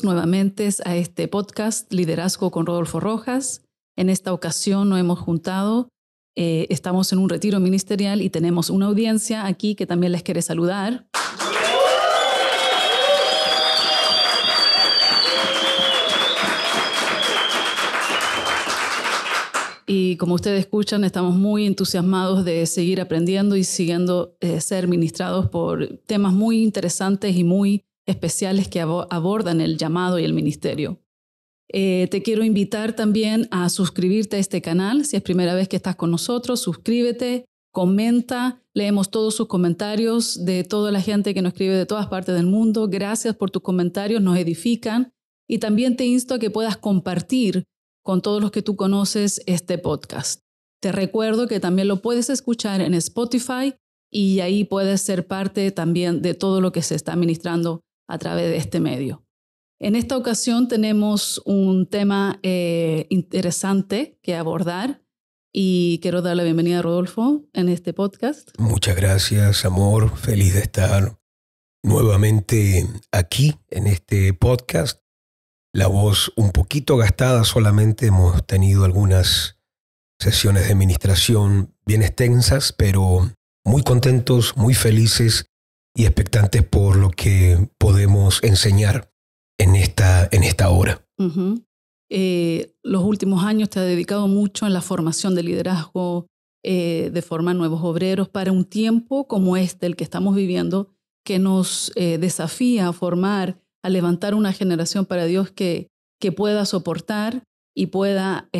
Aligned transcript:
Nuevamente 0.00 0.70
a 0.86 0.96
este 0.96 1.28
podcast 1.28 1.92
Liderazgo 1.92 2.50
con 2.50 2.64
Rodolfo 2.64 2.98
Rojas. 2.98 3.62
En 3.94 4.08
esta 4.08 4.32
ocasión 4.32 4.88
nos 4.88 4.98
hemos 4.98 5.18
juntado, 5.18 5.90
eh, 6.34 6.66
estamos 6.70 7.12
en 7.12 7.18
un 7.18 7.28
retiro 7.28 7.60
ministerial 7.60 8.22
y 8.22 8.30
tenemos 8.30 8.70
una 8.70 8.86
audiencia 8.86 9.44
aquí 9.44 9.74
que 9.74 9.86
también 9.86 10.12
les 10.12 10.22
quiere 10.22 10.40
saludar. 10.40 11.06
Y 19.86 20.16
como 20.16 20.36
ustedes 20.36 20.60
escuchan, 20.60 21.04
estamos 21.04 21.34
muy 21.34 21.66
entusiasmados 21.66 22.46
de 22.46 22.64
seguir 22.64 22.98
aprendiendo 22.98 23.56
y 23.56 23.64
siguiendo 23.64 24.38
eh, 24.40 24.62
ser 24.62 24.88
ministrados 24.88 25.50
por 25.50 25.98
temas 26.06 26.32
muy 26.32 26.62
interesantes 26.62 27.36
y 27.36 27.44
muy 27.44 27.84
especiales 28.06 28.68
que 28.68 28.80
abordan 28.80 29.60
el 29.60 29.78
llamado 29.78 30.18
y 30.18 30.24
el 30.24 30.32
ministerio. 30.32 31.00
Eh, 31.72 32.08
te 32.10 32.22
quiero 32.22 32.44
invitar 32.44 32.94
también 32.94 33.48
a 33.50 33.68
suscribirte 33.70 34.36
a 34.36 34.40
este 34.40 34.60
canal. 34.60 35.04
Si 35.06 35.16
es 35.16 35.22
primera 35.22 35.54
vez 35.54 35.68
que 35.68 35.76
estás 35.76 35.96
con 35.96 36.10
nosotros, 36.10 36.60
suscríbete, 36.60 37.46
comenta, 37.72 38.62
leemos 38.74 39.10
todos 39.10 39.34
sus 39.34 39.48
comentarios 39.48 40.44
de 40.44 40.64
toda 40.64 40.92
la 40.92 41.00
gente 41.00 41.32
que 41.32 41.40
nos 41.40 41.52
escribe 41.52 41.74
de 41.74 41.86
todas 41.86 42.08
partes 42.08 42.34
del 42.34 42.46
mundo. 42.46 42.88
Gracias 42.88 43.34
por 43.34 43.50
tus 43.50 43.62
comentarios, 43.62 44.20
nos 44.20 44.36
edifican. 44.36 45.12
Y 45.48 45.58
también 45.58 45.96
te 45.96 46.04
insto 46.04 46.34
a 46.34 46.38
que 46.38 46.50
puedas 46.50 46.76
compartir 46.76 47.64
con 48.02 48.20
todos 48.20 48.40
los 48.42 48.50
que 48.50 48.62
tú 48.62 48.76
conoces 48.76 49.42
este 49.46 49.78
podcast. 49.78 50.40
Te 50.80 50.92
recuerdo 50.92 51.46
que 51.46 51.60
también 51.60 51.88
lo 51.88 52.02
puedes 52.02 52.28
escuchar 52.28 52.80
en 52.80 52.94
Spotify 52.94 53.74
y 54.10 54.40
ahí 54.40 54.64
puedes 54.64 55.00
ser 55.00 55.26
parte 55.26 55.70
también 55.70 56.20
de 56.20 56.34
todo 56.34 56.60
lo 56.60 56.72
que 56.72 56.82
se 56.82 56.94
está 56.94 57.16
ministrando 57.16 57.80
a 58.12 58.18
través 58.18 58.50
de 58.50 58.58
este 58.58 58.78
medio. 58.78 59.24
En 59.80 59.96
esta 59.96 60.18
ocasión 60.18 60.68
tenemos 60.68 61.40
un 61.46 61.86
tema 61.88 62.38
eh, 62.42 63.06
interesante 63.08 64.18
que 64.22 64.36
abordar 64.36 65.02
y 65.50 65.98
quiero 66.02 66.20
dar 66.20 66.36
la 66.36 66.44
bienvenida 66.44 66.80
a 66.80 66.82
Rodolfo 66.82 67.48
en 67.54 67.70
este 67.70 67.94
podcast. 67.94 68.50
Muchas 68.58 68.96
gracias, 68.96 69.64
amor. 69.64 70.14
Feliz 70.14 70.52
de 70.52 70.60
estar 70.60 71.18
nuevamente 71.82 72.86
aquí 73.12 73.54
en 73.70 73.86
este 73.86 74.34
podcast. 74.34 75.00
La 75.72 75.86
voz 75.86 76.34
un 76.36 76.52
poquito 76.52 76.98
gastada, 76.98 77.44
solamente 77.44 78.08
hemos 78.08 78.46
tenido 78.46 78.84
algunas 78.84 79.58
sesiones 80.20 80.66
de 80.66 80.72
administración 80.72 81.74
bien 81.86 82.02
extensas, 82.02 82.74
pero 82.74 83.32
muy 83.64 83.82
contentos, 83.82 84.54
muy 84.58 84.74
felices 84.74 85.46
y 85.94 86.04
expectantes 86.04 86.64
por 86.64 86.96
lo 86.96 87.10
que 87.10 87.68
podemos 87.78 88.42
enseñar 88.42 89.12
en 89.58 89.76
esta, 89.76 90.28
en 90.32 90.44
esta 90.44 90.70
hora. 90.70 91.04
Eh, 92.10 92.74
los 92.82 93.04
últimos 93.04 93.44
años 93.44 93.70
te 93.70 93.78
ha 93.78 93.84
dedicado 93.84 94.26
mucho 94.28 94.66
en 94.66 94.72
la 94.72 94.80
formación 94.80 95.34
de 95.34 95.42
liderazgo, 95.42 96.26
eh, 96.64 97.10
de 97.12 97.22
formar 97.22 97.56
nuevos 97.56 97.82
obreros 97.82 98.28
para 98.28 98.52
un 98.52 98.64
tiempo 98.64 99.26
como 99.26 99.56
este, 99.56 99.86
el 99.86 99.96
que 99.96 100.04
estamos 100.04 100.34
viviendo, 100.34 100.90
que 101.24 101.38
nos 101.38 101.92
eh, 101.94 102.18
desafía 102.18 102.88
a 102.88 102.92
formar, 102.92 103.60
a 103.82 103.88
levantar 103.88 104.34
una 104.34 104.52
generación 104.52 105.06
para 105.06 105.26
Dios 105.26 105.50
que, 105.50 105.88
que 106.20 106.32
pueda 106.32 106.64
soportar 106.64 107.44
y 107.74 107.86
pueda 107.86 108.50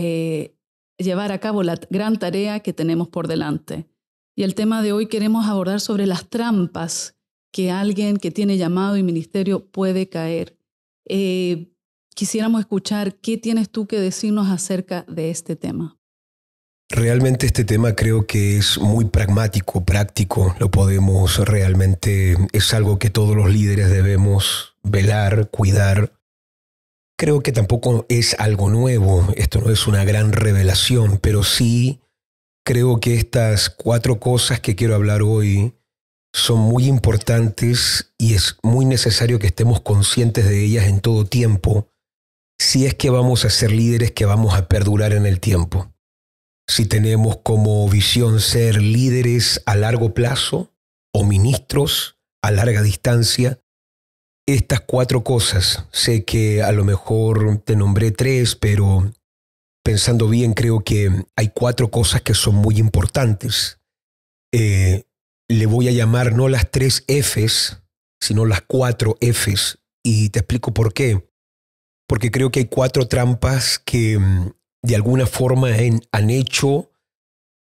llevar 0.99 1.33
a 1.33 1.39
cabo 1.39 1.63
la 1.63 1.79
gran 1.91 2.19
tarea 2.19 2.61
que 2.61 2.73
tenemos 2.73 3.09
por 3.09 3.29
delante. 3.29 3.87
Y 4.35 4.45
el 4.45 4.55
tema 4.55 4.83
de 4.83 4.93
hoy 4.93 5.09
queremos 5.09 5.47
abordar 5.47 5.81
sobre 5.81 6.07
las 6.07 6.29
trampas 6.29 7.17
que 7.53 7.71
alguien 7.71 8.17
que 8.17 8.31
tiene 8.31 8.57
llamado 8.57 8.97
y 8.97 9.03
ministerio 9.03 9.67
puede 9.67 10.09
caer. 10.09 10.57
Eh, 11.05 11.73
quisiéramos 12.15 12.61
escuchar 12.61 13.17
qué 13.17 13.37
tienes 13.37 13.71
tú 13.71 13.87
que 13.87 14.01
decirnos 14.01 14.49
acerca 14.49 15.05
de 15.07 15.31
este 15.31 15.55
tema. 15.55 15.99
Realmente 16.89 17.47
este 17.47 17.65
tema 17.65 17.95
creo 17.95 18.27
que 18.27 18.59
es 18.59 18.79
muy 18.79 19.07
pragmático, 19.07 19.85
práctico, 19.85 20.55
lo 20.59 20.71
podemos 20.71 21.39
realmente, 21.39 22.37
es 22.53 22.75
algo 22.75 22.99
que 22.99 23.09
todos 23.09 23.35
los 23.35 23.51
líderes 23.51 23.91
debemos 23.91 24.77
velar, 24.83 25.49
cuidar. 25.51 26.13
Creo 27.17 27.41
que 27.41 27.53
tampoco 27.53 28.05
es 28.09 28.37
algo 28.39 28.69
nuevo, 28.69 29.27
esto 29.37 29.61
no 29.61 29.71
es 29.71 29.87
una 29.87 30.05
gran 30.05 30.33
revelación, 30.33 31.19
pero 31.23 31.45
sí 31.45 32.01
creo 32.63 33.01
que 33.01 33.15
estas 33.15 33.71
cuatro 33.71 34.21
cosas 34.21 34.61
que 34.61 34.75
quiero 34.75 34.95
hablar 34.95 35.23
hoy 35.23 35.75
son 36.33 36.61
muy 36.61 36.87
importantes 36.87 38.13
y 38.19 38.35
es 38.35 38.57
muy 38.63 38.85
necesario 38.85 39.39
que 39.39 39.49
estemos 39.49 39.81
conscientes 39.81 40.49
de 40.49 40.65
ellas 40.65 40.87
en 40.87 41.01
todo 41.01 41.27
tiempo 41.27 41.89
si 42.59 42.87
es 42.87 42.95
que 42.95 43.11
vamos 43.11 43.45
a 43.45 43.51
ser 43.51 43.73
líderes 43.73 44.13
que 44.13 44.25
vamos 44.25 44.55
a 44.55 44.69
perdurar 44.69 45.13
en 45.13 45.27
el 45.27 45.41
tiempo. 45.41 45.93
Si 46.69 46.87
tenemos 46.87 47.39
como 47.39 47.89
visión 47.89 48.41
ser 48.41 48.81
líderes 48.81 49.63
a 49.67 49.75
largo 49.75 50.15
plazo 50.15 50.73
o 51.13 51.25
ministros 51.25 52.19
a 52.41 52.51
larga 52.51 52.83
distancia, 52.83 53.61
estas 54.47 54.81
cuatro 54.81 55.23
cosas, 55.23 55.87
sé 55.93 56.25
que 56.25 56.63
a 56.63 56.73
lo 56.73 56.85
mejor 56.85 57.63
te 57.65 57.77
nombré 57.77 58.11
tres, 58.11 58.57
pero 58.57 59.13
pensando 59.85 60.29
bien 60.29 60.55
creo 60.55 60.83
que 60.85 61.11
hay 61.37 61.49
cuatro 61.49 61.91
cosas 61.91 62.23
que 62.23 62.35
son 62.35 62.55
muy 62.55 62.79
importantes. 62.79 63.81
Eh, 64.53 65.05
le 65.53 65.67
voy 65.67 65.89
a 65.89 65.93
llamar 65.93 66.35
no 66.35 66.49
las 66.49 66.71
tres 66.71 67.05
Fs, 67.07 67.83
sino 68.21 68.45
las 68.47 68.63
cuatro 68.63 69.17
Fs. 69.21 69.79
Y 70.05 70.31
te 70.31 70.41
explico 70.41 70.73
por 70.75 70.93
qué. 70.93 71.29
Porque 72.09 72.31
creo 72.31 72.51
que 72.51 72.61
hay 72.61 72.67
cuatro 72.67 73.07
trampas 73.07 73.79
que 73.79 74.19
mm, 74.19 74.51
de 74.83 74.97
alguna 74.97 75.27
forma 75.27 75.69
han, 76.13 76.31
hecho, 76.31 76.91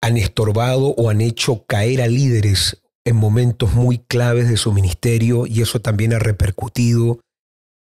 han 0.01 0.17
estorbado 0.17 0.87
o 0.89 1.09
han 1.09 1.21
hecho 1.21 1.65
caer 1.65 2.01
a 2.01 2.07
líderes 2.07 2.81
en 3.05 3.15
momentos 3.15 3.73
muy 3.73 3.99
claves 3.99 4.49
de 4.49 4.57
su 4.57 4.73
ministerio 4.73 5.47
y 5.47 5.61
eso 5.61 5.79
también 5.79 6.13
ha 6.13 6.19
repercutido 6.19 7.19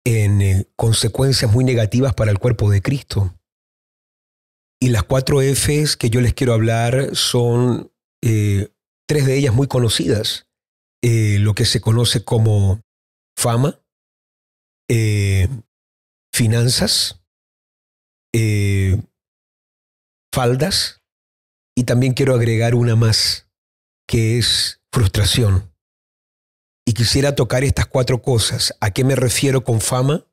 en 0.06 0.42
eh, 0.42 0.68
consecuencias 0.76 1.52
muy 1.52 1.64
negativas 1.64 2.14
para 2.14 2.32
el 2.32 2.40
cuerpo 2.40 2.70
de 2.70 2.82
Cristo. 2.82 3.34
Y 4.82 4.90
las 4.90 5.04
cuatro 5.04 5.42
Fs 5.42 5.98
que 5.98 6.10
yo 6.10 6.22
les 6.22 6.34
quiero 6.34 6.54
hablar 6.54 7.10
son 7.14 7.92
eh, 8.22 8.70
tres 9.10 9.26
de 9.26 9.36
ellas 9.36 9.56
muy 9.56 9.68
conocidas, 9.68 10.48
eh, 11.02 11.40
lo 11.40 11.56
que 11.56 11.66
se 11.66 11.82
conoce 11.82 12.24
como 12.24 12.84
fama, 13.36 13.84
eh, 14.88 15.50
finanzas, 16.32 17.20
eh, 18.36 19.02
faldas, 20.32 21.02
y 21.76 21.86
también 21.86 22.14
quiero 22.14 22.36
agregar 22.36 22.76
una 22.76 22.96
más, 22.96 23.50
que 24.08 24.38
es 24.38 24.80
frustración. 24.94 25.74
Y 26.86 26.94
quisiera 26.94 27.34
tocar 27.34 27.64
estas 27.64 27.88
cuatro 27.88 28.22
cosas. 28.22 28.76
¿A 28.80 28.92
qué 28.92 29.04
me 29.04 29.16
refiero 29.16 29.64
con 29.64 29.82
fama? 29.82 30.28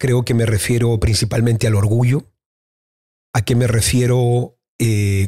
Creo 0.00 0.24
que 0.24 0.34
me 0.34 0.46
refiero 0.46 0.98
principalmente 0.98 1.68
al 1.68 1.76
orgullo. 1.76 2.28
¿A 3.32 3.42
qué 3.42 3.54
me 3.54 3.68
refiero 3.68 4.58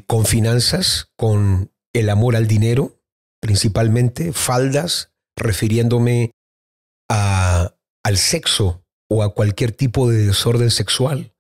con 0.08 0.26
finanzas? 0.26 1.12
Con 1.16 1.72
el 1.98 2.10
amor 2.10 2.36
al 2.36 2.46
dinero, 2.46 3.00
principalmente, 3.40 4.32
faldas, 4.32 5.12
refiriéndome 5.36 6.32
a, 7.10 7.74
al 8.04 8.16
sexo 8.16 8.82
o 9.10 9.22
a 9.22 9.34
cualquier 9.34 9.72
tipo 9.72 10.10
de 10.10 10.26
desorden 10.26 10.70
sexual. 10.70 11.32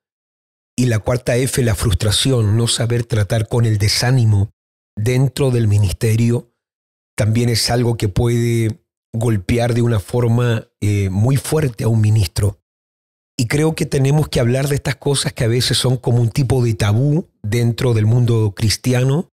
Y 0.78 0.86
la 0.86 0.98
cuarta 0.98 1.36
F, 1.36 1.62
la 1.62 1.74
frustración, 1.74 2.56
no 2.56 2.68
saber 2.68 3.04
tratar 3.04 3.48
con 3.48 3.64
el 3.64 3.78
desánimo 3.78 4.50
dentro 4.96 5.50
del 5.50 5.68
ministerio, 5.68 6.52
también 7.16 7.48
es 7.48 7.70
algo 7.70 7.96
que 7.96 8.08
puede 8.08 8.82
golpear 9.14 9.74
de 9.74 9.82
una 9.82 10.00
forma 10.00 10.68
eh, 10.80 11.08
muy 11.10 11.36
fuerte 11.36 11.84
a 11.84 11.88
un 11.88 12.00
ministro. 12.00 12.60
Y 13.38 13.48
creo 13.48 13.74
que 13.74 13.86
tenemos 13.86 14.28
que 14.28 14.40
hablar 14.40 14.68
de 14.68 14.76
estas 14.76 14.96
cosas 14.96 15.32
que 15.32 15.44
a 15.44 15.48
veces 15.48 15.76
son 15.76 15.96
como 15.96 16.20
un 16.20 16.30
tipo 16.30 16.64
de 16.64 16.74
tabú 16.74 17.28
dentro 17.42 17.92
del 17.92 18.06
mundo 18.06 18.54
cristiano, 18.56 19.28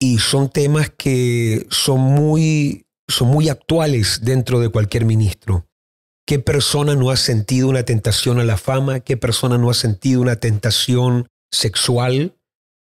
y 0.00 0.18
son 0.18 0.50
temas 0.50 0.90
que 0.90 1.66
son 1.70 2.00
muy, 2.00 2.86
son 3.08 3.28
muy 3.28 3.48
actuales 3.48 4.20
dentro 4.22 4.60
de 4.60 4.68
cualquier 4.68 5.04
ministro. 5.04 5.66
¿Qué 6.26 6.38
persona 6.38 6.94
no 6.94 7.10
ha 7.10 7.16
sentido 7.16 7.68
una 7.68 7.84
tentación 7.84 8.38
a 8.38 8.44
la 8.44 8.58
fama? 8.58 9.00
¿Qué 9.00 9.16
persona 9.16 9.56
no 9.58 9.70
ha 9.70 9.74
sentido 9.74 10.20
una 10.20 10.36
tentación 10.36 11.26
sexual 11.50 12.36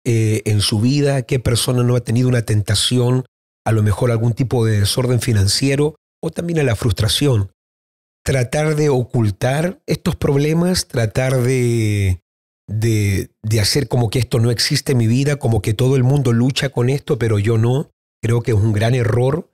eh, 0.06 0.42
en 0.46 0.62
su 0.62 0.80
vida? 0.80 1.24
¿Qué 1.24 1.40
persona 1.40 1.84
no 1.84 1.96
ha 1.96 2.00
tenido 2.00 2.30
una 2.30 2.44
tentación 2.44 3.26
a 3.66 3.72
lo 3.74 3.84
mejor 3.84 4.12
algún 4.12 4.34
tipo 4.34 4.66
de 4.66 4.80
desorden 4.80 5.20
financiero 5.20 5.96
o 6.22 6.30
también 6.30 6.60
a 6.60 6.64
la 6.64 6.78
frustración? 6.78 7.52
Tratar 8.24 8.78
de 8.78 8.88
ocultar 8.88 9.82
estos 9.86 10.16
problemas, 10.16 10.88
tratar 10.88 11.42
de 11.42 12.23
de, 12.68 13.30
hacer 13.60 13.88
como 13.88 14.10
que 14.10 14.20
esto 14.20 14.40
no 14.40 14.52
existe 14.52 14.94
en 14.94 14.98
mi 14.98 15.08
vida, 15.08 15.38
como 15.38 15.62
que 15.62 15.74
todo 15.74 15.96
el 15.96 16.04
mundo 16.04 16.34
lucha 16.34 16.70
con 16.70 16.90
esto, 16.90 17.18
pero 17.18 17.40
yo 17.40 17.58
no. 17.58 17.92
Creo 18.22 18.42
que 18.42 18.52
es 18.52 18.58
un 18.58 18.74
gran 18.74 18.96
error. 18.96 19.52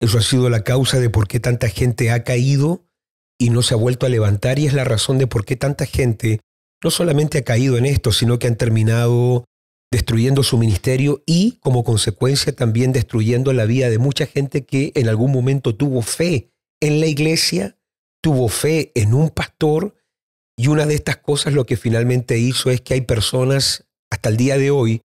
Eso 0.00 0.18
ha 0.18 0.22
sido 0.22 0.50
la 0.50 0.64
causa 0.64 0.98
de 1.00 1.10
por 1.10 1.28
qué 1.28 1.40
tanta 1.40 1.68
gente 1.68 2.10
ha 2.10 2.24
caído 2.24 2.84
y 3.38 3.50
no 3.50 3.62
se 3.62 3.74
ha 3.74 3.76
vuelto 3.76 4.06
a 4.06 4.08
levantar 4.08 4.58
y 4.58 4.66
es 4.66 4.74
la 4.74 4.84
razón 4.84 5.18
de 5.18 5.26
por 5.26 5.44
qué 5.44 5.56
tanta 5.56 5.86
gente 5.86 6.40
no 6.82 6.90
solamente 6.90 7.38
ha 7.38 7.44
caído 7.44 7.76
en 7.76 7.86
esto, 7.86 8.12
sino 8.12 8.38
que 8.38 8.46
han 8.46 8.56
terminado 8.56 9.44
destruyendo 9.90 10.42
su 10.42 10.58
ministerio 10.58 11.22
y 11.26 11.52
como 11.60 11.82
consecuencia 11.82 12.54
también 12.54 12.92
destruyendo 12.92 13.52
la 13.52 13.64
vida 13.64 13.88
de 13.88 13.98
mucha 13.98 14.26
gente 14.26 14.64
que 14.64 14.92
en 14.94 15.08
algún 15.08 15.32
momento 15.32 15.74
tuvo 15.74 16.02
fe 16.02 16.50
en 16.80 17.00
la 17.00 17.06
iglesia, 17.06 17.78
tuvo 18.20 18.48
fe 18.48 18.92
en 18.94 19.14
un 19.14 19.30
pastor 19.30 19.97
y 20.58 20.66
una 20.66 20.84
de 20.86 20.94
estas 20.94 21.16
cosas 21.18 21.54
lo 21.54 21.64
que 21.64 21.76
finalmente 21.76 22.38
hizo 22.38 22.70
es 22.70 22.80
que 22.80 22.94
hay 22.94 23.02
personas 23.02 23.86
hasta 24.10 24.28
el 24.28 24.36
día 24.36 24.58
de 24.58 24.70
hoy 24.70 25.00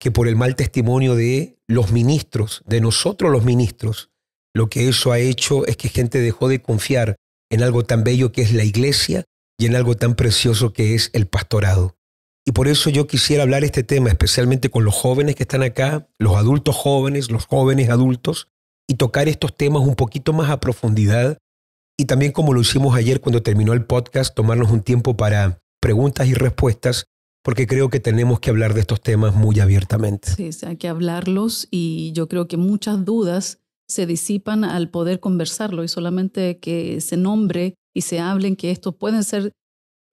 que 0.00 0.10
por 0.10 0.26
el 0.26 0.34
mal 0.34 0.56
testimonio 0.56 1.14
de 1.14 1.58
los 1.68 1.92
ministros, 1.92 2.62
de 2.66 2.80
nosotros 2.80 3.30
los 3.30 3.44
ministros, 3.44 4.10
lo 4.54 4.68
que 4.68 4.88
eso 4.88 5.12
ha 5.12 5.18
hecho 5.18 5.66
es 5.66 5.76
que 5.76 5.88
gente 5.88 6.20
dejó 6.20 6.48
de 6.48 6.62
confiar 6.62 7.16
en 7.50 7.62
algo 7.62 7.84
tan 7.84 8.02
bello 8.02 8.32
que 8.32 8.42
es 8.42 8.52
la 8.52 8.64
iglesia 8.64 9.24
y 9.58 9.66
en 9.66 9.76
algo 9.76 9.94
tan 9.96 10.14
precioso 10.14 10.72
que 10.72 10.94
es 10.94 11.10
el 11.12 11.26
pastorado. 11.26 11.96
Y 12.46 12.52
por 12.52 12.68
eso 12.68 12.90
yo 12.90 13.06
quisiera 13.06 13.42
hablar 13.42 13.64
este 13.64 13.82
tema, 13.82 14.08
especialmente 14.10 14.70
con 14.70 14.84
los 14.84 14.94
jóvenes 14.94 15.34
que 15.34 15.44
están 15.44 15.62
acá, 15.62 16.08
los 16.18 16.36
adultos 16.36 16.76
jóvenes, 16.76 17.30
los 17.30 17.46
jóvenes 17.46 17.90
adultos, 17.90 18.48
y 18.86 18.94
tocar 18.94 19.28
estos 19.28 19.56
temas 19.56 19.82
un 19.82 19.94
poquito 19.94 20.32
más 20.32 20.50
a 20.50 20.60
profundidad. 20.60 21.38
Y 21.96 22.06
también 22.06 22.32
como 22.32 22.52
lo 22.52 22.60
hicimos 22.60 22.94
ayer 22.96 23.20
cuando 23.20 23.42
terminó 23.42 23.72
el 23.72 23.84
podcast, 23.84 24.34
tomarnos 24.34 24.70
un 24.70 24.82
tiempo 24.82 25.16
para 25.16 25.60
preguntas 25.80 26.26
y 26.26 26.34
respuestas, 26.34 27.06
porque 27.42 27.66
creo 27.66 27.90
que 27.90 28.00
tenemos 28.00 28.40
que 28.40 28.50
hablar 28.50 28.74
de 28.74 28.80
estos 28.80 29.00
temas 29.00 29.34
muy 29.34 29.60
abiertamente. 29.60 30.30
Sí, 30.30 30.50
hay 30.66 30.76
que 30.76 30.88
hablarlos 30.88 31.68
y 31.70 32.12
yo 32.12 32.26
creo 32.26 32.48
que 32.48 32.56
muchas 32.56 33.04
dudas 33.04 33.60
se 33.86 34.06
disipan 34.06 34.64
al 34.64 34.90
poder 34.90 35.20
conversarlo 35.20 35.84
y 35.84 35.88
solamente 35.88 36.58
que 36.58 37.00
se 37.00 37.16
nombre 37.16 37.74
y 37.94 38.00
se 38.00 38.18
hablen 38.18 38.56
que 38.56 38.70
estos 38.70 38.94
pueden 38.96 39.22
ser 39.22 39.52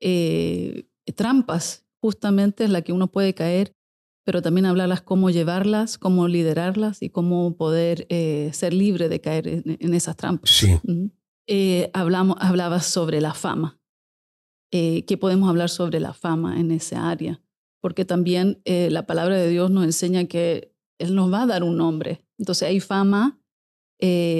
eh, 0.01 0.87
trampas, 1.15 1.85
justamente 2.01 2.63
en 2.63 2.73
la 2.73 2.81
que 2.81 2.93
uno 2.93 3.07
puede 3.07 3.33
caer, 3.33 3.73
pero 4.23 4.41
también 4.41 4.65
hablarlas 4.65 5.01
cómo 5.01 5.29
llevarlas, 5.29 5.97
cómo 5.97 6.27
liderarlas 6.27 7.01
y 7.01 7.09
cómo 7.09 7.55
poder 7.55 8.05
eh, 8.09 8.49
ser 8.53 8.73
libre 8.73 9.09
de 9.09 9.21
caer 9.21 9.47
en, 9.47 9.93
esas 9.93 10.15
trampas. 10.15 10.49
Sí. 10.51 10.79
Eh, 11.47 11.89
hablamos, 11.93 12.37
hablabas 12.39 12.85
sobre 12.85 13.21
la 13.21 13.33
fama. 13.33 13.79
¿Qué 14.71 15.17
podemos 15.19 15.49
hablar 15.49 15.69
sobre 15.69 15.99
la 15.99 16.13
fama 16.13 16.57
en 16.57 16.71
esa 16.71 17.09
área? 17.09 17.41
Porque 17.81 18.05
también 18.05 18.61
la 18.65 19.05
palabra 19.05 19.35
de 19.35 19.49
Dios 19.49 19.69
nos 19.69 19.83
enseña 19.83 20.27
que 20.27 20.73
Él 20.97 21.13
nos 21.13 21.29
va 21.29 21.41
a 21.41 21.45
dar 21.45 21.63
un 21.63 21.75
nombre. 21.75 22.23
Entonces 22.37 22.69
hay 22.69 22.79
fama 22.79 23.41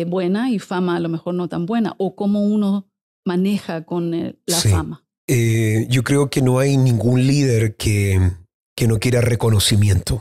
buena 0.07 0.49
y 0.49 0.59
fama 0.59 0.95
a 0.95 0.99
lo 1.01 1.09
mejor 1.09 1.33
no 1.33 1.49
tan 1.49 1.65
buena, 1.65 1.95
o 1.97 2.15
cómo 2.15 2.45
uno 2.45 2.91
maneja 3.25 3.85
con 3.85 4.13
eh, 4.13 4.35
la 4.45 4.59
fama? 4.59 5.05
Eh, 5.27 5.87
yo 5.89 6.03
creo 6.03 6.29
que 6.29 6.41
no 6.41 6.59
hay 6.59 6.77
ningún 6.77 7.25
líder 7.25 7.75
que, 7.77 8.31
que 8.75 8.87
no 8.87 8.99
quiera 8.99 9.21
reconocimiento. 9.21 10.19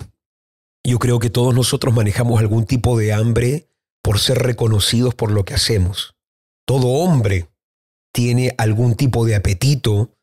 Yo 0.84 0.98
creo 0.98 1.18
que 1.18 1.30
todos 1.30 1.54
nosotros 1.54 1.94
manejamos 1.94 2.40
algún 2.40 2.64
tipo 2.64 2.98
de 2.98 3.12
hambre 3.12 3.68
por 4.02 4.18
ser 4.18 4.38
reconocidos 4.38 5.14
por 5.14 5.30
lo 5.30 5.44
que 5.44 5.54
hacemos. 5.54 6.14
Todo 6.70 6.86
hombre 6.86 7.48
tiene 8.14 8.54
algún 8.56 8.94
tipo 8.94 9.26
de 9.26 9.34
apetito 9.34 10.14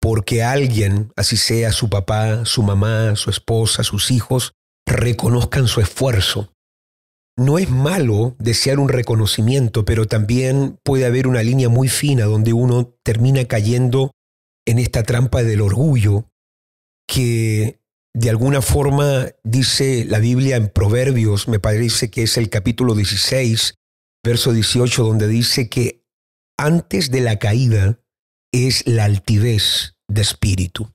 porque 0.00 0.44
alguien, 0.44 1.12
así 1.16 1.36
sea 1.36 1.72
su 1.72 1.90
papá, 1.90 2.44
su 2.44 2.62
mamá, 2.62 3.16
su 3.16 3.30
esposa, 3.30 3.82
sus 3.82 4.12
hijos, 4.12 4.52
reconozcan 4.86 5.66
su 5.66 5.80
esfuerzo. 5.80 6.52
No 7.36 7.58
es 7.58 7.68
malo 7.68 8.36
desear 8.38 8.78
un 8.78 8.90
reconocimiento, 8.90 9.84
pero 9.84 10.06
también 10.06 10.78
puede 10.84 11.04
haber 11.04 11.26
una 11.26 11.42
línea 11.42 11.68
muy 11.68 11.88
fina 11.88 12.26
donde 12.26 12.52
uno 12.52 12.94
termina 13.02 13.44
cayendo 13.46 14.12
en 14.64 14.78
esta 14.78 15.02
trampa 15.02 15.42
del 15.42 15.62
orgullo 15.62 16.30
que 17.08 17.80
de 18.14 18.30
alguna 18.30 18.62
forma 18.62 19.32
dice 19.42 20.04
la 20.04 20.20
Biblia 20.20 20.54
en 20.54 20.68
Proverbios, 20.68 21.48
me 21.48 21.58
parece 21.58 22.08
que 22.08 22.22
es 22.22 22.36
el 22.36 22.50
capítulo 22.50 22.94
16, 22.94 23.74
verso 24.24 24.52
18, 24.52 25.04
donde 25.04 25.28
dice 25.28 25.68
que 25.68 26.04
antes 26.58 27.10
de 27.10 27.20
la 27.20 27.38
caída 27.38 28.00
es 28.52 28.86
la 28.86 29.04
altivez 29.04 29.96
de 30.08 30.22
espíritu. 30.22 30.92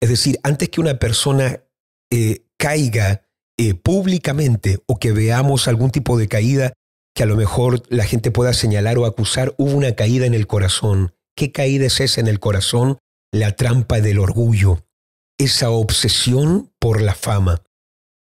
Es 0.00 0.08
decir, 0.08 0.38
antes 0.42 0.68
que 0.68 0.80
una 0.80 0.98
persona 0.98 1.62
eh, 2.10 2.46
caiga 2.56 3.28
eh, 3.58 3.74
públicamente 3.74 4.78
o 4.86 4.98
que 4.98 5.12
veamos 5.12 5.68
algún 5.68 5.90
tipo 5.90 6.16
de 6.16 6.28
caída 6.28 6.72
que 7.14 7.24
a 7.24 7.26
lo 7.26 7.36
mejor 7.36 7.82
la 7.88 8.04
gente 8.04 8.30
pueda 8.30 8.52
señalar 8.52 8.96
o 8.98 9.04
acusar, 9.04 9.54
hubo 9.58 9.72
una 9.72 9.96
caída 9.96 10.24
en 10.26 10.34
el 10.34 10.46
corazón. 10.46 11.14
¿Qué 11.36 11.50
caída 11.50 11.86
es 11.86 12.00
esa 12.00 12.20
en 12.20 12.28
el 12.28 12.38
corazón? 12.38 12.98
La 13.32 13.56
trampa 13.56 14.00
del 14.00 14.20
orgullo, 14.20 14.86
esa 15.36 15.70
obsesión 15.70 16.72
por 16.78 17.02
la 17.02 17.14
fama. 17.14 17.62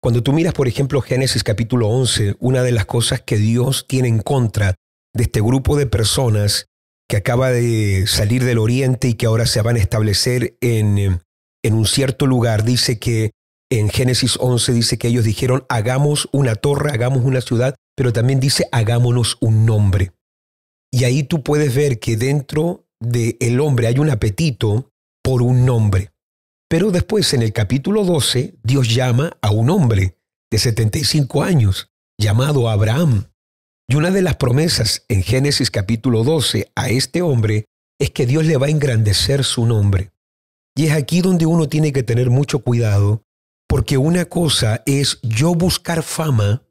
Cuando 0.01 0.23
tú 0.23 0.31
miras, 0.31 0.53
por 0.53 0.69
ejemplo, 0.69 1.01
Génesis 1.01 1.43
capítulo 1.43 1.89
11, 1.89 2.37
una 2.39 2.63
de 2.63 2.71
las 2.71 2.85
cosas 2.85 3.21
que 3.21 3.37
Dios 3.37 3.85
tiene 3.85 4.07
en 4.07 4.21
contra 4.21 4.75
de 5.13 5.23
este 5.23 5.41
grupo 5.41 5.75
de 5.75 5.87
personas 5.87 6.67
que 7.09 7.17
acaba 7.17 7.51
de 7.51 8.05
salir 8.07 8.45
del 8.45 8.59
oriente 8.59 9.09
y 9.09 9.15
que 9.15 9.25
ahora 9.25 9.45
se 9.45 9.61
van 9.61 9.75
a 9.75 9.79
establecer 9.79 10.55
en, 10.61 11.19
en 11.63 11.73
un 11.73 11.85
cierto 11.85 12.27
lugar, 12.27 12.63
dice 12.63 12.97
que 12.97 13.31
en 13.69 13.89
Génesis 13.89 14.37
11 14.39 14.71
dice 14.71 14.97
que 14.97 15.09
ellos 15.09 15.25
dijeron, 15.25 15.65
hagamos 15.67 16.29
una 16.31 16.55
torre, 16.55 16.91
hagamos 16.91 17.25
una 17.25 17.41
ciudad, 17.41 17.75
pero 17.95 18.13
también 18.13 18.39
dice, 18.39 18.67
hagámonos 18.71 19.37
un 19.41 19.65
nombre. 19.65 20.11
Y 20.91 21.03
ahí 21.03 21.23
tú 21.23 21.43
puedes 21.43 21.75
ver 21.75 21.99
que 21.99 22.15
dentro 22.15 22.85
del 23.01 23.35
el 23.41 23.59
hombre 23.59 23.87
hay 23.87 23.99
un 23.99 24.09
apetito 24.09 24.89
por 25.21 25.41
un 25.41 25.65
nombre. 25.65 26.11
Pero 26.69 26.91
después 26.91 27.33
en 27.33 27.41
el 27.41 27.51
capítulo 27.51 28.05
12 28.05 28.53
Dios 28.63 28.93
llama 28.93 29.37
a 29.41 29.49
un 29.49 29.71
hombre 29.71 30.19
de 30.51 30.59
75 30.59 31.41
años 31.43 31.89
llamado 32.19 32.69
Abraham. 32.69 33.31
Y 33.87 33.95
una 33.95 34.11
de 34.11 34.21
las 34.21 34.35
promesas 34.35 35.03
en 35.07 35.23
Génesis 35.23 35.71
capítulo 35.71 36.23
12 36.23 36.71
a 36.75 36.89
este 36.89 37.23
hombre 37.23 37.65
es 37.99 38.11
que 38.11 38.27
Dios 38.27 38.45
le 38.45 38.57
va 38.57 38.67
a 38.67 38.69
engrandecer 38.69 39.43
su 39.43 39.65
nombre. 39.65 40.11
Y 40.75 40.85
es 40.85 40.93
aquí 40.93 41.21
donde 41.21 41.47
uno 41.47 41.67
tiene 41.67 41.91
que 41.91 42.03
tener 42.03 42.29
mucho 42.29 42.59
cuidado 42.59 43.23
porque 43.67 43.97
una 43.97 44.25
cosa 44.25 44.83
es 44.85 45.19
yo 45.23 45.55
buscar 45.55 46.03
fama, 46.03 46.63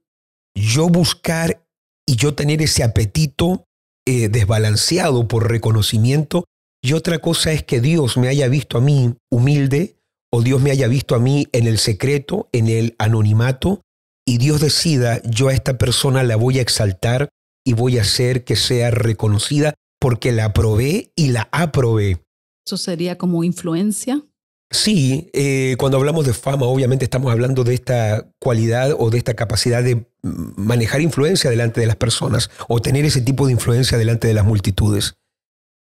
yo 0.54 0.88
buscar 0.88 1.66
y 2.06 2.14
yo 2.14 2.34
tener 2.34 2.62
ese 2.62 2.84
apetito 2.84 3.64
eh, 4.06 4.28
desbalanceado 4.28 5.26
por 5.26 5.50
reconocimiento, 5.50 6.44
y 6.88 6.94
otra 6.94 7.18
cosa 7.18 7.52
es 7.52 7.62
que 7.62 7.82
Dios 7.82 8.16
me 8.16 8.28
haya 8.28 8.48
visto 8.48 8.78
a 8.78 8.80
mí 8.80 9.14
humilde 9.30 9.98
o 10.32 10.40
Dios 10.40 10.62
me 10.62 10.70
haya 10.70 10.88
visto 10.88 11.14
a 11.14 11.18
mí 11.18 11.46
en 11.52 11.66
el 11.66 11.76
secreto, 11.76 12.48
en 12.50 12.66
el 12.66 12.94
anonimato, 12.98 13.82
y 14.26 14.38
Dios 14.38 14.62
decida, 14.62 15.20
yo 15.24 15.48
a 15.48 15.52
esta 15.52 15.76
persona 15.76 16.22
la 16.22 16.36
voy 16.36 16.58
a 16.58 16.62
exaltar 16.62 17.28
y 17.62 17.74
voy 17.74 17.98
a 17.98 18.02
hacer 18.02 18.42
que 18.44 18.56
sea 18.56 18.90
reconocida 18.90 19.74
porque 20.00 20.32
la 20.32 20.46
aprobé 20.46 21.12
y 21.14 21.28
la 21.28 21.50
aprobé. 21.52 22.22
¿Eso 22.66 22.78
sería 22.78 23.18
como 23.18 23.44
influencia? 23.44 24.22
Sí, 24.70 25.28
eh, 25.34 25.76
cuando 25.78 25.98
hablamos 25.98 26.24
de 26.24 26.32
fama, 26.32 26.64
obviamente 26.64 27.04
estamos 27.04 27.30
hablando 27.30 27.64
de 27.64 27.74
esta 27.74 28.30
cualidad 28.40 28.96
o 28.98 29.10
de 29.10 29.18
esta 29.18 29.34
capacidad 29.34 29.82
de 29.82 30.10
manejar 30.22 31.02
influencia 31.02 31.50
delante 31.50 31.82
de 31.82 31.86
las 31.86 31.96
personas 31.96 32.48
o 32.66 32.80
tener 32.80 33.04
ese 33.04 33.20
tipo 33.20 33.44
de 33.44 33.52
influencia 33.52 33.98
delante 33.98 34.26
de 34.26 34.32
las 34.32 34.46
multitudes. 34.46 35.18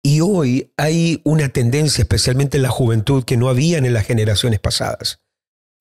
Y 0.05 0.21
hoy 0.21 0.71
hay 0.77 1.19
una 1.23 1.49
tendencia, 1.49 2.03
especialmente 2.03 2.57
en 2.57 2.61
la 2.61 2.69
juventud, 2.69 3.23
que 3.23 3.37
no 3.37 3.49
habían 3.49 3.87
en 3.87 3.93
las 3.93 4.05
generaciones 4.05 4.59
pasadas. 4.59 5.17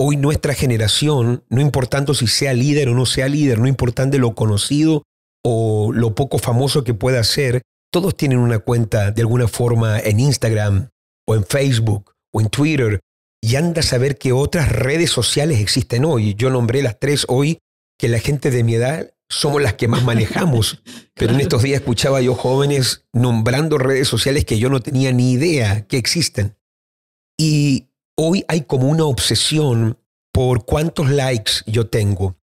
Hoy 0.01 0.17
nuestra 0.17 0.55
generación, 0.55 1.45
no 1.51 1.61
importando 1.61 2.15
si 2.15 2.27
sea 2.27 2.55
líder 2.55 2.89
o 2.89 2.95
no 2.95 3.05
sea 3.05 3.29
líder, 3.29 3.59
no 3.59 3.69
importando 3.69 4.17
lo 4.17 4.35
conocido 4.35 5.03
o 5.45 5.93
lo 5.93 6.15
poco 6.15 6.39
famoso 6.39 6.85
que 6.85 6.95
pueda 6.95 7.23
ser, 7.23 7.61
todos 7.93 8.17
tienen 8.17 8.39
una 8.39 8.61
cuenta 8.61 9.11
de 9.11 9.21
alguna 9.21 9.47
forma 9.47 10.01
en 10.01 10.21
Instagram 10.21 10.89
o 11.29 11.35
en 11.35 11.45
Facebook 11.45 12.15
o 12.33 12.41
en 12.41 12.49
Twitter 12.49 13.01
y 13.43 13.57
anda 13.57 13.81
a 13.81 13.83
saber 13.83 14.17
qué 14.17 14.33
otras 14.33 14.73
redes 14.73 15.11
sociales 15.11 15.61
existen 15.61 16.07
hoy. 16.07 16.35
Yo 16.35 16.49
nombré 16.49 16.83
las 16.83 16.99
tres 16.99 17.27
hoy 17.29 17.59
que 17.99 18.09
la 18.09 18.21
gente 18.21 18.51
de 18.51 18.65
mi 18.65 18.77
edad 18.77 19.11
somos 19.35 19.63
las 19.63 19.75
que 19.75 19.89
más 19.89 20.05
manejamos. 20.05 20.83
Pero 21.15 21.33
en 21.33 21.41
estos 21.41 21.63
días 21.63 21.81
escuchaba 21.81 22.21
yo 22.21 22.35
jóvenes 22.35 23.07
nombrando 23.13 23.79
redes 23.79 24.09
sociales 24.09 24.45
que 24.45 24.59
yo 24.59 24.69
no 24.69 24.81
tenía 24.81 25.13
ni 25.13 25.33
idea 25.33 25.87
que 25.87 25.97
existen. 25.97 26.57
Y 27.39 27.91
hoy 28.17 28.45
hay 28.49 28.63
como 28.63 28.89
una 28.89 29.05
obsesión 29.05 29.99
por 30.33 30.65
cuántos 30.65 31.11
likes 31.11 31.53
yo 31.67 31.89
tengo, 31.89 32.37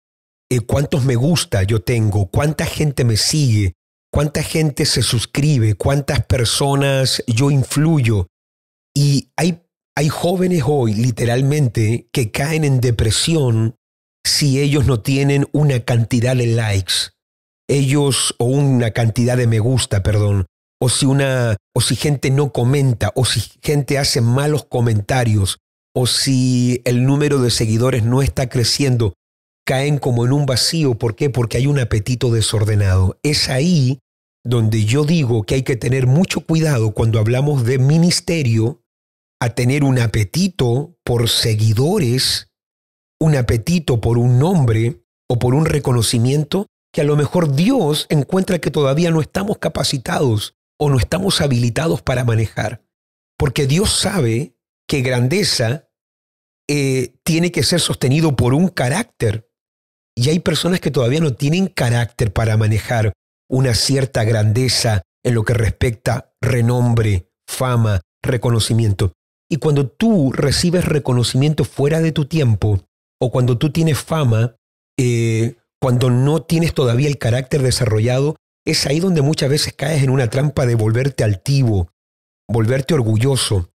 eh, 0.50 0.60
cuántos 0.60 1.04
me 1.04 1.16
gusta 1.16 1.62
yo 1.64 1.82
tengo, 1.82 2.26
cuánta 2.26 2.64
gente 2.64 3.04
me 3.04 3.16
sigue, 3.16 3.74
cuánta 4.12 4.42
gente 4.42 4.84
se 4.86 5.02
suscribe, 5.02 5.74
cuántas 5.74 6.24
personas 6.26 7.22
yo 7.26 7.50
influyo. 7.50 8.28
Y 8.94 9.30
hay 9.36 9.62
hay 9.96 10.08
jóvenes 10.08 10.62
hoy, 10.66 10.94
literalmente, 10.94 12.08
que 12.12 12.30
caen 12.30 12.64
en 12.64 12.80
depresión 12.80 13.76
si 14.30 14.60
ellos 14.60 14.86
no 14.86 15.00
tienen 15.00 15.46
una 15.52 15.80
cantidad 15.80 16.36
de 16.36 16.46
likes, 16.46 17.10
ellos, 17.68 18.34
o 18.38 18.46
una 18.46 18.92
cantidad 18.92 19.36
de 19.36 19.46
me 19.46 19.58
gusta, 19.58 20.02
perdón, 20.02 20.46
o 20.80 20.88
si 20.88 21.06
una 21.06 21.56
o 21.74 21.80
si 21.80 21.96
gente 21.96 22.30
no 22.30 22.52
comenta 22.52 23.12
o 23.14 23.24
si 23.24 23.42
gente 23.62 23.98
hace 23.98 24.20
malos 24.20 24.64
comentarios 24.64 25.58
o 25.94 26.06
si 26.06 26.80
el 26.84 27.04
número 27.04 27.40
de 27.40 27.50
seguidores 27.50 28.04
no 28.04 28.22
está 28.22 28.48
creciendo, 28.48 29.14
caen 29.66 29.98
como 29.98 30.24
en 30.24 30.32
un 30.32 30.46
vacío. 30.46 30.94
¿Por 30.94 31.16
qué? 31.16 31.28
Porque 31.30 31.58
hay 31.58 31.66
un 31.66 31.78
apetito 31.78 32.30
desordenado. 32.30 33.18
Es 33.22 33.48
ahí 33.48 33.98
donde 34.44 34.84
yo 34.84 35.04
digo 35.04 35.42
que 35.42 35.56
hay 35.56 35.62
que 35.62 35.76
tener 35.76 36.06
mucho 36.06 36.40
cuidado 36.40 36.92
cuando 36.92 37.18
hablamos 37.18 37.64
de 37.64 37.78
ministerio, 37.78 38.80
a 39.40 39.50
tener 39.50 39.84
un 39.84 39.98
apetito 39.98 40.96
por 41.04 41.28
seguidores, 41.28 42.49
un 43.20 43.36
apetito 43.36 44.00
por 44.00 44.18
un 44.18 44.38
nombre 44.38 45.04
o 45.28 45.38
por 45.38 45.54
un 45.54 45.66
reconocimiento 45.66 46.66
que 46.92 47.02
a 47.02 47.04
lo 47.04 47.16
mejor 47.16 47.54
Dios 47.54 48.06
encuentra 48.08 48.58
que 48.58 48.70
todavía 48.70 49.10
no 49.10 49.20
estamos 49.20 49.58
capacitados 49.58 50.54
o 50.78 50.90
no 50.90 50.98
estamos 50.98 51.40
habilitados 51.40 52.02
para 52.02 52.24
manejar. 52.24 52.82
Porque 53.38 53.66
Dios 53.66 53.92
sabe 53.92 54.56
que 54.88 55.02
grandeza 55.02 55.88
eh, 56.68 57.14
tiene 57.22 57.52
que 57.52 57.62
ser 57.62 57.80
sostenido 57.80 58.34
por 58.34 58.54
un 58.54 58.68
carácter. 58.68 59.48
Y 60.16 60.30
hay 60.30 60.40
personas 60.40 60.80
que 60.80 60.90
todavía 60.90 61.20
no 61.20 61.34
tienen 61.34 61.68
carácter 61.68 62.32
para 62.32 62.56
manejar 62.56 63.12
una 63.48 63.74
cierta 63.74 64.24
grandeza 64.24 65.02
en 65.24 65.34
lo 65.34 65.44
que 65.44 65.54
respecta 65.54 66.32
renombre, 66.40 67.30
fama, 67.46 68.00
reconocimiento. 68.22 69.12
Y 69.48 69.56
cuando 69.56 69.88
tú 69.88 70.32
recibes 70.32 70.84
reconocimiento 70.84 71.64
fuera 71.64 72.00
de 72.00 72.12
tu 72.12 72.26
tiempo, 72.26 72.80
o 73.20 73.30
cuando 73.30 73.58
tú 73.58 73.70
tienes 73.70 73.98
fama, 73.98 74.56
eh, 74.98 75.56
cuando 75.80 76.10
no 76.10 76.42
tienes 76.42 76.74
todavía 76.74 77.08
el 77.08 77.18
carácter 77.18 77.62
desarrollado, 77.62 78.36
es 78.64 78.86
ahí 78.86 79.00
donde 79.00 79.22
muchas 79.22 79.50
veces 79.50 79.72
caes 79.72 80.02
en 80.02 80.10
una 80.10 80.28
trampa 80.28 80.66
de 80.66 80.74
volverte 80.74 81.24
altivo, 81.24 81.90
volverte 82.48 82.94
orgulloso. 82.94 83.70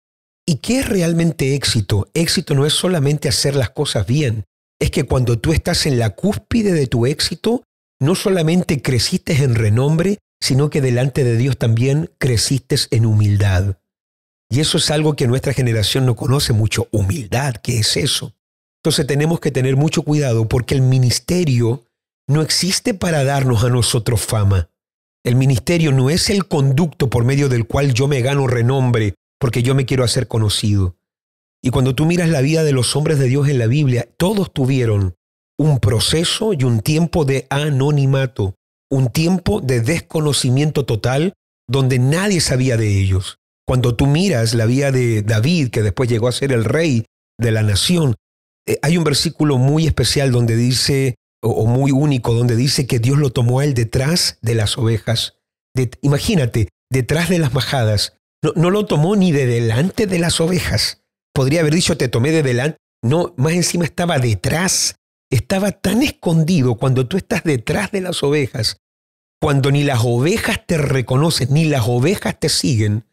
¿Y 0.46 0.56
qué 0.56 0.80
es 0.80 0.88
realmente 0.88 1.54
éxito? 1.54 2.08
Éxito 2.14 2.54
no 2.54 2.66
es 2.66 2.74
solamente 2.74 3.28
hacer 3.28 3.56
las 3.56 3.70
cosas 3.70 4.06
bien, 4.06 4.44
es 4.78 4.90
que 4.90 5.04
cuando 5.04 5.38
tú 5.38 5.52
estás 5.52 5.86
en 5.86 5.98
la 5.98 6.10
cúspide 6.10 6.72
de 6.72 6.86
tu 6.86 7.06
éxito, 7.06 7.64
no 8.00 8.14
solamente 8.14 8.82
creciste 8.82 9.32
en 9.42 9.54
renombre, 9.54 10.18
sino 10.40 10.68
que 10.68 10.82
delante 10.82 11.24
de 11.24 11.38
Dios 11.38 11.56
también 11.56 12.10
creciste 12.18 12.76
en 12.90 13.06
humildad. 13.06 13.78
Y 14.50 14.60
eso 14.60 14.76
es 14.76 14.90
algo 14.90 15.16
que 15.16 15.26
nuestra 15.26 15.54
generación 15.54 16.04
no 16.04 16.16
conoce 16.16 16.52
mucho, 16.52 16.88
humildad, 16.90 17.54
¿qué 17.62 17.78
es 17.78 17.96
eso? 17.96 18.34
Entonces 18.84 19.06
tenemos 19.06 19.40
que 19.40 19.50
tener 19.50 19.76
mucho 19.76 20.02
cuidado 20.02 20.46
porque 20.46 20.74
el 20.74 20.82
ministerio 20.82 21.86
no 22.28 22.42
existe 22.42 22.92
para 22.92 23.24
darnos 23.24 23.64
a 23.64 23.70
nosotros 23.70 24.20
fama. 24.20 24.68
El 25.24 25.36
ministerio 25.36 25.90
no 25.90 26.10
es 26.10 26.28
el 26.28 26.46
conducto 26.46 27.08
por 27.08 27.24
medio 27.24 27.48
del 27.48 27.66
cual 27.66 27.94
yo 27.94 28.08
me 28.08 28.20
gano 28.20 28.46
renombre 28.46 29.14
porque 29.40 29.62
yo 29.62 29.74
me 29.74 29.86
quiero 29.86 30.04
hacer 30.04 30.28
conocido. 30.28 30.96
Y 31.62 31.70
cuando 31.70 31.94
tú 31.94 32.04
miras 32.04 32.28
la 32.28 32.42
vida 32.42 32.62
de 32.62 32.72
los 32.72 32.94
hombres 32.94 33.18
de 33.18 33.26
Dios 33.26 33.48
en 33.48 33.58
la 33.58 33.68
Biblia, 33.68 34.06
todos 34.18 34.52
tuvieron 34.52 35.14
un 35.58 35.80
proceso 35.80 36.52
y 36.52 36.64
un 36.64 36.80
tiempo 36.80 37.24
de 37.24 37.46
anonimato, 37.48 38.54
un 38.90 39.08
tiempo 39.08 39.62
de 39.62 39.80
desconocimiento 39.80 40.84
total 40.84 41.32
donde 41.66 41.98
nadie 41.98 42.42
sabía 42.42 42.76
de 42.76 43.00
ellos. 43.00 43.38
Cuando 43.66 43.96
tú 43.96 44.06
miras 44.06 44.52
la 44.52 44.66
vida 44.66 44.92
de 44.92 45.22
David, 45.22 45.70
que 45.70 45.82
después 45.82 46.10
llegó 46.10 46.28
a 46.28 46.32
ser 46.32 46.52
el 46.52 46.64
rey 46.64 47.06
de 47.40 47.50
la 47.50 47.62
nación, 47.62 48.14
eh, 48.66 48.78
hay 48.82 48.96
un 48.96 49.04
versículo 49.04 49.58
muy 49.58 49.86
especial 49.86 50.32
donde 50.32 50.56
dice, 50.56 51.16
o, 51.42 51.66
muy 51.66 51.90
único, 51.90 52.34
donde 52.34 52.56
dice 52.56 52.86
que 52.86 52.98
Dios 52.98 53.18
lo 53.18 53.30
tomó 53.30 53.60
a 53.60 53.64
él 53.64 53.74
detrás 53.74 54.38
de 54.40 54.54
las 54.54 54.78
ovejas. 54.78 55.38
imagínate, 56.00 56.68
detrás 56.90 57.28
de 57.28 57.38
las 57.38 57.52
majadas. 57.52 58.16
No, 58.42 58.52
no 58.56 58.70
lo 58.70 58.86
tomó 58.86 59.16
ni 59.16 59.32
de 59.32 59.46
delante 59.46 60.06
de 60.06 60.18
las 60.18 60.40
ovejas. 60.40 61.02
Podría 61.34 61.60
haber 61.60 61.74
dicho, 61.74 61.96
te 61.96 62.08
tomé 62.08 62.30
de 62.30 62.42
delante. 62.42 62.78
No, 63.02 63.34
más 63.36 63.52
encima 63.52 63.84
estaba 63.84 64.18
detrás. 64.18 64.96
Estaba 65.30 65.72
tan 65.72 66.02
escondido 66.02 66.76
cuando 66.76 67.06
tú 67.06 67.16
estás 67.16 67.42
detrás 67.44 67.90
de 67.90 68.00
las 68.00 68.22
ovejas, 68.22 68.78
cuando 69.40 69.72
ni 69.72 69.82
las 69.82 70.00
ovejas 70.04 70.64
te 70.66 70.78
reconocen, 70.78 71.48
ni 71.50 71.64
las 71.64 71.84
ovejas 71.86 72.38
te 72.38 72.48
siguen. 72.48 73.04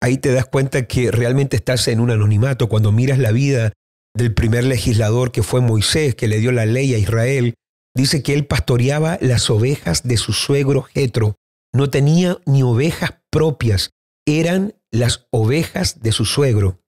Ahí 0.00 0.16
te 0.16 0.32
das 0.32 0.46
cuenta 0.46 0.86
que 0.86 1.10
realmente 1.10 1.56
estás 1.56 1.86
en 1.88 2.00
un 2.00 2.10
anonimato. 2.10 2.68
Cuando 2.68 2.90
miras 2.90 3.18
la 3.18 3.32
vida 3.32 3.72
del 4.14 4.34
primer 4.34 4.64
legislador 4.64 5.32
que 5.32 5.42
fue 5.42 5.60
Moisés, 5.60 6.14
que 6.14 6.28
le 6.28 6.38
dio 6.38 6.52
la 6.52 6.66
ley 6.66 6.94
a 6.94 6.98
Israel, 6.98 7.54
dice 7.94 8.22
que 8.22 8.34
él 8.34 8.46
pastoreaba 8.46 9.18
las 9.20 9.50
ovejas 9.50 10.02
de 10.02 10.16
su 10.16 10.32
suegro 10.32 10.82
Jetro. 10.82 11.36
No 11.72 11.90
tenía 11.90 12.38
ni 12.46 12.62
ovejas 12.62 13.14
propias, 13.30 13.90
eran 14.26 14.74
las 14.90 15.26
ovejas 15.30 16.00
de 16.00 16.12
su 16.12 16.24
suegro. 16.24 16.80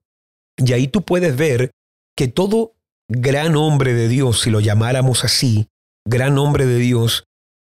Y 0.57 0.73
ahí 0.73 0.89
tú 0.89 1.03
puedes 1.03 1.37
ver 1.37 1.71
que 2.17 2.29
todo 2.29 2.75
gran 3.09 3.57
hombre 3.57 3.95
de 3.95 4.09
Dios, 4.09 4.41
si 4.41 4.51
lo 4.51 4.61
llamáramos 4.61 5.25
así, 5.25 5.69
gran 6.05 6.39
hombre 6.39 6.67
de 6.67 6.79
Dios, 6.79 7.25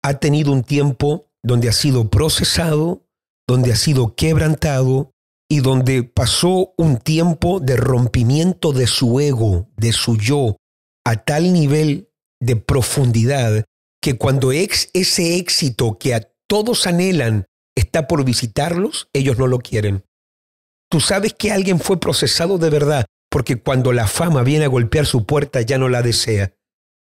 ha 0.04 0.16
tenido 0.16 0.52
un 0.52 0.64
tiempo 0.64 1.30
donde 1.44 1.70
ha 1.70 1.74
sido 1.74 2.10
procesado, 2.10 3.06
donde 3.48 3.72
ha 3.72 3.76
sido 3.76 4.16
quebrantado 4.16 5.13
y 5.54 5.60
donde 5.60 6.02
pasó 6.02 6.74
un 6.78 6.98
tiempo 6.98 7.60
de 7.60 7.76
rompimiento 7.76 8.74
de 8.74 8.88
su 8.88 9.20
ego, 9.20 9.70
de 9.78 9.92
su 9.92 10.18
yo, 10.18 10.58
a 11.06 11.18
tal 11.18 11.54
nivel 11.54 12.10
de 12.42 12.56
profundidad 12.56 13.64
que 14.02 14.18
cuando 14.18 14.52
ese 14.52 15.36
éxito 15.36 16.00
que 16.00 16.16
a 16.16 16.28
todos 16.50 16.88
anhelan 16.88 17.46
está 17.78 18.08
por 18.08 18.26
visitarlos, 18.26 19.10
ellos 19.14 19.38
no 19.38 19.46
lo 19.46 19.60
quieren. 19.60 20.04
Tú 20.90 21.00
sabes 21.00 21.36
que 21.36 21.52
alguien 21.52 21.80
fue 21.80 22.00
procesado 22.00 22.58
de 22.58 22.72
verdad, 22.72 23.06
porque 23.30 23.58
cuando 23.58 23.94
la 23.94 24.08
fama 24.08 24.42
viene 24.42 24.66
a 24.66 24.70
golpear 24.70 25.06
su 25.06 25.28
puerta 25.28 25.62
ya 25.62 25.78
no 25.78 25.88
la 25.88 26.02
desea, 26.02 26.56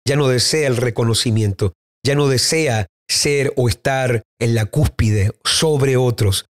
ya 0.07 0.15
no 0.15 0.27
desea 0.27 0.67
el 0.67 0.77
reconocimiento, 0.77 1.73
ya 2.03 2.15
no 2.15 2.27
desea 2.27 2.87
ser 3.07 3.53
o 3.57 3.69
estar 3.69 4.23
en 4.41 4.55
la 4.55 4.65
cúspide 4.65 5.33
sobre 5.43 5.97
otros. 5.97 6.45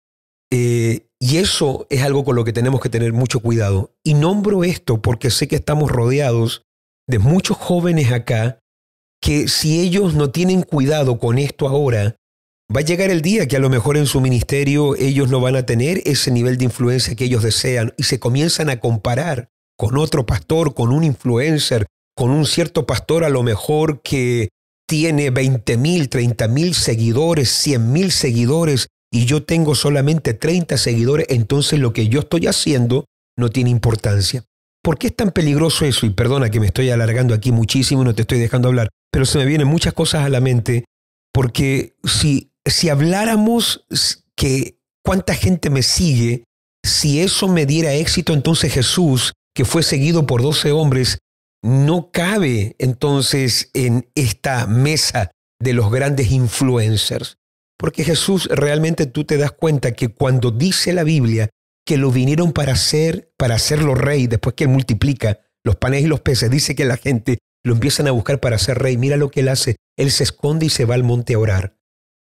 Eh, 0.51 1.04
y 1.19 1.37
eso 1.37 1.87
es 1.89 2.01
algo 2.03 2.23
con 2.23 2.35
lo 2.35 2.43
que 2.43 2.53
tenemos 2.53 2.81
que 2.81 2.89
tener 2.89 3.13
mucho 3.13 3.39
cuidado. 3.39 3.93
Y 4.03 4.13
nombro 4.13 4.63
esto 4.63 5.01
porque 5.01 5.31
sé 5.31 5.47
que 5.47 5.55
estamos 5.55 5.91
rodeados 5.91 6.63
de 7.07 7.19
muchos 7.19 7.57
jóvenes 7.57 8.11
acá 8.11 8.59
que 9.21 9.47
si 9.47 9.79
ellos 9.79 10.13
no 10.13 10.31
tienen 10.31 10.61
cuidado 10.61 11.19
con 11.19 11.37
esto 11.37 11.67
ahora, 11.67 12.15
Va 12.73 12.79
a 12.79 12.83
llegar 12.83 13.11
el 13.11 13.21
día 13.21 13.47
que 13.47 13.57
a 13.57 13.59
lo 13.59 13.69
mejor 13.69 13.95
en 13.95 14.07
su 14.07 14.21
ministerio 14.21 14.95
ellos 14.95 15.29
no 15.29 15.39
van 15.39 15.55
a 15.55 15.67
tener 15.67 16.01
ese 16.05 16.31
nivel 16.31 16.57
de 16.57 16.65
influencia 16.65 17.15
que 17.15 17.25
ellos 17.25 17.43
desean 17.43 17.93
y 17.95 18.03
se 18.03 18.19
comienzan 18.19 18.69
a 18.71 18.79
comparar 18.79 19.49
con 19.77 19.97
otro 19.97 20.25
pastor, 20.25 20.73
con 20.73 20.91
un 20.91 21.03
influencer, 21.03 21.85
con 22.15 22.31
un 22.31 22.45
cierto 22.45 22.87
pastor 22.87 23.23
a 23.23 23.29
lo 23.29 23.43
mejor 23.43 24.01
que 24.01 24.49
tiene 24.87 25.29
20 25.29 25.77
mil, 25.77 26.09
30 26.09 26.47
mil 26.47 26.73
seguidores, 26.73 27.49
100 27.49 27.91
mil 27.91 28.11
seguidores 28.11 28.87
y 29.15 29.25
yo 29.25 29.43
tengo 29.43 29.75
solamente 29.75 30.33
30 30.33 30.77
seguidores, 30.77 31.27
entonces 31.29 31.79
lo 31.79 31.93
que 31.93 32.07
yo 32.07 32.21
estoy 32.21 32.47
haciendo 32.47 33.05
no 33.37 33.49
tiene 33.49 33.69
importancia. 33.69 34.43
¿Por 34.83 34.97
qué 34.97 35.07
es 35.07 35.15
tan 35.15 35.31
peligroso 35.31 35.85
eso? 35.85 36.05
Y 36.05 36.11
perdona 36.11 36.49
que 36.49 36.59
me 36.59 36.67
estoy 36.67 36.89
alargando 36.89 37.33
aquí 37.33 37.51
muchísimo 37.51 38.01
y 38.01 38.05
no 38.05 38.15
te 38.15 38.21
estoy 38.21 38.39
dejando 38.39 38.67
hablar, 38.67 38.89
pero 39.11 39.25
se 39.25 39.37
me 39.37 39.45
vienen 39.45 39.67
muchas 39.67 39.93
cosas 39.93 40.25
a 40.25 40.29
la 40.29 40.41
mente 40.41 40.85
porque 41.33 41.95
si 42.03 42.51
si 42.65 42.89
habláramos 42.89 43.85
que 44.35 44.79
cuánta 45.03 45.35
gente 45.35 45.69
me 45.69 45.83
sigue, 45.83 46.43
si 46.83 47.21
eso 47.21 47.47
me 47.47 47.65
diera 47.65 47.93
éxito, 47.93 48.33
entonces 48.33 48.73
Jesús, 48.73 49.33
que 49.53 49.65
fue 49.65 49.83
seguido 49.83 50.25
por 50.25 50.41
doce 50.41 50.71
hombres, 50.71 51.19
no 51.63 52.11
cabe 52.11 52.75
entonces 52.79 53.69
en 53.73 54.09
esta 54.15 54.67
mesa 54.67 55.31
de 55.59 55.73
los 55.73 55.91
grandes 55.91 56.31
influencers. 56.31 57.37
Porque 57.77 58.03
Jesús 58.03 58.47
realmente 58.51 59.05
tú 59.05 59.25
te 59.25 59.37
das 59.37 59.51
cuenta 59.51 59.91
que 59.91 60.09
cuando 60.09 60.51
dice 60.51 60.93
la 60.93 61.03
Biblia 61.03 61.49
que 61.85 61.97
lo 61.97 62.11
vinieron 62.11 62.51
para 62.51 62.73
hacer, 62.73 63.31
para 63.37 63.55
hacerlo 63.55 63.95
rey, 63.95 64.27
después 64.27 64.55
que 64.55 64.63
él 64.63 64.69
multiplica 64.69 65.39
los 65.63 65.75
panes 65.75 66.03
y 66.03 66.07
los 66.07 66.21
peces, 66.21 66.49
dice 66.49 66.75
que 66.75 66.85
la 66.85 66.97
gente 66.97 67.39
lo 67.63 67.73
empiezan 67.73 68.07
a 68.07 68.11
buscar 68.11 68.39
para 68.39 68.57
ser 68.57 68.79
rey. 68.79 68.97
Mira 68.97 69.17
lo 69.17 69.29
que 69.29 69.41
él 69.41 69.49
hace. 69.49 69.75
Él 69.97 70.11
se 70.11 70.23
esconde 70.23 70.67
y 70.67 70.69
se 70.69 70.85
va 70.85 70.95
al 70.95 71.03
monte 71.03 71.33
a 71.33 71.39
orar. 71.39 71.75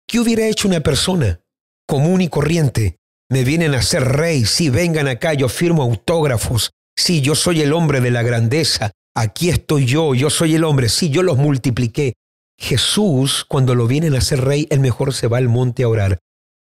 ¿Qué 0.07 0.19
hubiera 0.19 0.47
hecho 0.47 0.69
una 0.69 0.81
persona 0.81 1.41
común 1.87 2.21
y 2.21 2.29
corriente? 2.29 2.97
Me 3.31 3.45
vienen 3.45 3.75
a 3.75 3.83
ser 3.83 4.03
rey, 4.05 4.45
sí, 4.45 4.71
vengan 4.71 5.07
acá, 5.07 5.35
yo 5.35 5.49
firmo 5.49 5.85
autógrafos, 5.85 6.73
sí, 6.99 7.21
yo 7.21 7.37
soy 7.37 7.63
el 7.63 7.73
hombre 7.73 8.01
de 8.01 8.11
la 8.11 8.25
grandeza, 8.25 8.91
aquí 9.15 9.51
estoy 9.51 9.87
yo, 9.87 10.17
yo 10.17 10.31
soy 10.31 10.57
el 10.57 10.65
hombre, 10.65 10.89
sí, 10.89 11.11
yo 11.11 11.23
los 11.23 11.39
multipliqué. 11.39 12.15
Jesús, 12.61 13.45
cuando 13.49 13.75
lo 13.75 13.87
vienen 13.87 14.15
a 14.15 14.21
ser 14.21 14.43
rey, 14.43 14.67
el 14.71 14.81
mejor 14.81 15.15
se 15.15 15.27
va 15.27 15.39
al 15.39 15.49
monte 15.49 15.83
a 15.83 15.89
orar. 15.89 16.19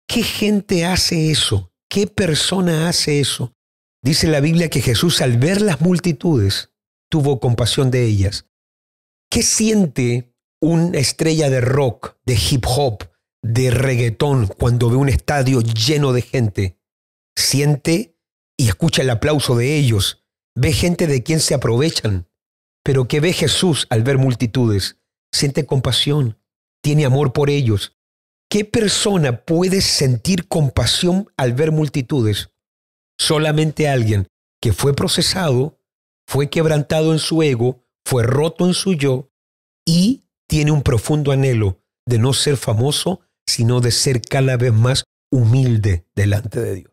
¿Qué 0.08 0.22
gente 0.22 0.84
hace 0.84 1.30
eso? 1.30 1.72
¿Qué 1.88 2.06
persona 2.06 2.88
hace 2.88 3.20
eso? 3.20 3.54
Dice 4.02 4.26
la 4.26 4.40
Biblia 4.40 4.70
que 4.70 4.80
Jesús 4.80 5.20
al 5.20 5.38
ver 5.38 5.60
las 5.60 5.80
multitudes 5.80 6.70
tuvo 7.10 7.38
compasión 7.38 7.90
de 7.90 8.04
ellas. 8.04 8.46
¿Qué 9.30 9.42
siente 9.42 10.32
una 10.62 10.96
estrella 10.98 11.50
de 11.50 11.60
rock, 11.60 12.16
de 12.24 12.34
hip 12.34 12.64
hop, 12.66 13.04
de 13.42 13.72
reggaetón 13.72 14.46
cuando 14.46 14.88
ve 14.88 14.96
un 14.96 15.08
estadio 15.08 15.60
lleno 15.60 16.12
de 16.12 16.22
gente. 16.22 16.78
Siente 17.36 18.16
y 18.56 18.68
escucha 18.68 19.02
el 19.02 19.10
aplauso 19.10 19.56
de 19.56 19.76
ellos. 19.76 20.24
Ve 20.54 20.72
gente 20.72 21.08
de 21.08 21.22
quien 21.24 21.40
se 21.40 21.54
aprovechan. 21.54 22.28
Pero 22.84 23.08
¿qué 23.08 23.20
ve 23.20 23.32
Jesús 23.32 23.86
al 23.90 24.04
ver 24.04 24.18
multitudes? 24.18 24.98
Siente 25.32 25.66
compasión, 25.66 26.38
tiene 26.82 27.04
amor 27.04 27.32
por 27.32 27.50
ellos. 27.50 27.96
¿Qué 28.50 28.64
persona 28.64 29.44
puede 29.44 29.80
sentir 29.80 30.46
compasión 30.46 31.30
al 31.36 31.54
ver 31.54 31.72
multitudes? 31.72 32.50
Solamente 33.18 33.88
alguien 33.88 34.26
que 34.60 34.72
fue 34.72 34.94
procesado, 34.94 35.78
fue 36.26 36.50
quebrantado 36.50 37.12
en 37.12 37.18
su 37.18 37.42
ego, 37.42 37.84
fue 38.04 38.24
roto 38.24 38.66
en 38.66 38.74
su 38.74 38.94
yo 38.94 39.30
y 39.86 40.24
tiene 40.48 40.70
un 40.70 40.82
profundo 40.82 41.32
anhelo 41.32 41.80
de 42.06 42.18
no 42.18 42.32
ser 42.32 42.56
famoso, 42.56 43.20
sino 43.46 43.80
de 43.80 43.90
ser 43.90 44.20
cada 44.20 44.56
vez 44.56 44.72
más 44.72 45.04
humilde 45.30 46.06
delante 46.14 46.60
de 46.60 46.74
Dios. 46.74 46.92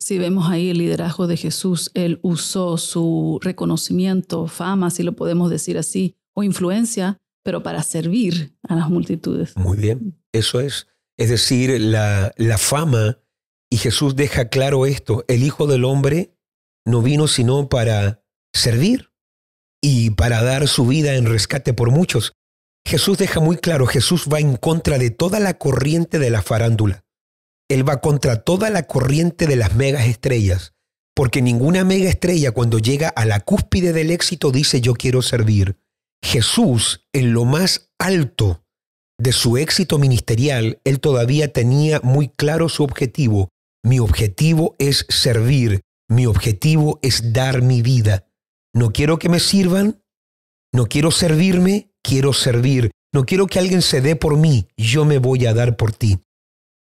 Si 0.00 0.16
vemos 0.18 0.48
ahí 0.48 0.70
el 0.70 0.78
liderazgo 0.78 1.26
de 1.26 1.36
Jesús, 1.36 1.90
él 1.94 2.20
usó 2.22 2.78
su 2.78 3.40
reconocimiento, 3.42 4.46
fama, 4.46 4.90
si 4.90 5.02
lo 5.02 5.14
podemos 5.16 5.50
decir 5.50 5.76
así, 5.76 6.16
o 6.34 6.44
influencia, 6.44 7.18
pero 7.48 7.62
para 7.62 7.82
servir 7.82 8.54
a 8.68 8.74
las 8.74 8.90
multitudes. 8.90 9.56
Muy 9.56 9.78
bien, 9.78 10.20
eso 10.34 10.60
es. 10.60 10.86
Es 11.16 11.30
decir, 11.30 11.80
la, 11.80 12.30
la 12.36 12.58
fama, 12.58 13.22
y 13.70 13.78
Jesús 13.78 14.16
deja 14.16 14.50
claro 14.50 14.84
esto, 14.84 15.24
el 15.28 15.42
Hijo 15.42 15.66
del 15.66 15.86
Hombre 15.86 16.36
no 16.84 17.00
vino 17.00 17.26
sino 17.26 17.70
para 17.70 18.22
servir 18.52 19.14
y 19.82 20.10
para 20.10 20.42
dar 20.42 20.68
su 20.68 20.86
vida 20.86 21.14
en 21.14 21.24
rescate 21.24 21.72
por 21.72 21.90
muchos. 21.90 22.34
Jesús 22.86 23.16
deja 23.16 23.40
muy 23.40 23.56
claro, 23.56 23.86
Jesús 23.86 24.28
va 24.30 24.40
en 24.40 24.58
contra 24.58 24.98
de 24.98 25.08
toda 25.08 25.40
la 25.40 25.56
corriente 25.56 26.18
de 26.18 26.28
la 26.28 26.42
farándula. 26.42 27.06
Él 27.70 27.88
va 27.88 28.02
contra 28.02 28.42
toda 28.42 28.68
la 28.68 28.82
corriente 28.82 29.46
de 29.46 29.56
las 29.56 29.74
megas 29.74 30.06
estrellas, 30.06 30.74
porque 31.14 31.40
ninguna 31.40 31.82
mega 31.82 32.10
estrella 32.10 32.52
cuando 32.52 32.78
llega 32.78 33.08
a 33.08 33.24
la 33.24 33.40
cúspide 33.40 33.94
del 33.94 34.10
éxito 34.10 34.50
dice 34.50 34.82
yo 34.82 34.92
quiero 34.92 35.22
servir. 35.22 35.78
Jesús, 36.22 37.06
en 37.12 37.32
lo 37.32 37.44
más 37.44 37.90
alto 37.98 38.64
de 39.18 39.32
su 39.32 39.56
éxito 39.56 39.98
ministerial, 39.98 40.80
él 40.84 41.00
todavía 41.00 41.52
tenía 41.52 42.00
muy 42.02 42.28
claro 42.28 42.68
su 42.68 42.84
objetivo. 42.84 43.48
Mi 43.84 43.98
objetivo 43.98 44.76
es 44.78 45.06
servir, 45.08 45.80
mi 46.08 46.26
objetivo 46.26 46.98
es 47.02 47.32
dar 47.32 47.62
mi 47.62 47.82
vida. 47.82 48.28
No 48.74 48.92
quiero 48.92 49.18
que 49.18 49.28
me 49.28 49.40
sirvan, 49.40 50.02
no 50.72 50.86
quiero 50.86 51.10
servirme, 51.10 51.90
quiero 52.02 52.32
servir. 52.32 52.90
No 53.12 53.24
quiero 53.24 53.46
que 53.46 53.58
alguien 53.58 53.82
se 53.82 54.00
dé 54.00 54.16
por 54.16 54.36
mí, 54.36 54.68
yo 54.76 55.04
me 55.04 55.18
voy 55.18 55.46
a 55.46 55.54
dar 55.54 55.76
por 55.76 55.92
ti. 55.92 56.18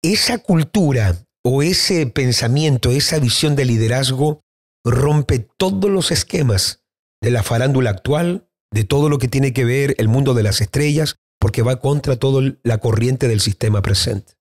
Esa 0.04 0.38
cultura 0.38 1.26
o 1.44 1.64
ese 1.64 2.06
pensamiento, 2.06 2.92
esa 2.92 3.20
visión 3.20 3.56
de 3.56 3.66
liderazgo 3.66 4.42
rompe 4.86 5.40
todos 5.58 5.90
los 5.90 6.12
esquemas 6.12 6.84
de 7.22 7.32
la 7.32 7.42
farándula 7.42 7.90
actual, 7.90 8.48
de 8.74 8.84
todo 8.84 9.08
lo 9.08 9.20
que 9.20 9.28
tiene 9.28 9.54
que 9.54 9.66
ver 9.66 9.96
el 10.00 10.08
mundo 10.08 10.34
de 10.34 10.44
las 10.44 10.60
estrellas, 10.60 11.16
porque 11.40 11.62
va 11.62 11.80
contra 11.80 12.16
toda 12.16 12.56
la 12.64 12.78
corriente 12.80 13.28
del 13.28 13.40
sistema 13.40 13.82
presente. 13.82 14.34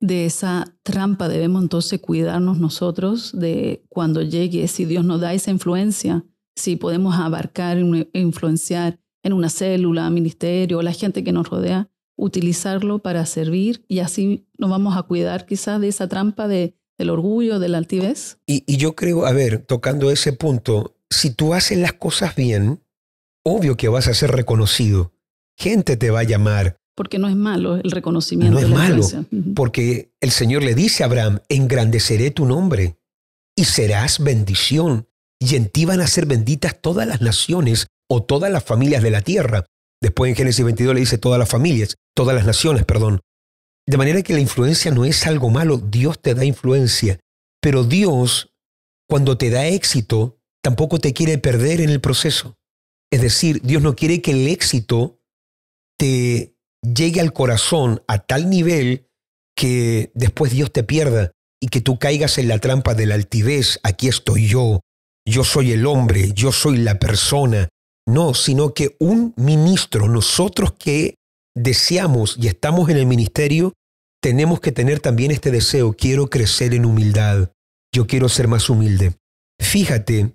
De 0.00 0.26
esa 0.26 0.74
trampa 0.82 1.28
debemos 1.28 1.62
entonces 1.62 2.00
cuidarnos 2.00 2.58
nosotros 2.58 3.32
de 3.38 3.84
cuando 3.88 4.22
llegue, 4.22 4.68
si 4.68 4.84
Dios 4.84 5.04
nos 5.04 5.20
da 5.20 5.34
esa 5.34 5.50
influencia, 5.50 6.24
si 6.56 6.76
podemos 6.76 7.16
abarcar 7.16 7.78
e 7.78 8.20
influenciar 8.20 8.98
en 9.22 9.32
una 9.32 9.48
célula, 9.48 10.10
ministerio, 10.10 10.82
la 10.82 10.92
gente 10.92 11.24
que 11.24 11.32
nos 11.32 11.48
rodea, 11.48 11.90
utilizarlo 12.16 13.00
para 13.00 13.26
servir 13.26 13.84
y 13.88 13.98
así 13.98 14.46
nos 14.58 14.70
vamos 14.70 14.96
a 14.96 15.02
cuidar 15.02 15.46
quizás 15.46 15.80
de 15.80 15.88
esa 15.88 16.08
trampa 16.08 16.48
de, 16.48 16.76
del 16.98 17.10
orgullo, 17.10 17.58
de 17.58 17.68
la 17.68 17.78
altivez. 17.78 18.38
Y, 18.46 18.62
y 18.66 18.76
yo 18.76 18.94
creo, 18.94 19.26
a 19.26 19.32
ver, 19.32 19.64
tocando 19.64 20.10
ese 20.10 20.32
punto, 20.32 20.96
si 21.10 21.30
tú 21.30 21.54
haces 21.54 21.78
las 21.78 21.94
cosas 21.94 22.36
bien, 22.36 22.80
obvio 23.44 23.76
que 23.76 23.88
vas 23.88 24.08
a 24.08 24.14
ser 24.14 24.32
reconocido. 24.32 25.12
Gente 25.56 25.96
te 25.96 26.10
va 26.10 26.20
a 26.20 26.24
llamar. 26.24 26.76
Porque 26.96 27.18
no 27.18 27.28
es 27.28 27.36
malo 27.36 27.76
el 27.76 27.90
reconocimiento. 27.90 28.54
No 28.54 28.60
es 28.60 28.68
malo, 28.68 29.04
porque 29.54 30.12
el 30.20 30.30
Señor 30.30 30.62
le 30.62 30.74
dice 30.74 31.02
a 31.02 31.06
Abraham, 31.06 31.40
engrandeceré 31.48 32.30
tu 32.30 32.46
nombre 32.46 32.96
y 33.56 33.64
serás 33.64 34.22
bendición, 34.22 35.08
y 35.40 35.56
en 35.56 35.68
ti 35.68 35.84
van 35.84 36.00
a 36.00 36.06
ser 36.06 36.26
benditas 36.26 36.80
todas 36.80 37.06
las 37.06 37.20
naciones 37.20 37.88
o 38.08 38.22
todas 38.22 38.50
las 38.50 38.64
familias 38.64 39.02
de 39.02 39.10
la 39.10 39.22
tierra. 39.22 39.64
Después 40.00 40.30
en 40.30 40.36
Génesis 40.36 40.64
22 40.64 40.94
le 40.94 41.00
dice 41.00 41.18
todas 41.18 41.38
las 41.38 41.48
familias, 41.48 41.96
todas 42.14 42.34
las 42.34 42.46
naciones, 42.46 42.84
perdón. 42.84 43.20
De 43.86 43.96
manera 43.96 44.22
que 44.22 44.34
la 44.34 44.40
influencia 44.40 44.90
no 44.90 45.04
es 45.04 45.26
algo 45.26 45.50
malo, 45.50 45.78
Dios 45.78 46.20
te 46.20 46.34
da 46.34 46.44
influencia, 46.44 47.18
pero 47.60 47.84
Dios, 47.84 48.50
cuando 49.08 49.36
te 49.36 49.50
da 49.50 49.66
éxito, 49.66 50.38
tampoco 50.62 50.98
te 50.98 51.12
quiere 51.12 51.38
perder 51.38 51.80
en 51.80 51.90
el 51.90 52.00
proceso. 52.00 52.56
Es 53.14 53.20
decir, 53.20 53.62
Dios 53.62 53.80
no 53.80 53.94
quiere 53.94 54.20
que 54.20 54.32
el 54.32 54.48
éxito 54.48 55.20
te 55.96 56.56
llegue 56.82 57.20
al 57.20 57.32
corazón 57.32 58.02
a 58.08 58.18
tal 58.18 58.50
nivel 58.50 59.06
que 59.56 60.10
después 60.16 60.50
Dios 60.50 60.72
te 60.72 60.82
pierda 60.82 61.30
y 61.62 61.68
que 61.68 61.80
tú 61.80 62.00
caigas 62.00 62.38
en 62.38 62.48
la 62.48 62.58
trampa 62.58 62.96
de 62.96 63.06
la 63.06 63.14
altivez, 63.14 63.78
aquí 63.84 64.08
estoy 64.08 64.48
yo, 64.48 64.80
yo 65.24 65.44
soy 65.44 65.70
el 65.70 65.86
hombre, 65.86 66.32
yo 66.32 66.50
soy 66.50 66.78
la 66.78 66.98
persona, 66.98 67.68
no, 68.04 68.34
sino 68.34 68.74
que 68.74 68.96
un 68.98 69.32
ministro, 69.36 70.08
nosotros 70.08 70.72
que 70.76 71.14
deseamos 71.54 72.36
y 72.36 72.48
estamos 72.48 72.88
en 72.88 72.96
el 72.96 73.06
ministerio, 73.06 73.74
tenemos 74.20 74.58
que 74.58 74.72
tener 74.72 74.98
también 74.98 75.30
este 75.30 75.52
deseo, 75.52 75.92
quiero 75.92 76.30
crecer 76.30 76.74
en 76.74 76.84
humildad, 76.84 77.52
yo 77.94 78.08
quiero 78.08 78.28
ser 78.28 78.48
más 78.48 78.68
humilde. 78.68 79.14
Fíjate, 79.60 80.34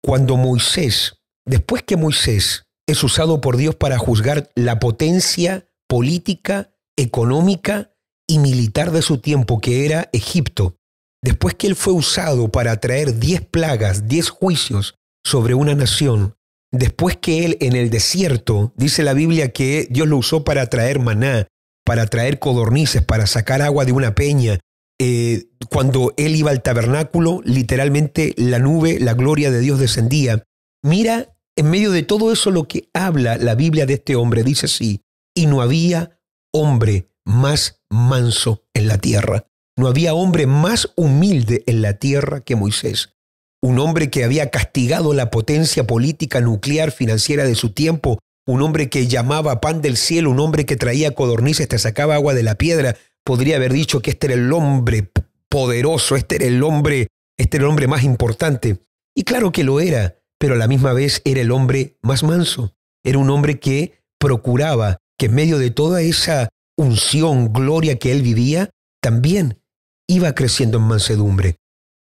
cuando 0.00 0.36
Moisés, 0.36 1.16
después 1.46 1.82
que 1.82 1.96
Moisés 1.96 2.64
es 2.86 3.02
usado 3.02 3.40
por 3.40 3.56
Dios 3.56 3.74
para 3.74 3.98
juzgar 3.98 4.50
la 4.54 4.78
potencia 4.78 5.68
política, 5.88 6.74
económica 6.96 7.92
y 8.26 8.38
militar 8.38 8.90
de 8.90 9.02
su 9.02 9.18
tiempo, 9.18 9.60
que 9.60 9.84
era 9.84 10.08
Egipto, 10.12 10.76
después 11.22 11.54
que 11.54 11.66
él 11.66 11.76
fue 11.76 11.92
usado 11.92 12.50
para 12.50 12.78
traer 12.80 13.18
diez 13.18 13.40
plagas, 13.42 14.08
diez 14.08 14.28
juicios 14.28 14.94
sobre 15.24 15.54
una 15.54 15.74
nación, 15.74 16.36
después 16.70 17.16
que 17.16 17.44
él 17.44 17.56
en 17.60 17.74
el 17.74 17.90
desierto, 17.90 18.72
dice 18.76 19.02
la 19.02 19.14
Biblia 19.14 19.52
que 19.52 19.86
Dios 19.90 20.08
lo 20.08 20.18
usó 20.18 20.44
para 20.44 20.66
traer 20.66 21.00
maná, 21.00 21.46
para 21.84 22.06
traer 22.06 22.38
codornices, 22.38 23.02
para 23.02 23.26
sacar 23.26 23.62
agua 23.62 23.84
de 23.84 23.92
una 23.92 24.14
peña. 24.14 24.58
Eh, 25.00 25.46
cuando 25.70 26.14
él 26.16 26.36
iba 26.36 26.50
al 26.50 26.62
tabernáculo, 26.62 27.40
literalmente 27.44 28.34
la 28.36 28.58
nube, 28.58 28.98
la 29.00 29.14
gloria 29.14 29.50
de 29.50 29.60
Dios 29.60 29.78
descendía. 29.78 30.44
Mira, 30.82 31.33
en 31.56 31.70
medio 31.70 31.90
de 31.90 32.02
todo 32.02 32.32
eso 32.32 32.50
lo 32.50 32.66
que 32.66 32.88
habla 32.92 33.36
la 33.36 33.54
Biblia 33.54 33.86
de 33.86 33.94
este 33.94 34.16
hombre, 34.16 34.42
dice 34.42 34.66
así, 34.66 35.02
y 35.34 35.46
no 35.46 35.62
había 35.62 36.18
hombre 36.52 37.10
más 37.24 37.82
manso 37.90 38.64
en 38.74 38.88
la 38.88 38.98
tierra. 38.98 39.46
No 39.76 39.88
había 39.88 40.14
hombre 40.14 40.46
más 40.46 40.92
humilde 40.96 41.64
en 41.66 41.82
la 41.82 41.94
tierra 41.94 42.42
que 42.42 42.54
Moisés. 42.54 43.16
Un 43.60 43.78
hombre 43.78 44.10
que 44.10 44.24
había 44.24 44.50
castigado 44.50 45.14
la 45.14 45.30
potencia 45.30 45.86
política 45.86 46.40
nuclear 46.40 46.92
financiera 46.92 47.44
de 47.44 47.54
su 47.54 47.70
tiempo, 47.70 48.18
un 48.46 48.62
hombre 48.62 48.90
que 48.90 49.08
llamaba 49.08 49.60
pan 49.60 49.80
del 49.80 49.96
cielo, 49.96 50.30
un 50.30 50.38
hombre 50.38 50.66
que 50.66 50.76
traía 50.76 51.14
codornices, 51.14 51.66
te 51.66 51.78
sacaba 51.78 52.14
agua 52.14 52.34
de 52.34 52.42
la 52.42 52.56
piedra, 52.56 52.96
podría 53.24 53.56
haber 53.56 53.72
dicho 53.72 54.00
que 54.00 54.10
este 54.10 54.26
era 54.26 54.34
el 54.34 54.52
hombre 54.52 55.10
poderoso, 55.48 56.14
este 56.14 56.36
era 56.36 56.46
el 56.46 56.62
hombre, 56.62 57.08
este 57.38 57.56
era 57.56 57.64
el 57.64 57.70
hombre 57.70 57.88
más 57.88 58.04
importante. 58.04 58.84
Y 59.14 59.22
claro 59.22 59.50
que 59.50 59.64
lo 59.64 59.80
era, 59.80 60.18
pero 60.44 60.56
a 60.56 60.58
la 60.58 60.68
misma 60.68 60.92
vez 60.92 61.22
era 61.24 61.40
el 61.40 61.50
hombre 61.50 61.96
más 62.02 62.22
manso. 62.22 62.76
Era 63.02 63.16
un 63.16 63.30
hombre 63.30 63.58
que 63.58 64.02
procuraba 64.20 64.98
que 65.18 65.24
en 65.24 65.34
medio 65.34 65.56
de 65.56 65.70
toda 65.70 66.02
esa 66.02 66.50
unción, 66.76 67.50
gloria 67.50 67.98
que 67.98 68.12
él 68.12 68.20
vivía, 68.20 68.68
también 69.00 69.62
iba 70.06 70.34
creciendo 70.34 70.76
en 70.76 70.84
mansedumbre. 70.84 71.56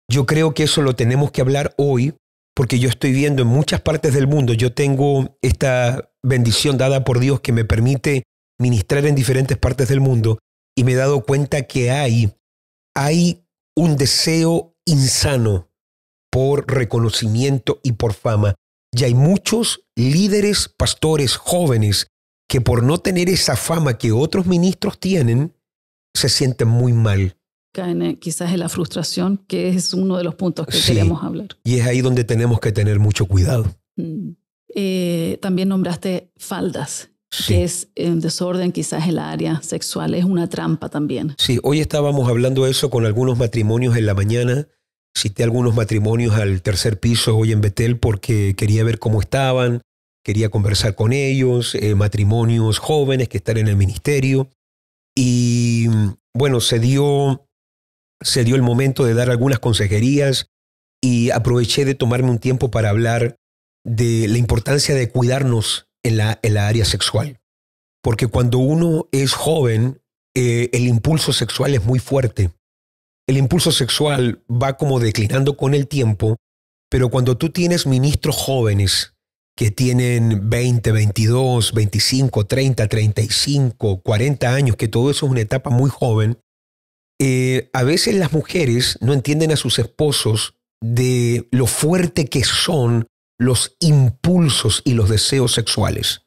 Yo 0.08 0.24
creo 0.24 0.54
que 0.54 0.62
eso 0.62 0.82
lo 0.82 0.94
tenemos 0.94 1.32
que 1.32 1.40
hablar 1.40 1.74
hoy 1.78 2.14
porque 2.54 2.78
yo 2.78 2.88
estoy 2.88 3.10
viendo 3.10 3.42
en 3.42 3.48
muchas 3.48 3.80
partes 3.80 4.14
del 4.14 4.28
mundo, 4.28 4.52
yo 4.52 4.72
tengo 4.72 5.36
esta 5.42 6.12
bendición 6.22 6.78
dada 6.78 7.02
por 7.02 7.18
Dios 7.18 7.40
que 7.40 7.50
me 7.50 7.64
permite 7.64 8.22
ministrar 8.56 9.04
en 9.04 9.16
diferentes 9.16 9.58
partes 9.58 9.88
del 9.88 9.98
mundo 9.98 10.38
y 10.76 10.84
me 10.84 10.92
he 10.92 10.94
dado 10.94 11.24
cuenta 11.24 11.62
que 11.62 11.90
hay, 11.90 12.32
hay 12.94 13.48
un 13.74 13.96
deseo 13.96 14.76
insano 14.86 15.67
por 16.38 16.72
reconocimiento 16.72 17.80
y 17.82 17.94
por 17.94 18.14
fama. 18.14 18.54
Y 18.92 19.02
hay 19.02 19.12
muchos 19.12 19.80
líderes, 19.96 20.68
pastores 20.68 21.34
jóvenes 21.34 22.06
que 22.48 22.60
por 22.60 22.84
no 22.84 22.98
tener 22.98 23.28
esa 23.28 23.56
fama 23.56 23.98
que 23.98 24.12
otros 24.12 24.46
ministros 24.46 25.00
tienen, 25.00 25.52
se 26.14 26.28
sienten 26.28 26.68
muy 26.68 26.92
mal 26.92 27.34
caen 27.72 28.02
eh, 28.02 28.18
quizás 28.18 28.52
en 28.52 28.60
la 28.60 28.68
frustración, 28.68 29.44
que 29.48 29.68
es 29.68 29.94
uno 29.94 30.16
de 30.16 30.24
los 30.24 30.36
puntos 30.36 30.66
que 30.66 30.80
queremos 30.80 31.22
hablar. 31.22 31.48
Y 31.64 31.78
es 31.78 31.86
ahí 31.86 32.00
donde 32.02 32.24
tenemos 32.24 32.60
que 32.60 32.72
tener 32.72 32.98
mucho 32.98 33.26
cuidado. 33.26 33.66
Mm. 33.96 34.30
Eh, 34.74 35.38
también 35.42 35.68
nombraste 35.68 36.30
faldas 36.36 37.10
que 37.46 37.64
es 37.64 37.88
en 37.94 38.20
desorden, 38.20 38.72
quizás 38.72 39.06
el 39.06 39.18
área 39.18 39.60
sexual 39.62 40.14
es 40.14 40.24
una 40.24 40.48
trampa 40.48 40.88
también. 40.88 41.34
Sí, 41.36 41.58
hoy 41.62 41.80
estábamos 41.80 42.28
hablando 42.28 42.64
de 42.64 42.70
eso 42.70 42.90
con 42.90 43.04
algunos 43.04 43.38
matrimonios 43.38 43.96
en 43.96 44.06
la 44.06 44.14
mañana. 44.14 44.66
Cité 45.18 45.42
algunos 45.42 45.74
matrimonios 45.74 46.34
al 46.36 46.62
tercer 46.62 47.00
piso 47.00 47.36
hoy 47.36 47.50
en 47.50 47.60
Betel 47.60 47.98
porque 47.98 48.54
quería 48.56 48.84
ver 48.84 49.00
cómo 49.00 49.20
estaban, 49.20 49.82
quería 50.24 50.48
conversar 50.48 50.94
con 50.94 51.12
ellos, 51.12 51.74
eh, 51.74 51.96
matrimonios 51.96 52.78
jóvenes 52.78 53.28
que 53.28 53.38
están 53.38 53.56
en 53.56 53.66
el 53.66 53.76
ministerio. 53.76 54.48
Y 55.16 55.88
bueno, 56.32 56.60
se 56.60 56.78
dio, 56.78 57.48
se 58.22 58.44
dio 58.44 58.54
el 58.54 58.62
momento 58.62 59.04
de 59.04 59.14
dar 59.14 59.28
algunas 59.28 59.58
consejerías 59.58 60.46
y 61.02 61.30
aproveché 61.30 61.84
de 61.84 61.96
tomarme 61.96 62.30
un 62.30 62.38
tiempo 62.38 62.70
para 62.70 62.90
hablar 62.90 63.36
de 63.84 64.28
la 64.28 64.38
importancia 64.38 64.94
de 64.94 65.10
cuidarnos 65.10 65.88
en 66.04 66.18
la, 66.18 66.38
en 66.42 66.54
la 66.54 66.68
área 66.68 66.84
sexual. 66.84 67.40
Porque 68.02 68.28
cuando 68.28 68.58
uno 68.58 69.08
es 69.10 69.32
joven, 69.32 70.00
eh, 70.36 70.70
el 70.72 70.86
impulso 70.86 71.32
sexual 71.32 71.74
es 71.74 71.84
muy 71.84 71.98
fuerte. 71.98 72.50
El 73.28 73.36
impulso 73.36 73.70
sexual 73.72 74.42
va 74.50 74.78
como 74.78 75.00
declinando 75.00 75.56
con 75.56 75.74
el 75.74 75.86
tiempo, 75.86 76.36
pero 76.90 77.10
cuando 77.10 77.36
tú 77.36 77.50
tienes 77.50 77.86
ministros 77.86 78.36
jóvenes 78.36 79.14
que 79.54 79.70
tienen 79.70 80.48
20, 80.48 80.92
22, 80.92 81.74
25, 81.74 82.46
30, 82.46 82.88
35, 82.88 84.00
40 84.00 84.54
años, 84.54 84.76
que 84.76 84.88
todo 84.88 85.10
eso 85.10 85.26
es 85.26 85.32
una 85.32 85.42
etapa 85.42 85.68
muy 85.68 85.90
joven, 85.90 86.38
eh, 87.20 87.68
a 87.74 87.82
veces 87.82 88.14
las 88.14 88.32
mujeres 88.32 88.96
no 89.02 89.12
entienden 89.12 89.52
a 89.52 89.56
sus 89.56 89.78
esposos 89.78 90.54
de 90.80 91.48
lo 91.50 91.66
fuerte 91.66 92.26
que 92.26 92.44
son 92.44 93.08
los 93.38 93.76
impulsos 93.80 94.80
y 94.86 94.94
los 94.94 95.10
deseos 95.10 95.52
sexuales. 95.52 96.22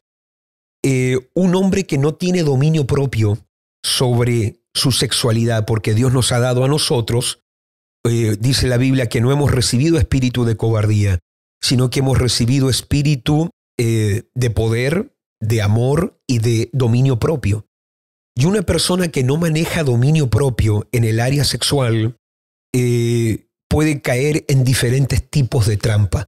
Eh, 0.84 1.32
un 1.34 1.56
hombre 1.56 1.86
que 1.86 1.98
no 1.98 2.14
tiene 2.14 2.44
dominio 2.44 2.86
propio 2.86 3.40
sobre 3.84 4.61
su 4.74 4.92
sexualidad, 4.92 5.66
porque 5.66 5.94
Dios 5.94 6.14
nos 6.14 6.32
ha 6.32 6.40
dado 6.40 6.64
a 6.64 6.68
nosotros, 6.68 7.44
eh, 8.06 8.38
dice 8.40 8.68
la 8.68 8.78
Biblia 8.78 9.10
que 9.10 9.22
no 9.22 9.32
hemos 9.32 9.52
recibido 9.52 9.98
espíritu 9.98 10.46
de 10.46 10.58
cobardía, 10.58 11.20
sino 11.62 11.90
que 11.90 12.00
hemos 12.00 12.18
recibido 12.18 12.70
espíritu 12.70 13.50
eh, 13.78 14.24
de 14.34 14.50
poder, 14.50 15.16
de 15.40 15.62
amor 15.62 16.20
y 16.28 16.40
de 16.40 16.70
dominio 16.74 17.20
propio. 17.20 17.66
Y 18.36 18.46
una 18.46 18.62
persona 18.62 19.10
que 19.10 19.24
no 19.24 19.38
maneja 19.38 19.84
dominio 19.84 20.30
propio 20.30 20.88
en 20.92 21.04
el 21.04 21.20
área 21.20 21.44
sexual 21.44 22.18
puede 23.70 24.02
caer 24.02 24.46
en 24.48 24.64
diferentes 24.64 25.30
tipos 25.30 25.68
de 25.68 25.76
trampa. 25.76 26.26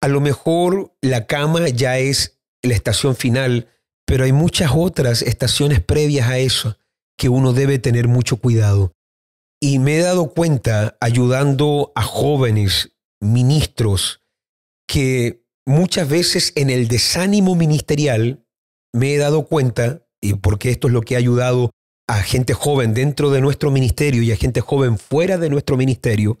A 0.00 0.08
lo 0.08 0.20
mejor 0.20 0.94
la 1.02 1.26
cama 1.26 1.68
ya 1.68 1.98
es 1.98 2.38
la 2.62 2.74
estación 2.74 3.16
final, 3.16 3.68
pero 4.06 4.24
hay 4.24 4.32
muchas 4.32 4.70
otras 4.74 5.22
estaciones 5.22 5.80
previas 5.80 6.28
a 6.28 6.38
eso 6.38 6.79
que 7.20 7.28
uno 7.28 7.52
debe 7.52 7.78
tener 7.78 8.08
mucho 8.08 8.38
cuidado. 8.38 8.92
Y 9.62 9.78
me 9.78 9.98
he 9.98 10.00
dado 10.00 10.32
cuenta 10.32 10.96
ayudando 11.02 11.92
a 11.94 12.02
jóvenes 12.02 12.96
ministros 13.20 14.22
que 14.88 15.44
muchas 15.66 16.08
veces 16.08 16.54
en 16.56 16.70
el 16.70 16.88
desánimo 16.88 17.54
ministerial 17.54 18.46
me 18.94 19.12
he 19.12 19.18
dado 19.18 19.44
cuenta, 19.44 20.06
y 20.22 20.32
porque 20.32 20.70
esto 20.70 20.88
es 20.88 20.94
lo 20.94 21.02
que 21.02 21.14
ha 21.14 21.18
ayudado 21.18 21.70
a 22.08 22.22
gente 22.22 22.54
joven 22.54 22.94
dentro 22.94 23.30
de 23.30 23.42
nuestro 23.42 23.70
ministerio 23.70 24.22
y 24.22 24.32
a 24.32 24.36
gente 24.36 24.62
joven 24.62 24.96
fuera 24.96 25.36
de 25.36 25.50
nuestro 25.50 25.76
ministerio, 25.76 26.40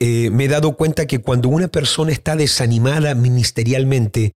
eh, 0.00 0.30
me 0.30 0.44
he 0.44 0.48
dado 0.48 0.76
cuenta 0.76 1.06
que 1.06 1.18
cuando 1.18 1.48
una 1.48 1.66
persona 1.66 2.12
está 2.12 2.36
desanimada 2.36 3.16
ministerialmente, 3.16 4.34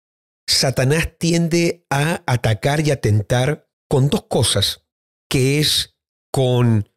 Satanás 0.49 1.11
tiende 1.19 1.85
a 1.91 2.23
atacar 2.25 2.81
y 2.81 2.89
atentar 2.89 3.67
con 3.87 4.09
dos 4.09 4.23
cosas, 4.23 4.88
que 5.29 5.59
es 5.59 5.95
con 6.31 6.89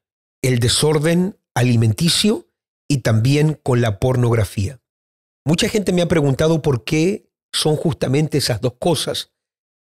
el 0.42 0.58
desorden 0.58 1.38
alimenticio 1.54 2.48
y 2.88 2.98
también 2.98 3.58
con 3.62 3.80
la 3.80 4.00
pornografía. 4.00 4.80
Mucha 5.44 5.68
gente 5.68 5.92
me 5.92 6.02
ha 6.02 6.08
preguntado 6.08 6.62
por 6.62 6.84
qué 6.84 7.30
son 7.52 7.76
justamente 7.76 8.38
esas 8.38 8.60
dos 8.60 8.74
cosas. 8.78 9.32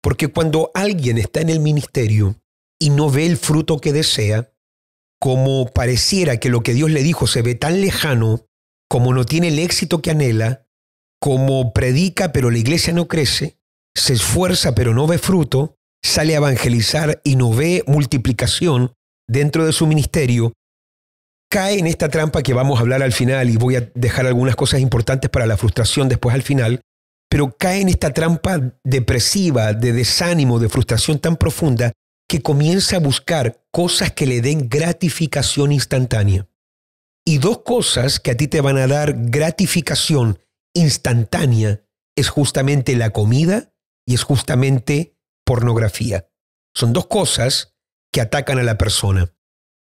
Porque 0.01 0.27
cuando 0.27 0.71
alguien 0.73 1.17
está 1.17 1.41
en 1.41 1.49
el 1.49 1.59
ministerio 1.59 2.35
y 2.79 2.91
no 2.91 3.09
ve 3.09 3.25
el 3.25 3.37
fruto 3.37 3.79
que 3.79 3.93
desea, 3.93 4.53
como 5.19 5.67
pareciera 5.73 6.37
que 6.37 6.49
lo 6.49 6.61
que 6.61 6.73
Dios 6.73 6.91
le 6.91 7.03
dijo 7.03 7.27
se 7.27 7.41
ve 7.41 7.55
tan 7.55 7.81
lejano, 7.81 8.47
como 8.89 9.13
no 9.13 9.25
tiene 9.25 9.49
el 9.49 9.59
éxito 9.59 10.01
que 10.01 10.11
anhela, 10.11 10.67
como 11.19 11.73
predica 11.73 12.31
pero 12.31 12.51
la 12.51 12.59
iglesia 12.59 12.93
no 12.93 13.07
crece, 13.07 13.57
se 13.95 14.13
esfuerza 14.13 14.75
pero 14.75 14.93
no 14.93 15.07
ve 15.07 15.17
fruto, 15.17 15.76
sale 16.07 16.33
a 16.33 16.37
evangelizar 16.37 17.21
y 17.23 17.35
no 17.35 17.53
ve 17.53 17.83
multiplicación 17.85 18.93
dentro 19.27 19.65
de 19.65 19.73
su 19.73 19.85
ministerio, 19.87 20.53
cae 21.49 21.79
en 21.79 21.87
esta 21.87 22.09
trampa 22.09 22.41
que 22.41 22.53
vamos 22.53 22.77
a 22.77 22.81
hablar 22.81 23.03
al 23.03 23.11
final 23.11 23.49
y 23.49 23.57
voy 23.57 23.75
a 23.75 23.91
dejar 23.93 24.25
algunas 24.25 24.55
cosas 24.55 24.79
importantes 24.79 25.29
para 25.29 25.45
la 25.45 25.57
frustración 25.57 26.07
después 26.07 26.33
al 26.33 26.43
final, 26.43 26.81
pero 27.29 27.55
cae 27.57 27.81
en 27.81 27.89
esta 27.89 28.13
trampa 28.13 28.79
depresiva, 28.83 29.73
de 29.73 29.91
desánimo, 29.91 30.59
de 30.59 30.69
frustración 30.69 31.19
tan 31.19 31.35
profunda 31.35 31.91
que 32.29 32.41
comienza 32.41 32.97
a 32.97 32.99
buscar 32.99 33.61
cosas 33.71 34.11
que 34.11 34.25
le 34.25 34.41
den 34.41 34.69
gratificación 34.69 35.71
instantánea. 35.71 36.47
Y 37.25 37.39
dos 37.39 37.63
cosas 37.63 38.21
que 38.21 38.31
a 38.31 38.37
ti 38.37 38.47
te 38.47 38.61
van 38.61 38.77
a 38.77 38.87
dar 38.87 39.13
gratificación 39.17 40.39
instantánea 40.73 41.81
es 42.15 42.29
justamente 42.29 42.95
la 42.95 43.09
comida 43.09 43.73
y 44.05 44.13
es 44.13 44.23
justamente 44.23 45.16
pornografía. 45.47 46.27
Son 46.75 46.93
dos 46.93 47.07
cosas 47.07 47.73
que 48.13 48.21
atacan 48.21 48.59
a 48.59 48.63
la 48.63 48.77
persona. 48.77 49.33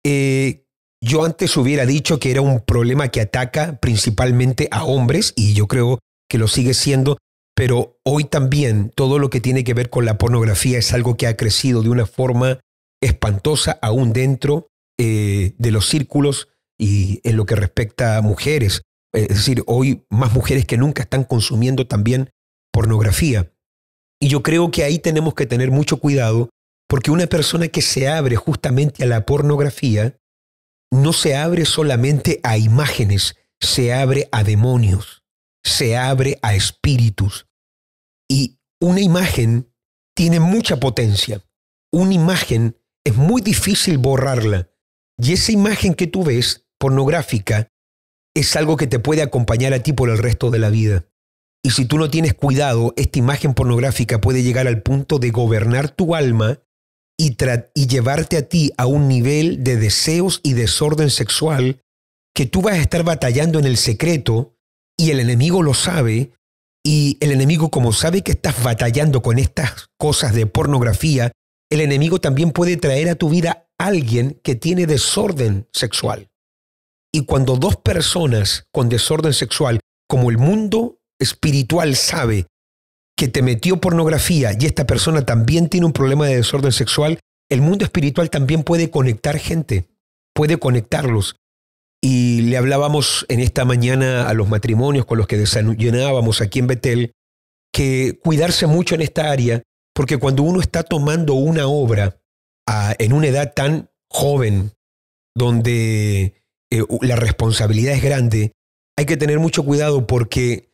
Eh, 0.06 0.64
yo 1.02 1.24
antes 1.24 1.56
hubiera 1.56 1.84
dicho 1.84 2.20
que 2.20 2.30
era 2.30 2.40
un 2.40 2.60
problema 2.60 3.08
que 3.08 3.20
ataca 3.20 3.78
principalmente 3.80 4.68
a 4.70 4.84
hombres 4.84 5.34
y 5.36 5.54
yo 5.54 5.66
creo 5.66 5.98
que 6.28 6.38
lo 6.38 6.46
sigue 6.46 6.72
siendo, 6.72 7.18
pero 7.56 7.98
hoy 8.04 8.24
también 8.24 8.92
todo 8.94 9.18
lo 9.18 9.28
que 9.28 9.40
tiene 9.40 9.64
que 9.64 9.74
ver 9.74 9.90
con 9.90 10.04
la 10.04 10.18
pornografía 10.18 10.78
es 10.78 10.92
algo 10.92 11.16
que 11.16 11.26
ha 11.26 11.36
crecido 11.36 11.82
de 11.82 11.90
una 11.90 12.06
forma 12.06 12.60
espantosa 13.02 13.78
aún 13.82 14.12
dentro 14.12 14.68
eh, 14.98 15.54
de 15.58 15.70
los 15.70 15.88
círculos 15.88 16.48
y 16.78 17.20
en 17.24 17.36
lo 17.36 17.44
que 17.44 17.56
respecta 17.56 18.16
a 18.16 18.22
mujeres. 18.22 18.82
Es 19.12 19.28
decir, 19.28 19.64
hoy 19.66 20.04
más 20.10 20.32
mujeres 20.32 20.64
que 20.66 20.76
nunca 20.76 21.02
están 21.02 21.24
consumiendo 21.24 21.86
también 21.86 22.30
pornografía. 22.72 23.50
Y 24.20 24.28
yo 24.28 24.42
creo 24.42 24.70
que 24.70 24.84
ahí 24.84 24.98
tenemos 24.98 25.34
que 25.34 25.46
tener 25.46 25.70
mucho 25.70 25.98
cuidado 25.98 26.50
porque 26.88 27.10
una 27.10 27.26
persona 27.26 27.68
que 27.68 27.82
se 27.82 28.08
abre 28.08 28.36
justamente 28.36 29.04
a 29.04 29.06
la 29.06 29.24
pornografía 29.24 30.18
no 30.92 31.12
se 31.12 31.36
abre 31.36 31.64
solamente 31.64 32.40
a 32.42 32.58
imágenes, 32.58 33.36
se 33.60 33.92
abre 33.94 34.28
a 34.32 34.42
demonios, 34.42 35.22
se 35.64 35.96
abre 35.96 36.38
a 36.42 36.54
espíritus. 36.54 37.46
Y 38.28 38.58
una 38.80 39.00
imagen 39.00 39.72
tiene 40.16 40.40
mucha 40.40 40.78
potencia. 40.78 41.42
Una 41.92 42.12
imagen 42.12 42.76
es 43.04 43.16
muy 43.16 43.40
difícil 43.40 43.98
borrarla. 43.98 44.70
Y 45.16 45.32
esa 45.32 45.52
imagen 45.52 45.94
que 45.94 46.06
tú 46.06 46.24
ves 46.24 46.66
pornográfica 46.78 47.68
es 48.34 48.56
algo 48.56 48.76
que 48.76 48.86
te 48.86 48.98
puede 48.98 49.22
acompañar 49.22 49.74
a 49.74 49.82
ti 49.82 49.92
por 49.92 50.10
el 50.10 50.18
resto 50.18 50.50
de 50.50 50.58
la 50.58 50.70
vida. 50.70 51.06
Y 51.62 51.70
si 51.70 51.84
tú 51.84 51.98
no 51.98 52.10
tienes 52.10 52.34
cuidado, 52.34 52.94
esta 52.96 53.18
imagen 53.18 53.54
pornográfica 53.54 54.20
puede 54.20 54.42
llegar 54.42 54.66
al 54.66 54.82
punto 54.82 55.18
de 55.18 55.30
gobernar 55.30 55.90
tu 55.90 56.14
alma 56.14 56.60
y, 57.18 57.36
llevarte 57.86 58.38
a 58.38 58.48
ti 58.48 58.72
a 58.78 58.86
un 58.86 59.06
nivel 59.06 59.62
de 59.62 59.76
deseos 59.76 60.40
y 60.42 60.54
desorden 60.54 61.10
sexual 61.10 61.82
que 62.34 62.46
tú 62.46 62.62
vas 62.62 62.74
a 62.74 62.80
estar 62.80 63.02
batallando 63.04 63.58
en 63.58 63.66
el 63.66 63.76
secreto 63.76 64.56
y 64.96 65.10
el 65.10 65.20
enemigo 65.20 65.62
lo 65.62 65.74
sabe 65.74 66.32
y 66.82 67.18
el 67.20 67.32
enemigo 67.32 67.70
como 67.70 67.92
sabe 67.92 68.22
que 68.22 68.32
estás 68.32 68.62
batallando 68.62 69.20
con 69.20 69.38
estas 69.38 69.88
cosas 69.98 70.34
de 70.34 70.46
pornografía, 70.46 71.30
el 71.70 71.82
enemigo 71.82 72.20
también 72.20 72.52
puede 72.52 72.78
traer 72.78 73.10
a 73.10 73.16
tu 73.16 73.28
vida 73.28 73.68
a 73.78 73.86
alguien 73.86 74.40
que 74.42 74.54
tiene 74.54 74.86
desorden 74.86 75.68
sexual. 75.72 76.28
Y 77.12 77.26
cuando 77.26 77.56
dos 77.56 77.76
personas 77.76 78.64
con 78.72 78.88
desorden 78.88 79.34
sexual, 79.34 79.80
como 80.08 80.30
el 80.30 80.38
mundo 80.38 80.99
espiritual 81.20 81.94
sabe 81.94 82.46
que 83.16 83.28
te 83.28 83.42
metió 83.42 83.80
pornografía 83.80 84.52
y 84.58 84.66
esta 84.66 84.86
persona 84.86 85.24
también 85.24 85.68
tiene 85.68 85.86
un 85.86 85.92
problema 85.92 86.26
de 86.26 86.36
desorden 86.36 86.72
sexual, 86.72 87.20
el 87.50 87.60
mundo 87.60 87.84
espiritual 87.84 88.30
también 88.30 88.62
puede 88.62 88.90
conectar 88.90 89.38
gente, 89.38 89.88
puede 90.34 90.58
conectarlos. 90.58 91.36
Y 92.02 92.42
le 92.42 92.56
hablábamos 92.56 93.26
en 93.28 93.40
esta 93.40 93.66
mañana 93.66 94.28
a 94.28 94.32
los 94.32 94.48
matrimonios 94.48 95.04
con 95.04 95.18
los 95.18 95.26
que 95.26 95.36
desayunábamos 95.36 96.40
aquí 96.40 96.60
en 96.60 96.66
Betel, 96.66 97.12
que 97.72 98.18
cuidarse 98.24 98.66
mucho 98.66 98.94
en 98.94 99.02
esta 99.02 99.30
área, 99.30 99.62
porque 99.94 100.16
cuando 100.16 100.42
uno 100.42 100.60
está 100.60 100.82
tomando 100.82 101.34
una 101.34 101.66
obra 101.66 102.16
en 102.98 103.12
una 103.12 103.26
edad 103.26 103.52
tan 103.52 103.90
joven, 104.08 104.72
donde 105.34 106.42
eh, 106.70 106.84
la 107.02 107.16
responsabilidad 107.16 107.94
es 107.94 108.02
grande, 108.02 108.52
hay 108.96 109.06
que 109.06 109.16
tener 109.16 109.38
mucho 109.38 109.64
cuidado 109.64 110.06
porque 110.06 110.69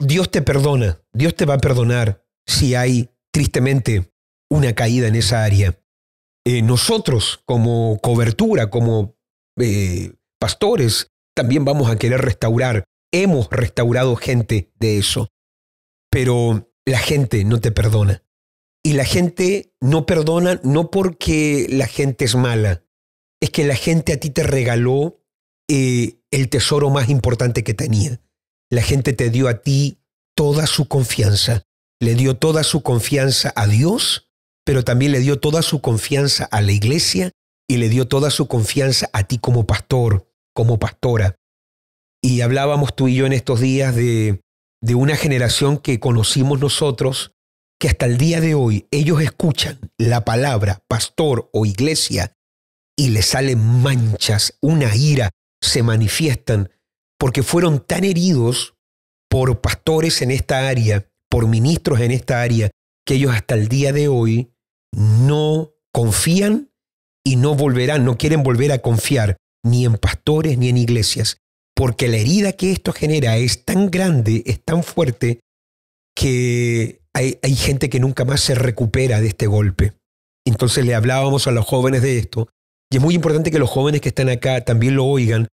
Dios 0.00 0.30
te 0.30 0.40
perdona, 0.40 1.02
Dios 1.12 1.34
te 1.36 1.44
va 1.44 1.54
a 1.54 1.58
perdonar 1.58 2.24
si 2.46 2.74
hay 2.74 3.10
tristemente 3.32 4.10
una 4.50 4.74
caída 4.74 5.06
en 5.06 5.14
esa 5.14 5.44
área. 5.44 5.78
Eh, 6.46 6.62
nosotros 6.62 7.42
como 7.44 7.98
cobertura, 8.00 8.70
como 8.70 9.18
eh, 9.58 10.14
pastores, 10.40 11.12
también 11.36 11.66
vamos 11.66 11.90
a 11.90 11.96
querer 11.96 12.22
restaurar. 12.22 12.84
Hemos 13.12 13.50
restaurado 13.50 14.16
gente 14.16 14.72
de 14.80 14.96
eso, 14.96 15.28
pero 16.10 16.72
la 16.86 16.98
gente 16.98 17.44
no 17.44 17.60
te 17.60 17.70
perdona. 17.70 18.24
Y 18.82 18.94
la 18.94 19.04
gente 19.04 19.74
no 19.82 20.06
perdona 20.06 20.60
no 20.64 20.90
porque 20.90 21.66
la 21.68 21.86
gente 21.86 22.24
es 22.24 22.34
mala, 22.34 22.82
es 23.42 23.50
que 23.50 23.64
la 23.64 23.74
gente 23.74 24.14
a 24.14 24.16
ti 24.16 24.30
te 24.30 24.44
regaló 24.44 25.22
eh, 25.68 26.22
el 26.30 26.48
tesoro 26.48 26.88
más 26.88 27.10
importante 27.10 27.62
que 27.62 27.74
tenía. 27.74 28.18
La 28.70 28.82
gente 28.82 29.12
te 29.12 29.30
dio 29.30 29.48
a 29.48 29.62
ti 29.62 29.98
toda 30.36 30.66
su 30.66 30.86
confianza. 30.86 31.64
Le 32.00 32.14
dio 32.14 32.36
toda 32.36 32.62
su 32.62 32.82
confianza 32.82 33.52
a 33.56 33.66
Dios, 33.66 34.30
pero 34.64 34.84
también 34.84 35.12
le 35.12 35.18
dio 35.18 35.40
toda 35.40 35.62
su 35.62 35.80
confianza 35.80 36.44
a 36.44 36.60
la 36.60 36.72
iglesia 36.72 37.32
y 37.68 37.76
le 37.76 37.88
dio 37.88 38.08
toda 38.08 38.30
su 38.30 38.46
confianza 38.46 39.10
a 39.12 39.24
ti 39.24 39.38
como 39.38 39.66
pastor, 39.66 40.32
como 40.54 40.78
pastora. 40.78 41.36
Y 42.22 42.42
hablábamos 42.42 42.94
tú 42.94 43.08
y 43.08 43.16
yo 43.16 43.26
en 43.26 43.32
estos 43.32 43.60
días 43.60 43.94
de, 43.94 44.40
de 44.80 44.94
una 44.94 45.16
generación 45.16 45.78
que 45.78 46.00
conocimos 46.00 46.60
nosotros, 46.60 47.32
que 47.78 47.88
hasta 47.88 48.06
el 48.06 48.18
día 48.18 48.40
de 48.40 48.54
hoy 48.54 48.86
ellos 48.90 49.20
escuchan 49.20 49.78
la 49.98 50.24
palabra 50.24 50.82
pastor 50.86 51.50
o 51.52 51.66
iglesia 51.66 52.36
y 52.96 53.08
les 53.08 53.26
salen 53.26 53.58
manchas, 53.58 54.58
una 54.60 54.94
ira, 54.94 55.30
se 55.62 55.82
manifiestan, 55.82 56.70
porque 57.20 57.42
fueron 57.42 57.80
tan 57.80 58.04
heridos 58.04 58.74
por 59.28 59.60
pastores 59.60 60.22
en 60.22 60.30
esta 60.30 60.68
área, 60.68 61.06
por 61.30 61.46
ministros 61.46 62.00
en 62.00 62.12
esta 62.12 62.40
área, 62.40 62.70
que 63.06 63.14
ellos 63.14 63.32
hasta 63.32 63.54
el 63.54 63.68
día 63.68 63.92
de 63.92 64.08
hoy 64.08 64.50
no 64.96 65.74
confían 65.92 66.70
y 67.22 67.36
no 67.36 67.54
volverán, 67.54 68.06
no 68.06 68.16
quieren 68.16 68.42
volver 68.42 68.72
a 68.72 68.78
confiar 68.78 69.36
ni 69.62 69.84
en 69.84 69.98
pastores 69.98 70.56
ni 70.56 70.70
en 70.70 70.78
iglesias, 70.78 71.36
porque 71.76 72.08
la 72.08 72.16
herida 72.16 72.52
que 72.52 72.72
esto 72.72 72.94
genera 72.94 73.36
es 73.36 73.66
tan 73.66 73.90
grande, 73.90 74.42
es 74.46 74.64
tan 74.64 74.82
fuerte, 74.82 75.40
que 76.16 77.02
hay, 77.12 77.38
hay 77.42 77.54
gente 77.54 77.90
que 77.90 78.00
nunca 78.00 78.24
más 78.24 78.40
se 78.40 78.54
recupera 78.54 79.20
de 79.20 79.28
este 79.28 79.46
golpe. 79.46 79.92
Entonces 80.46 80.86
le 80.86 80.94
hablábamos 80.94 81.46
a 81.46 81.50
los 81.50 81.66
jóvenes 81.66 82.00
de 82.00 82.18
esto, 82.18 82.48
y 82.90 82.96
es 82.96 83.02
muy 83.02 83.14
importante 83.14 83.50
que 83.50 83.58
los 83.58 83.68
jóvenes 83.68 84.00
que 84.00 84.08
están 84.08 84.30
acá 84.30 84.64
también 84.64 84.96
lo 84.96 85.04
oigan, 85.04 85.48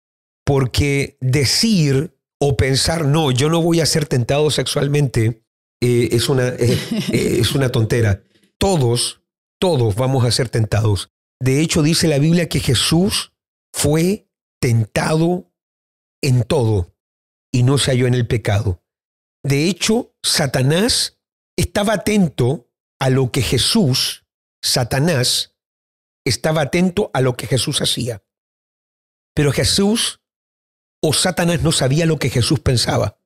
porque 0.47 1.19
decir 1.21 2.17
o 2.41 2.57
pensar, 2.57 3.05
no, 3.05 3.33
yo 3.33 3.51
no 3.51 3.61
voy 3.61 3.81
a 3.81 3.87
ser 3.87 4.07
tentado 4.07 4.51
sexualmente, 4.51 5.43
eh, 5.83 6.11
es, 6.13 6.29
una, 6.29 6.49
eh, 6.49 6.79
eh, 7.13 7.39
es 7.41 7.53
una 7.55 7.71
tontera. 7.71 8.23
Todos, 8.57 9.23
todos 9.61 9.97
vamos 9.97 10.25
a 10.25 10.31
ser 10.31 10.49
tentados. 10.49 11.11
De 11.43 11.61
hecho, 11.61 11.83
dice 11.83 12.07
la 12.07 12.19
Biblia 12.19 12.49
que 12.49 12.61
Jesús 12.61 13.33
fue 13.75 14.31
tentado 14.61 15.53
en 16.23 16.45
todo 16.45 16.95
y 17.53 17.65
no 17.65 17.77
se 17.77 17.91
halló 17.91 18.07
en 18.07 18.15
el 18.15 18.27
pecado. 18.27 18.83
De 19.45 19.65
hecho, 19.65 20.15
Satanás 20.23 21.19
estaba 21.59 21.95
atento 21.95 22.71
a 23.01 23.11
lo 23.11 23.33
que 23.33 23.43
Jesús, 23.43 24.25
Satanás, 24.63 25.57
estaba 26.25 26.63
atento 26.63 27.11
a 27.15 27.21
lo 27.21 27.37
que 27.37 27.47
Jesús 27.47 27.83
hacía. 27.83 28.25
Pero 29.35 29.53
Jesús 29.53 30.21
o 31.03 31.13
Satanás 31.13 31.63
no 31.63 31.73
sabía 31.73 32.07
lo 32.07 32.19
que 32.19 32.31
Jesús 32.31 32.61
pensaba, 32.61 33.21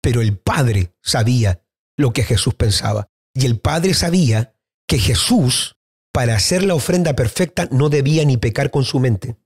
pero 0.00 0.20
el 0.20 0.38
Padre 0.38 0.94
sabía 1.02 1.66
lo 1.96 2.12
que 2.12 2.22
Jesús 2.22 2.54
pensaba. 2.54 3.10
Y 3.34 3.46
el 3.46 3.60
Padre 3.60 3.94
sabía 3.94 4.56
que 4.86 4.98
Jesús, 4.98 5.76
para 6.12 6.36
hacer 6.36 6.62
la 6.62 6.74
ofrenda 6.74 7.14
perfecta, 7.14 7.68
no 7.70 7.88
debía 7.88 8.24
ni 8.24 8.36
pecar 8.36 8.70
con 8.70 8.84
su 8.84 9.00
mente. 9.00 9.36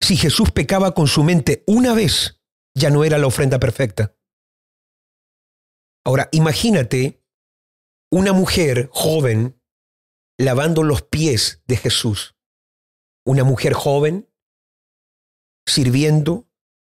Si 0.00 0.16
Jesús 0.16 0.50
pecaba 0.50 0.92
con 0.92 1.06
su 1.06 1.24
mente 1.24 1.64
una 1.66 1.94
vez, 1.94 2.42
ya 2.74 2.90
no 2.90 3.04
era 3.04 3.18
la 3.18 3.26
ofrenda 3.26 3.58
perfecta. 3.58 4.14
Ahora, 6.04 6.28
imagínate 6.32 7.24
una 8.12 8.32
mujer 8.32 8.90
joven 8.92 9.60
lavando 10.38 10.82
los 10.82 11.02
pies 11.02 11.62
de 11.66 11.78
Jesús 11.78 12.33
una 13.26 13.44
mujer 13.44 13.72
joven 13.72 14.28
sirviendo, 15.66 16.46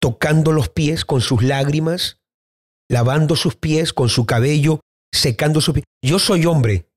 tocando 0.00 0.52
los 0.52 0.68
pies 0.68 1.04
con 1.04 1.20
sus 1.20 1.42
lágrimas, 1.42 2.20
lavando 2.88 3.36
sus 3.36 3.56
pies 3.56 3.92
con 3.92 4.08
su 4.08 4.26
cabello, 4.26 4.80
secando 5.12 5.60
sus 5.60 5.74
pies. 5.74 5.84
Yo 6.02 6.18
soy 6.18 6.46
hombre. 6.46 6.90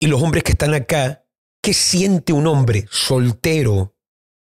Y 0.00 0.06
los 0.06 0.22
hombres 0.22 0.44
que 0.44 0.52
están 0.52 0.74
acá, 0.74 1.26
¿qué 1.62 1.74
siente 1.74 2.32
un 2.32 2.46
hombre 2.46 2.86
soltero 2.90 3.96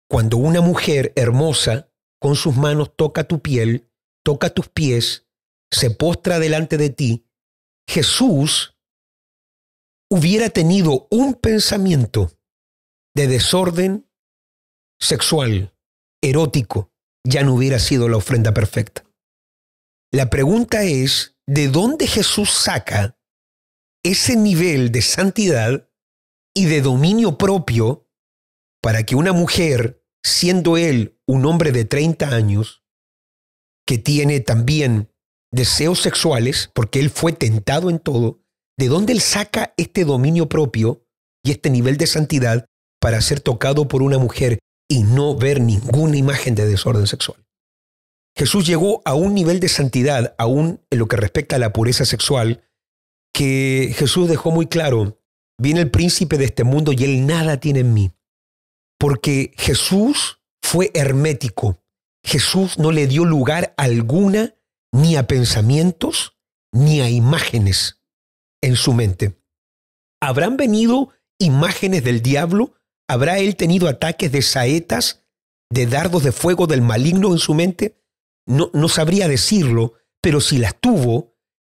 cuando 0.09 0.39
una 0.39 0.61
mujer 0.61 1.13
hermosa 1.17 1.91
con 2.19 2.37
sus 2.37 2.57
manos 2.57 2.93
toca 2.97 3.25
tu 3.25 3.41
piel, 3.41 3.91
toca 4.25 4.51
tus 4.51 4.69
pies, 4.69 5.27
se 5.71 5.91
postra 5.91 6.39
delante 6.39 6.79
de 6.79 6.91
ti? 6.91 7.27
Jesús 7.87 8.79
hubiera 10.11 10.49
tenido 10.49 11.07
un 11.11 11.35
pensamiento 11.35 12.31
de 13.15 13.27
desorden 13.27 14.09
sexual, 15.01 15.75
erótico, 16.23 16.93
ya 17.25 17.43
no 17.43 17.55
hubiera 17.55 17.79
sido 17.79 18.09
la 18.09 18.17
ofrenda 18.17 18.55
perfecta. 18.55 19.05
La 20.13 20.31
pregunta 20.31 20.83
es, 20.85 21.37
¿de 21.47 21.69
dónde 21.69 22.07
Jesús 22.07 22.51
saca 22.51 23.19
ese 24.05 24.37
nivel 24.37 24.93
de 24.93 25.03
santidad 25.03 25.89
y 26.55 26.67
de 26.67 26.83
dominio 26.83 27.39
propio 27.39 28.09
para 28.83 29.05
que 29.05 29.15
una 29.15 29.33
mujer, 29.33 30.05
siendo 30.25 30.77
él 30.77 31.19
un 31.27 31.47
hombre 31.47 31.73
de 31.73 31.85
30 31.85 32.29
años, 32.29 32.85
que 33.87 33.99
tiene 33.99 34.41
también 34.41 35.13
deseos 35.53 36.01
sexuales, 36.01 36.71
porque 36.75 36.99
él 36.99 37.11
fue 37.11 37.33
tentado 37.33 37.91
en 37.91 37.99
todo, 37.99 38.43
¿de 38.79 38.89
dónde 38.89 39.13
él 39.13 39.21
saca 39.21 39.75
este 39.77 40.05
dominio 40.05 40.49
propio 40.49 41.07
y 41.45 41.51
este 41.51 41.71
nivel 41.71 41.97
de 41.97 42.07
santidad 42.07 42.67
para 43.03 43.21
ser 43.21 43.41
tocado 43.41 43.89
por 43.89 44.01
una 44.01 44.17
mujer 44.17 44.61
y 44.89 45.03
no 45.03 45.35
ver 45.35 45.61
ninguna 45.61 46.17
imagen 46.17 46.55
de 46.55 46.67
desorden 46.67 47.09
sexual. 47.09 47.45
Jesús 48.39 48.65
llegó 48.65 49.03
a 49.05 49.15
un 49.15 49.35
nivel 49.35 49.59
de 49.59 49.69
santidad, 49.69 50.37
aún 50.39 50.81
en 50.89 50.99
lo 51.01 51.09
que 51.09 51.17
respecta 51.17 51.57
a 51.57 51.59
la 51.59 51.73
pureza 51.73 52.05
sexual, 52.05 52.63
que 53.35 53.93
Jesús 53.97 54.29
dejó 54.29 54.53
muy 54.53 54.67
claro, 54.67 55.19
viene 55.59 55.81
el 55.81 55.91
príncipe 55.91 56.39
de 56.39 56.45
este 56.45 56.63
mundo 56.63 56.93
y 56.93 57.03
él 57.03 57.27
nada 57.27 57.59
tiene 57.59 57.81
en 57.81 57.93
mí. 57.93 58.13
Porque 59.01 59.53
Jesús 59.57 60.39
fue 60.63 60.93
hermético. 60.95 61.83
Jesús 62.25 62.79
no 62.79 62.93
le 62.93 63.09
dio 63.09 63.25
lugar 63.25 63.75
alguna 63.77 64.55
ni 64.93 65.17
a 65.17 65.27
pensamientos 65.27 66.39
ni 66.73 67.01
a 67.01 67.11
imágenes 67.11 68.01
en 68.63 68.77
su 68.77 68.93
mente. 68.93 69.43
¿Habrán 70.21 70.57
venido 70.57 71.09
imágenes 71.41 72.05
del 72.05 72.23
diablo 72.23 72.75
¿Habrá 73.09 73.39
él 73.39 73.57
tenido 73.57 73.89
ataques 73.89 74.33
de 74.33 74.43
saetas, 74.43 75.25
de 75.71 75.87
dardos 75.87 76.25
de 76.25 76.33
fuego 76.33 76.67
del 76.67 76.83
maligno 76.83 77.33
en 77.33 77.39
su 77.39 77.55
mente? 77.55 78.03
No, 78.47 78.71
no 78.73 78.89
sabría 78.89 79.29
decirlo, 79.29 79.95
pero 80.21 80.41
si 80.41 80.59
las 80.59 80.81
tuvo, 80.81 81.37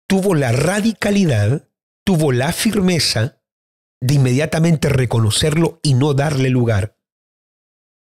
tuvo 0.08 0.34
la 0.34 0.52
radicalidad, 0.52 1.68
tuvo 2.04 2.32
la 2.32 2.52
firmeza 2.52 3.40
de 4.00 4.14
inmediatamente 4.14 4.88
reconocerlo 4.88 5.80
y 5.82 5.94
no 5.94 6.14
darle 6.14 6.50
lugar. 6.50 6.98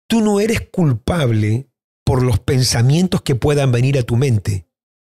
Tú 0.07 0.21
no 0.21 0.39
eres 0.39 0.69
culpable 0.69 1.71
por 2.05 2.23
los 2.23 2.39
pensamientos 2.39 3.21
que 3.21 3.35
puedan 3.35 3.71
venir 3.71 3.97
a 3.97 4.03
tu 4.03 4.15
mente. 4.15 4.69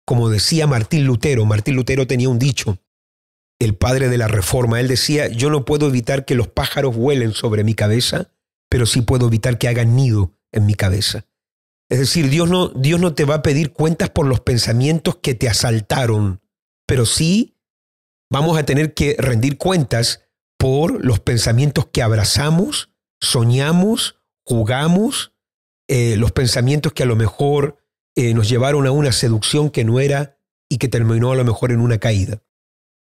Como 0.04 0.28
decía 0.28 0.66
Martín 0.66 1.04
Lutero, 1.04 1.44
Martín 1.44 1.76
Lutero 1.76 2.06
tenía 2.06 2.28
un 2.28 2.38
dicho, 2.38 2.78
el 3.60 3.76
padre 3.76 4.08
de 4.08 4.18
la 4.18 4.26
reforma. 4.26 4.80
Él 4.80 4.88
decía, 4.88 5.28
yo 5.28 5.50
no 5.50 5.64
puedo 5.64 5.86
evitar 5.86 6.24
que 6.24 6.34
los 6.34 6.48
pájaros 6.48 6.96
vuelen 6.96 7.32
sobre 7.32 7.62
mi 7.62 7.74
cabeza, 7.74 8.32
pero 8.68 8.86
sí 8.86 9.02
puedo 9.02 9.28
evitar 9.28 9.58
que 9.58 9.68
hagan 9.68 9.94
nido 9.94 10.32
en 10.50 10.66
mi 10.66 10.74
cabeza. 10.74 11.26
Es 11.88 11.98
decir, 11.98 12.30
Dios 12.30 12.48
no, 12.48 12.68
Dios 12.68 12.98
no 12.98 13.14
te 13.14 13.24
va 13.24 13.36
a 13.36 13.42
pedir 13.42 13.72
cuentas 13.72 14.10
por 14.10 14.26
los 14.26 14.40
pensamientos 14.40 15.16
que 15.16 15.34
te 15.34 15.48
asaltaron, 15.48 16.40
pero 16.86 17.04
sí 17.04 17.58
vamos 18.30 18.58
a 18.58 18.64
tener 18.64 18.94
que 18.94 19.14
rendir 19.18 19.58
cuentas 19.58 20.22
por 20.56 21.04
los 21.04 21.20
pensamientos 21.20 21.88
que 21.92 22.02
abrazamos, 22.02 22.90
soñamos, 23.20 24.20
jugamos, 24.44 25.34
eh, 25.88 26.16
los 26.16 26.32
pensamientos 26.32 26.92
que 26.92 27.02
a 27.02 27.06
lo 27.06 27.16
mejor 27.16 27.78
eh, 28.14 28.34
nos 28.34 28.48
llevaron 28.48 28.86
a 28.86 28.92
una 28.92 29.12
seducción 29.12 29.70
que 29.70 29.84
no 29.84 30.00
era 30.00 30.38
y 30.68 30.78
que 30.78 30.88
terminó 30.88 31.32
a 31.32 31.36
lo 31.36 31.44
mejor 31.44 31.72
en 31.72 31.80
una 31.80 31.98
caída. 31.98 32.40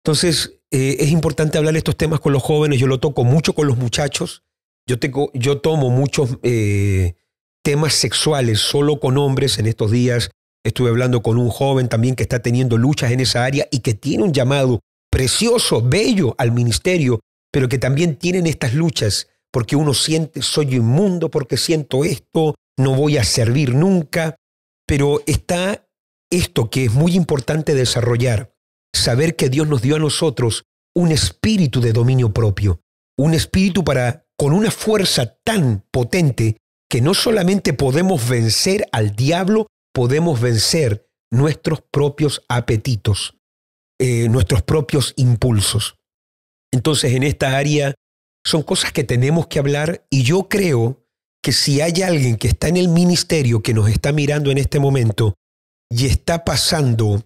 Entonces, 0.03 0.59
eh, 0.69 0.97
es 0.99 1.11
importante 1.11 1.57
hablar 1.57 1.77
estos 1.77 1.95
temas 1.95 2.19
con 2.19 2.33
los 2.33 2.43
jóvenes. 2.43 2.79
Yo 2.79 2.87
lo 2.87 2.99
toco 2.99 3.23
mucho 3.23 3.53
con 3.53 3.67
los 3.67 3.77
muchachos. 3.77 4.43
Yo, 4.85 4.99
tengo, 4.99 5.31
yo 5.33 5.61
tomo 5.61 5.89
muchos 5.89 6.37
eh, 6.43 7.13
temas 7.63 7.93
sexuales 7.93 8.59
solo 8.59 8.99
con 8.99 9.17
hombres 9.17 9.59
en 9.59 9.67
estos 9.67 9.91
días. 9.91 10.31
Estuve 10.65 10.89
hablando 10.89 11.21
con 11.21 11.37
un 11.37 11.49
joven 11.49 11.87
también 11.87 12.15
que 12.15 12.23
está 12.23 12.39
teniendo 12.39 12.77
luchas 12.77 13.11
en 13.11 13.21
esa 13.21 13.45
área 13.45 13.67
y 13.71 13.79
que 13.79 13.93
tiene 13.93 14.23
un 14.23 14.33
llamado 14.33 14.81
precioso, 15.09 15.81
bello 15.81 16.35
al 16.37 16.51
ministerio, 16.51 17.19
pero 17.51 17.69
que 17.69 17.77
también 17.77 18.17
tienen 18.17 18.47
estas 18.47 18.73
luchas 18.73 19.27
porque 19.51 19.75
uno 19.75 19.93
siente, 19.93 20.41
soy 20.41 20.75
inmundo, 20.75 21.29
porque 21.29 21.57
siento 21.57 22.03
esto, 22.03 22.55
no 22.77 22.95
voy 22.95 23.17
a 23.17 23.23
servir 23.23 23.75
nunca, 23.75 24.35
pero 24.87 25.21
está 25.27 25.87
esto 26.31 26.69
que 26.69 26.85
es 26.85 26.93
muy 26.93 27.15
importante 27.15 27.75
desarrollar, 27.75 28.52
saber 28.93 29.35
que 29.35 29.49
Dios 29.49 29.67
nos 29.67 29.81
dio 29.81 29.95
a 29.95 29.99
nosotros 29.99 30.63
un 30.95 31.11
espíritu 31.11 31.81
de 31.81 31.93
dominio 31.93 32.33
propio, 32.33 32.81
un 33.17 33.33
espíritu 33.33 33.83
para, 33.83 34.25
con 34.37 34.53
una 34.53 34.71
fuerza 34.71 35.37
tan 35.43 35.83
potente, 35.91 36.57
que 36.89 37.01
no 37.01 37.13
solamente 37.13 37.73
podemos 37.73 38.29
vencer 38.29 38.87
al 38.91 39.15
diablo, 39.15 39.67
podemos 39.93 40.39
vencer 40.39 41.07
nuestros 41.31 41.81
propios 41.81 42.43
apetitos, 42.47 43.35
eh, 43.99 44.29
nuestros 44.29 44.61
propios 44.61 45.13
impulsos. 45.17 45.95
Entonces, 46.71 47.13
en 47.13 47.23
esta 47.23 47.57
área 47.57 47.95
son 48.45 48.61
cosas 48.61 48.91
que 48.91 49.03
tenemos 49.03 49.47
que 49.47 49.59
hablar 49.59 50.05
y 50.09 50.23
yo 50.23 50.47
creo 50.49 51.03
que 51.41 51.51
si 51.51 51.81
hay 51.81 52.01
alguien 52.03 52.37
que 52.37 52.47
está 52.47 52.67
en 52.67 52.77
el 52.77 52.89
ministerio, 52.89 53.61
que 53.61 53.73
nos 53.73 53.89
está 53.89 54.11
mirando 54.11 54.51
en 54.51 54.57
este 54.57 54.79
momento 54.79 55.33
y 55.89 56.05
está 56.05 56.45
pasando 56.45 57.23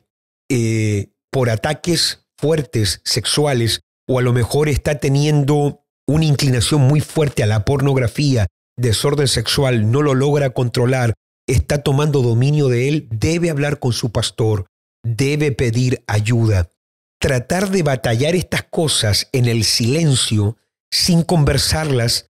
eh, 0.49 1.11
por 1.31 1.49
ataques 1.49 2.25
fuertes 2.37 3.01
sexuales 3.03 3.81
o 4.07 4.19
a 4.19 4.21
lo 4.21 4.33
mejor 4.33 4.69
está 4.69 4.99
teniendo 4.99 5.83
una 6.07 6.25
inclinación 6.25 6.81
muy 6.81 7.01
fuerte 7.01 7.43
a 7.43 7.47
la 7.47 7.65
pornografía, 7.65 8.47
desorden 8.77 9.27
sexual, 9.27 9.91
no 9.91 10.01
lo 10.01 10.13
logra 10.13 10.51
controlar, 10.51 11.13
está 11.47 11.83
tomando 11.83 12.21
dominio 12.21 12.69
de 12.69 12.87
él, 12.87 13.07
debe 13.11 13.49
hablar 13.49 13.79
con 13.79 13.93
su 13.93 14.11
pastor, 14.11 14.67
debe 15.03 15.51
pedir 15.51 16.03
ayuda. 16.07 16.71
Tratar 17.19 17.69
de 17.71 17.83
batallar 17.83 18.35
estas 18.35 18.63
cosas 18.63 19.27
en 19.33 19.45
el 19.45 19.63
silencio, 19.63 20.57
sin 20.91 21.23
conversarlas, 21.23 22.29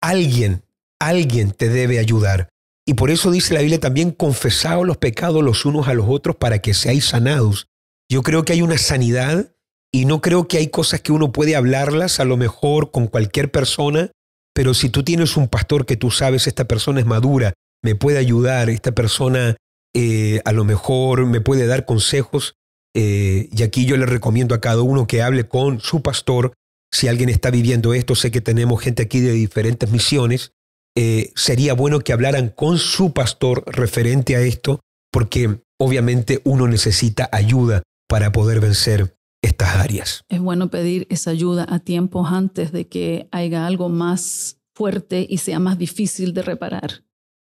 alguien, 0.00 0.62
alguien 1.00 1.50
te 1.50 1.68
debe 1.68 1.98
ayudar. 1.98 2.48
Y 2.86 2.94
por 2.94 3.10
eso 3.10 3.30
dice 3.30 3.52
la 3.52 3.60
Biblia 3.60 3.80
también, 3.80 4.12
confesaos 4.12 4.86
los 4.86 4.96
pecados 4.96 5.42
los 5.42 5.64
unos 5.64 5.88
a 5.88 5.94
los 5.94 6.06
otros 6.08 6.36
para 6.36 6.60
que 6.60 6.72
seáis 6.72 7.06
sanados. 7.06 7.66
Yo 8.08 8.22
creo 8.22 8.44
que 8.44 8.52
hay 8.52 8.62
una 8.62 8.78
sanidad 8.78 9.52
y 9.92 10.04
no 10.04 10.20
creo 10.20 10.46
que 10.46 10.58
hay 10.58 10.68
cosas 10.68 11.00
que 11.00 11.12
uno 11.12 11.32
puede 11.32 11.56
hablarlas 11.56 12.20
a 12.20 12.24
lo 12.24 12.36
mejor 12.36 12.90
con 12.90 13.08
cualquier 13.08 13.50
persona, 13.50 14.10
pero 14.54 14.74
si 14.74 14.90
tú 14.90 15.02
tienes 15.02 15.36
un 15.36 15.48
pastor 15.48 15.86
que 15.86 15.96
tú 15.96 16.10
sabes, 16.10 16.46
esta 16.46 16.66
persona 16.66 17.00
es 17.00 17.06
madura, 17.06 17.54
me 17.82 17.94
puede 17.94 18.18
ayudar, 18.18 18.70
esta 18.70 18.92
persona 18.92 19.56
eh, 19.94 20.40
a 20.44 20.52
lo 20.52 20.64
mejor 20.64 21.26
me 21.26 21.40
puede 21.40 21.66
dar 21.66 21.84
consejos, 21.84 22.54
eh, 22.94 23.48
y 23.52 23.62
aquí 23.62 23.86
yo 23.86 23.96
le 23.96 24.06
recomiendo 24.06 24.54
a 24.54 24.60
cada 24.60 24.82
uno 24.82 25.06
que 25.06 25.22
hable 25.22 25.48
con 25.48 25.80
su 25.80 26.00
pastor. 26.02 26.54
Si 26.92 27.08
alguien 27.08 27.28
está 27.28 27.50
viviendo 27.50 27.92
esto, 27.92 28.14
sé 28.14 28.30
que 28.30 28.40
tenemos 28.40 28.80
gente 28.80 29.02
aquí 29.02 29.20
de 29.20 29.32
diferentes 29.32 29.90
misiones, 29.90 30.52
eh, 30.96 31.32
sería 31.34 31.74
bueno 31.74 32.00
que 32.00 32.14
hablaran 32.14 32.48
con 32.48 32.78
su 32.78 33.12
pastor 33.12 33.64
referente 33.66 34.36
a 34.36 34.40
esto, 34.40 34.80
porque 35.12 35.60
obviamente 35.78 36.40
uno 36.44 36.68
necesita 36.68 37.28
ayuda 37.32 37.82
para 38.08 38.32
poder 38.32 38.60
vencer 38.60 39.16
estas 39.42 39.76
áreas. 39.76 40.24
Es 40.28 40.40
bueno 40.40 40.70
pedir 40.70 41.06
esa 41.10 41.30
ayuda 41.30 41.66
a 41.68 41.78
tiempos 41.78 42.28
antes 42.30 42.72
de 42.72 42.88
que 42.88 43.28
haya 43.30 43.66
algo 43.66 43.88
más 43.88 44.58
fuerte 44.74 45.26
y 45.28 45.38
sea 45.38 45.58
más 45.58 45.78
difícil 45.78 46.34
de 46.34 46.42
reparar. 46.42 47.04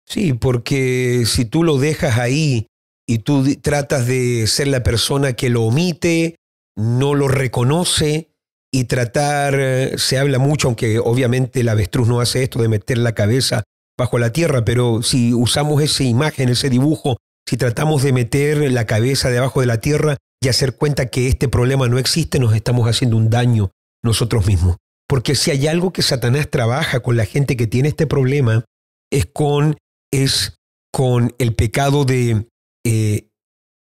Sí, 0.07 0.35
porque 0.35 1.25
si 1.27 1.45
tú 1.45 1.65
lo 1.65 1.79
dejas 1.79 2.19
ahí 2.19 2.67
y 3.07 3.19
tú 3.19 3.45
tratas 3.61 4.07
de 4.07 4.47
ser 4.47 4.69
la 4.69 4.83
persona 4.83 5.33
que 5.33 5.51
lo 5.51 5.63
omite, 5.65 6.37
no 6.77 7.15
lo 7.15 7.29
reconoce 7.29 8.31
y 8.73 8.85
tratar, 8.85 9.55
eh, 9.59 9.99
se 9.99 10.19
habla 10.19 10.39
mucho, 10.39 10.69
aunque 10.69 10.99
obviamente 10.99 11.61
el 11.61 11.69
avestruz 11.69 12.09
no 12.09 12.21
hace 12.21 12.43
esto 12.43 12.61
de 12.61 12.69
meter 12.69 12.99
la 12.99 13.15
cabeza 13.15 13.65
bajo 13.99 14.19
la 14.19 14.33
tierra, 14.33 14.65
pero 14.65 15.03
si 15.03 15.33
usamos 15.33 15.83
esa 15.83 16.05
imagen, 16.05 16.51
ese 16.51 16.69
dibujo, 16.69 17.17
si 17.49 17.57
tratamos 17.57 18.03
de 18.03 18.13
meter 18.13 18.71
la 18.71 18.85
cabeza 18.85 19.31
debajo 19.31 19.61
de 19.61 19.67
la 19.67 19.81
tierra 19.81 20.17
y 20.43 20.49
hacer 20.49 20.77
cuenta 20.77 21.07
que 21.07 21.29
este 21.29 21.49
problema 21.49 21.89
no 21.89 21.99
existe, 21.99 22.39
nos 22.39 22.55
estamos 22.55 22.89
haciendo 22.89 23.17
un 23.17 23.31
daño 23.31 23.71
nosotros 24.03 24.47
mismos. 24.47 24.77
Porque 25.09 25.35
si 25.35 25.51
hay 25.51 25.67
algo 25.67 25.93
que 25.93 26.03
Satanás 26.03 26.51
trabaja 26.51 27.01
con 27.01 27.17
la 27.17 27.27
gente 27.27 27.57
que 27.57 27.67
tiene 27.67 27.89
este 27.89 28.07
problema, 28.07 28.65
es 29.11 29.27
con, 29.27 29.77
es 30.13 30.59
con 30.93 31.35
el 31.39 31.55
pecado 31.55 32.05
de 32.05 32.49
eh, 32.85 33.29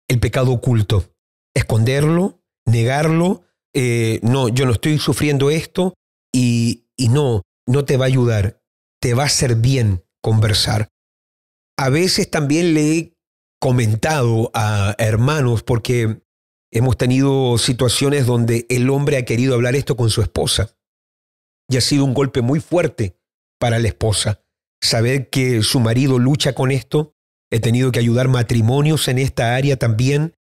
el 0.08 0.20
pecado 0.20 0.52
oculto. 0.52 1.12
Esconderlo, 1.54 2.40
negarlo, 2.66 3.42
eh, 3.74 4.20
no, 4.22 4.48
yo 4.48 4.66
no 4.66 4.72
estoy 4.72 4.98
sufriendo 4.98 5.50
esto 5.50 5.94
y, 6.34 6.86
y 6.96 7.08
no, 7.08 7.42
no 7.66 7.84
te 7.84 7.96
va 7.96 8.06
a 8.06 8.08
ayudar, 8.08 8.60
te 9.00 9.14
va 9.14 9.24
a 9.24 9.26
hacer 9.26 9.56
bien 9.56 10.04
conversar. 10.22 10.88
A 11.78 11.88
veces 11.88 12.30
también 12.30 12.74
le 12.74 12.96
he 12.96 13.16
comentado 13.60 14.50
a 14.54 14.94
hermanos, 14.98 15.62
porque 15.62 16.22
hemos 16.72 16.96
tenido 16.96 17.58
situaciones 17.58 18.26
donde 18.26 18.66
el 18.68 18.90
hombre 18.90 19.18
ha 19.18 19.24
querido 19.24 19.54
hablar 19.54 19.76
esto 19.76 19.96
con 19.96 20.10
su 20.10 20.22
esposa 20.22 20.74
y 21.68 21.76
ha 21.76 21.80
sido 21.80 22.04
un 22.04 22.14
golpe 22.14 22.40
muy 22.40 22.60
fuerte 22.60 23.16
para 23.60 23.78
la 23.78 23.88
esposa. 23.88 24.42
Saber 24.82 25.28
que 25.28 25.62
su 25.62 25.78
marido 25.78 26.18
lucha 26.18 26.54
con 26.54 26.72
esto, 26.72 27.14
he 27.50 27.60
tenido 27.60 27.92
que 27.92 28.00
ayudar 28.00 28.28
matrimonios 28.28 29.06
en 29.08 29.18
esta 29.18 29.54
área 29.54 29.76
también 29.76 30.34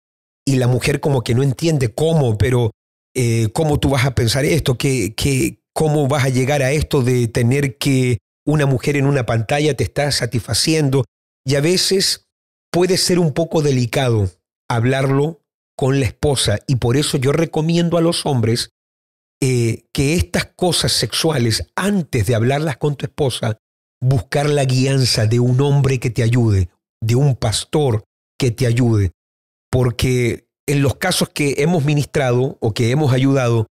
y 0.45 0.55
la 0.55 0.67
mujer 0.67 1.01
como 1.01 1.23
que 1.23 1.35
no 1.35 1.43
entiende 1.43 1.93
cómo, 1.93 2.37
pero 2.37 2.71
eh, 3.13 3.49
cómo 3.53 3.79
tú 3.79 3.89
vas 3.89 4.05
a 4.05 4.15
pensar 4.15 4.45
esto, 4.45 4.77
¿Qué, 4.77 5.13
qué, 5.15 5.61
cómo 5.73 6.07
vas 6.07 6.25
a 6.25 6.29
llegar 6.29 6.63
a 6.63 6.71
esto 6.71 7.01
de 7.03 7.27
tener 7.27 7.77
que 7.77 8.19
una 8.45 8.65
mujer 8.65 8.95
en 8.95 9.05
una 9.05 9.25
pantalla 9.25 9.75
te 9.75 9.83
está 9.83 10.11
satisfaciendo 10.11 11.03
y 11.45 11.55
a 11.55 11.61
veces 11.61 12.27
puede 12.71 12.97
ser 12.97 13.19
un 13.19 13.33
poco 13.33 13.61
delicado 13.61 14.31
hablarlo 14.69 15.40
con 15.77 15.99
la 15.99 16.05
esposa 16.05 16.59
y 16.67 16.75
por 16.75 16.97
eso 16.97 17.17
yo 17.17 17.31
recomiendo 17.31 17.97
a 17.97 18.01
los 18.01 18.25
hombres 18.25 18.69
eh, 19.41 19.85
que 19.93 20.13
estas 20.13 20.45
cosas 20.55 20.91
sexuales, 20.91 21.67
antes 21.75 22.27
de 22.27 22.35
hablarlas 22.35 22.77
con 22.77 22.95
tu 22.95 23.05
esposa, 23.05 23.57
buscar 23.99 24.49
la 24.49 24.65
guianza 24.65 25.25
de 25.25 25.39
un 25.39 25.59
hombre 25.61 25.99
que 25.99 26.09
te 26.09 26.23
ayude, 26.23 26.69
de 27.01 27.15
un 27.15 27.35
pastor 27.35 28.03
que 28.37 28.51
te 28.51 28.67
ayude, 28.67 29.11
porque 29.71 30.47
en 30.67 30.81
los 30.81 30.95
casos 30.95 31.29
que 31.29 31.55
hemos 31.57 31.85
ministrado 31.85 32.57
o 32.59 32.73
que 32.73 32.91
hemos 32.91 33.13
ayudado, 33.13 33.67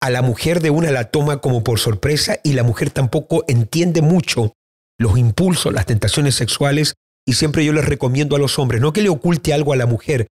a 0.00 0.10
la 0.10 0.22
mujer 0.22 0.60
de 0.60 0.70
una 0.70 0.90
la 0.90 1.10
toma 1.10 1.40
como 1.40 1.64
por 1.64 1.78
sorpresa 1.78 2.38
y 2.44 2.52
la 2.52 2.62
mujer 2.62 2.90
tampoco 2.90 3.44
entiende 3.48 4.02
mucho 4.02 4.52
los 4.98 5.18
impulsos, 5.18 5.72
las 5.72 5.86
tentaciones 5.86 6.34
sexuales 6.34 6.94
y 7.26 7.34
siempre 7.34 7.64
yo 7.64 7.72
les 7.72 7.84
recomiendo 7.84 8.36
a 8.36 8.38
los 8.38 8.58
hombres, 8.58 8.80
no 8.80 8.92
que 8.92 9.02
le 9.02 9.08
oculte 9.08 9.52
algo 9.52 9.72
a 9.72 9.76
la 9.76 9.86
mujer, 9.86 10.28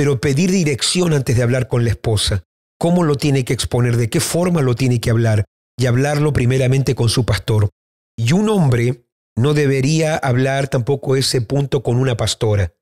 pero 0.00 0.18
pedir 0.18 0.50
dirección 0.50 1.12
antes 1.12 1.36
de 1.36 1.42
hablar 1.42 1.68
con 1.68 1.84
la 1.84 1.90
esposa. 1.90 2.44
¿Cómo 2.78 3.02
lo 3.02 3.16
tiene 3.16 3.44
que 3.44 3.52
exponer? 3.52 3.98
¿De 3.98 4.08
qué 4.08 4.18
forma 4.18 4.62
lo 4.62 4.74
tiene 4.74 4.98
que 4.98 5.10
hablar? 5.10 5.44
Y 5.78 5.84
hablarlo 5.84 6.32
primeramente 6.32 6.94
con 6.94 7.10
su 7.10 7.26
pastor. 7.26 7.68
Y 8.16 8.32
un 8.32 8.48
hombre 8.48 9.04
no 9.36 9.52
debería 9.52 10.16
hablar 10.16 10.68
tampoco 10.68 11.16
ese 11.16 11.42
punto 11.42 11.82
con 11.82 11.98
una 11.98 12.16
pastora. 12.16 12.72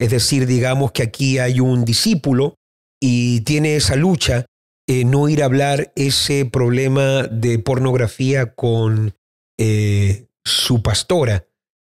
Es 0.00 0.12
decir, 0.12 0.46
digamos 0.46 0.92
que 0.92 1.02
aquí 1.02 1.38
hay 1.38 1.60
un 1.60 1.84
discípulo 1.84 2.54
y 2.98 3.42
tiene 3.42 3.76
esa 3.76 3.94
lucha, 3.94 4.46
eh, 4.88 5.04
no 5.04 5.28
ir 5.28 5.42
a 5.42 5.44
hablar 5.44 5.92
ese 5.94 6.46
problema 6.46 7.24
de 7.24 7.58
pornografía 7.58 8.54
con 8.54 9.14
eh, 9.58 10.26
su 10.42 10.82
pastora 10.82 11.46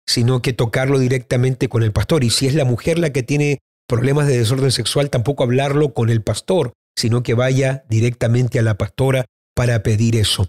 sino 0.05 0.43
que 0.43 0.53
tocarlo 0.53 0.99
directamente 0.99 1.69
con 1.69 1.83
el 1.83 1.93
pastor. 1.93 2.25
Y 2.25 2.31
si 2.31 2.47
es 2.47 2.55
la 2.55 2.65
mujer 2.65 2.99
la 2.99 3.13
que 3.13 3.23
tiene 3.23 3.61
problemas 3.89 4.27
de 4.27 4.39
desorden 4.39 4.71
sexual, 4.71 5.11
tampoco 5.11 5.45
hablarlo 5.45 5.95
con 5.95 6.11
el 6.11 6.23
pastor, 6.23 6.73
sino 6.97 7.23
que 7.23 7.35
vaya 7.35 7.85
directamente 7.89 8.59
a 8.59 8.63
la 8.63 8.79
pastora 8.79 9.25
para 9.55 9.83
pedir 9.83 10.17
eso. 10.17 10.49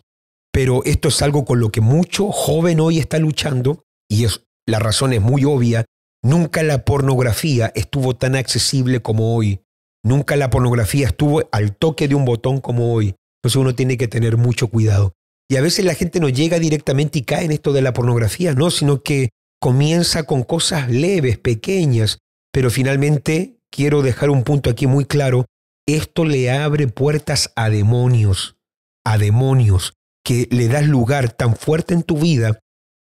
Pero 0.52 0.84
esto 0.86 1.08
es 1.08 1.22
algo 1.22 1.46
con 1.46 1.60
lo 1.60 1.72
que 1.72 1.82
mucho 1.82 2.32
joven 2.32 2.80
hoy 2.80 3.00
está 3.00 3.18
luchando 3.18 3.84
y 4.10 4.28
la 4.68 4.80
razón 4.80 5.14
es 5.14 5.22
muy 5.22 5.46
obvia. 5.46 5.86
Nunca 6.24 6.64
la 6.64 6.86
pornografía 6.86 7.72
estuvo 7.76 8.16
tan 8.16 8.36
accesible 8.36 9.02
como 9.02 9.36
hoy. 9.36 9.62
Nunca 10.04 10.36
la 10.36 10.50
pornografía 10.50 11.08
estuvo 11.08 11.44
al 11.52 11.76
toque 11.76 12.08
de 12.08 12.16
un 12.16 12.26
botón 12.26 12.62
como 12.62 12.94
hoy. 12.94 13.16
Entonces 13.42 13.56
uno 13.56 13.76
tiene 13.76 13.98
que 13.98 14.08
tener 14.08 14.38
mucho 14.38 14.68
cuidado. 14.68 15.14
Y 15.50 15.58
a 15.58 15.62
veces 15.62 15.86
la 15.86 15.96
gente 15.96 16.20
no 16.20 16.30
llega 16.30 16.60
directamente 16.60 17.20
y 17.20 17.24
cae 17.24 17.46
en 17.46 17.52
esto 17.52 17.74
de 17.74 17.82
la 17.82 17.94
pornografía, 17.94 18.54
no, 18.54 18.72
sino 18.72 19.02
que 19.02 19.30
comienza 19.60 20.24
con 20.24 20.44
cosas 20.44 20.90
leves, 20.90 21.38
pequeñas, 21.38 22.20
pero 22.54 22.70
finalmente 22.70 23.58
quiero 23.72 24.02
dejar 24.02 24.30
un 24.30 24.44
punto 24.44 24.70
aquí 24.70 24.88
muy 24.88 25.06
claro, 25.06 25.46
esto 25.88 26.24
le 26.24 26.52
abre 26.52 26.88
puertas 26.88 27.52
a 27.56 27.70
demonios, 27.70 28.56
a 29.04 29.18
demonios, 29.18 29.94
que 30.24 30.48
le 30.52 30.70
das 30.70 30.88
lugar 30.88 31.34
tan 31.34 31.58
fuerte 31.58 31.94
en 31.94 32.04
tu 32.04 32.18
vida 32.18 32.60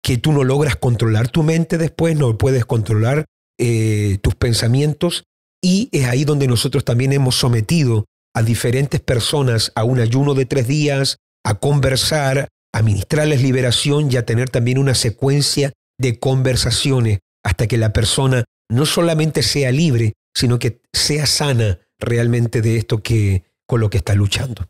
que 0.04 0.18
tú 0.18 0.32
no 0.32 0.44
logras 0.44 0.76
controlar 0.76 1.30
tu 1.30 1.44
mente 1.44 1.78
después, 1.78 2.16
no 2.16 2.38
puedes 2.38 2.66
controlar 2.66 3.26
eh, 3.58 4.20
tus 4.22 4.36
pensamientos. 4.36 5.24
Y 5.62 5.90
es 5.92 6.06
ahí 6.06 6.24
donde 6.24 6.48
nosotros 6.48 6.86
también 6.86 7.14
hemos 7.14 7.36
sometido 7.36 8.06
a 8.36 8.44
diferentes 8.44 9.02
personas 9.02 9.72
a 9.76 9.84
un 9.84 10.00
ayuno 10.00 10.36
de 10.36 10.46
tres 10.46 10.68
días, 10.68 11.18
a 11.44 11.56
conversar, 11.56 12.48
a 12.74 12.82
ministrarles 12.84 13.42
liberación 13.42 14.12
y 14.12 14.18
a 14.18 14.26
tener 14.26 14.50
también 14.50 14.78
una 14.78 14.94
secuencia 14.94 15.74
de 16.00 16.20
conversaciones 16.20 17.20
hasta 17.44 17.66
que 17.68 17.78
la 17.78 17.92
persona 17.94 18.44
no 18.70 18.86
solamente 18.86 19.42
sea 19.44 19.72
libre, 19.72 20.14
sino 20.34 20.60
que 20.60 20.82
sea 20.94 21.26
sana 21.26 21.80
realmente 22.00 22.62
de 22.62 22.78
esto 22.78 23.02
que 23.02 23.44
con 23.66 23.82
lo 23.82 23.90
que 23.90 23.98
está 23.98 24.16
luchando. 24.16 24.64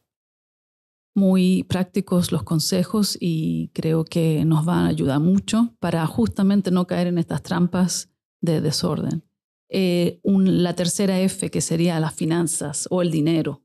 Muy 1.15 1.63
prácticos 1.63 2.31
los 2.31 2.43
consejos 2.43 3.17
y 3.19 3.71
creo 3.73 4.05
que 4.05 4.45
nos 4.45 4.65
van 4.65 4.85
a 4.85 4.89
ayudar 4.89 5.19
mucho 5.19 5.75
para 5.79 6.05
justamente 6.05 6.71
no 6.71 6.85
caer 6.85 7.07
en 7.07 7.17
estas 7.17 7.41
trampas 7.41 8.09
de 8.41 8.61
desorden. 8.61 9.23
Eh, 9.69 10.21
la 10.23 10.75
tercera 10.75 11.19
F, 11.19 11.49
que 11.49 11.61
sería 11.61 11.99
las 11.99 12.13
finanzas 12.13 12.87
o 12.91 13.01
el 13.01 13.11
dinero, 13.11 13.63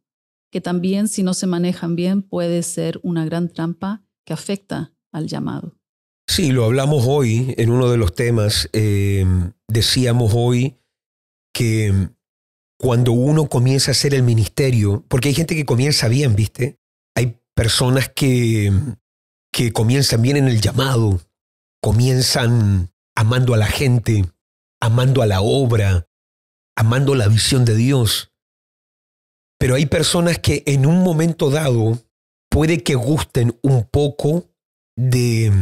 que 0.51 0.61
también 0.61 1.09
si 1.09 1.23
no 1.23 1.35
se 1.35 1.47
manejan 1.47 1.95
bien 1.95 2.23
puede 2.23 2.63
ser 2.63 3.01
una 3.03 3.25
gran 3.25 3.49
trampa 3.49 4.05
que 4.25 4.33
afecta 4.33 4.95
al 5.13 5.27
llamado. 5.27 5.79
Sí, 6.35 6.51
lo 6.51 6.65
hablamos 6.65 7.05
hoy 7.07 7.55
en 7.59 7.69
uno 7.69 7.91
de 7.91 7.99
los 7.99 8.15
temas. 8.15 8.71
Eh, 8.73 9.27
decíamos 9.69 10.33
hoy 10.35 10.79
que 11.53 12.09
cuando 12.81 13.13
uno 13.13 13.51
comienza 13.51 13.91
a 13.91 13.93
hacer 13.93 14.15
el 14.15 14.23
ministerio, 14.23 15.05
porque 15.09 15.29
hay 15.29 15.35
gente 15.35 15.55
que 15.55 15.67
comienza 15.67 16.09
bien, 16.09 16.35
¿viste? 16.35 16.81
Hay 17.15 17.39
personas 17.55 18.09
que, 18.09 18.73
que 19.53 19.75
comienzan 19.75 20.23
bien 20.23 20.39
en 20.39 20.49
el 20.49 20.63
llamado, 20.63 21.21
comienzan 21.83 22.91
amando 23.15 23.53
a 23.53 23.59
la 23.59 23.67
gente, 23.67 24.25
amando 24.81 25.21
a 25.21 25.27
la 25.27 25.43
obra, 25.43 26.09
amando 26.75 27.15
la 27.15 27.29
visión 27.29 27.67
de 27.67 27.77
Dios. 27.77 28.33
Pero 29.59 29.75
hay 29.75 29.85
personas 29.85 30.39
que 30.39 30.63
en 30.65 30.87
un 30.87 31.03
momento 31.03 31.51
dado 31.51 31.99
puede 32.49 32.83
que 32.83 32.95
gusten 32.95 33.55
un 33.61 33.85
poco 33.85 34.47
de, 34.97 35.53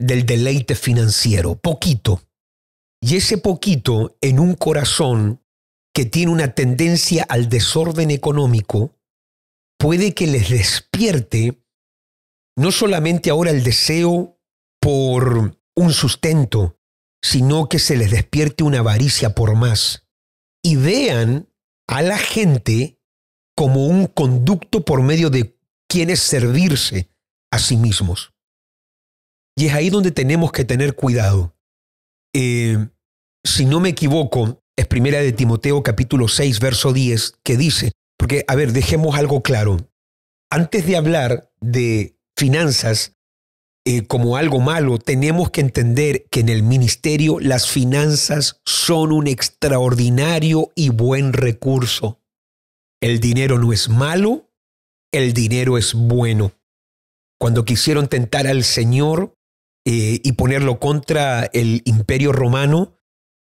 del 0.00 0.26
deleite 0.26 0.74
financiero, 0.74 1.56
poquito. 1.56 2.22
Y 3.00 3.16
ese 3.16 3.38
poquito 3.38 4.16
en 4.20 4.40
un 4.40 4.54
corazón 4.54 5.42
que 5.94 6.04
tiene 6.04 6.32
una 6.32 6.54
tendencia 6.54 7.24
al 7.28 7.48
desorden 7.48 8.10
económico, 8.10 8.96
puede 9.78 10.14
que 10.14 10.26
les 10.26 10.50
despierte 10.50 11.62
no 12.56 12.72
solamente 12.72 13.30
ahora 13.30 13.50
el 13.50 13.62
deseo 13.62 14.38
por 14.80 15.58
un 15.76 15.92
sustento, 15.92 16.78
sino 17.22 17.68
que 17.68 17.78
se 17.78 17.96
les 17.96 18.10
despierte 18.10 18.64
una 18.64 18.80
avaricia 18.80 19.34
por 19.34 19.54
más 19.54 20.06
y 20.62 20.76
vean 20.76 21.48
a 21.86 22.02
la 22.02 22.18
gente 22.18 22.98
como 23.56 23.86
un 23.86 24.06
conducto 24.06 24.84
por 24.84 25.02
medio 25.02 25.28
de 25.28 25.58
quienes 25.88 26.20
servirse 26.20 27.10
a 27.50 27.58
sí 27.58 27.76
mismos. 27.76 28.32
Y 29.56 29.66
es 29.66 29.74
ahí 29.74 29.90
donde 29.90 30.10
tenemos 30.10 30.52
que 30.52 30.64
tener 30.64 30.94
cuidado. 30.94 31.54
Eh, 32.34 32.78
si 33.44 33.64
no 33.64 33.80
me 33.80 33.90
equivoco, 33.90 34.62
es 34.76 34.86
primera 34.86 35.20
de 35.20 35.32
Timoteo 35.32 35.82
capítulo 35.82 36.28
6, 36.28 36.60
verso 36.60 36.92
10, 36.92 37.34
que 37.42 37.56
dice, 37.56 37.92
porque, 38.16 38.44
a 38.48 38.54
ver, 38.54 38.72
dejemos 38.72 39.16
algo 39.16 39.42
claro. 39.42 39.76
Antes 40.50 40.86
de 40.86 40.96
hablar 40.96 41.50
de 41.60 42.16
finanzas, 42.36 43.16
eh, 43.86 44.06
como 44.06 44.36
algo 44.36 44.60
malo, 44.60 44.98
tenemos 44.98 45.50
que 45.50 45.62
entender 45.62 46.26
que 46.30 46.40
en 46.40 46.50
el 46.50 46.62
ministerio 46.62 47.40
las 47.40 47.68
finanzas 47.68 48.60
son 48.64 49.10
un 49.10 49.26
extraordinario 49.26 50.70
y 50.74 50.90
buen 50.90 51.32
recurso. 51.32 52.20
El 53.00 53.20
dinero 53.20 53.58
no 53.58 53.72
es 53.72 53.88
malo, 53.88 54.50
el 55.12 55.32
dinero 55.32 55.78
es 55.78 55.94
bueno. 55.94 56.52
Cuando 57.38 57.64
quisieron 57.64 58.08
tentar 58.08 58.46
al 58.46 58.64
Señor 58.64 59.34
eh, 59.84 60.20
y 60.22 60.32
ponerlo 60.32 60.78
contra 60.78 61.44
el 61.52 61.82
imperio 61.84 62.32
romano 62.32 62.96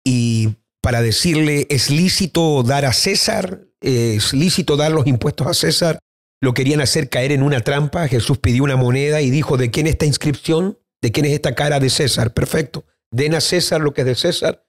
y 0.03 0.57
para 0.81 1.01
decirle 1.01 1.67
es 1.69 1.89
lícito 1.89 2.63
dar 2.63 2.85
a 2.85 2.93
César, 2.93 3.67
es 3.81 4.33
lícito 4.33 4.75
dar 4.75 4.91
los 4.91 5.07
impuestos 5.07 5.47
a 5.47 5.53
César, 5.53 5.99
lo 6.43 6.53
querían 6.53 6.81
hacer 6.81 7.07
caer 7.07 7.31
en 7.31 7.41
una 7.41 7.61
trampa. 7.61 8.09
Jesús 8.09 8.37
pidió 8.37 8.65
una 8.65 8.75
moneda 8.75 9.21
y 9.21 9.29
dijo, 9.29 9.55
¿de 9.55 9.71
quién 9.71 9.87
es 9.87 9.93
esta 9.93 10.05
inscripción? 10.05 10.77
¿De 11.01 11.13
quién 11.13 11.25
es 11.25 11.31
esta 11.31 11.55
cara 11.55 11.79
de 11.79 11.89
César? 11.89 12.33
Perfecto. 12.33 12.85
Den 13.11 13.33
a 13.33 13.39
César 13.39 13.79
lo 13.79 13.93
que 13.93 14.01
es 14.01 14.07
de 14.07 14.15
César. 14.15 14.67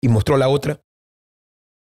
Y 0.00 0.06
mostró 0.06 0.36
la 0.36 0.48
otra. 0.48 0.80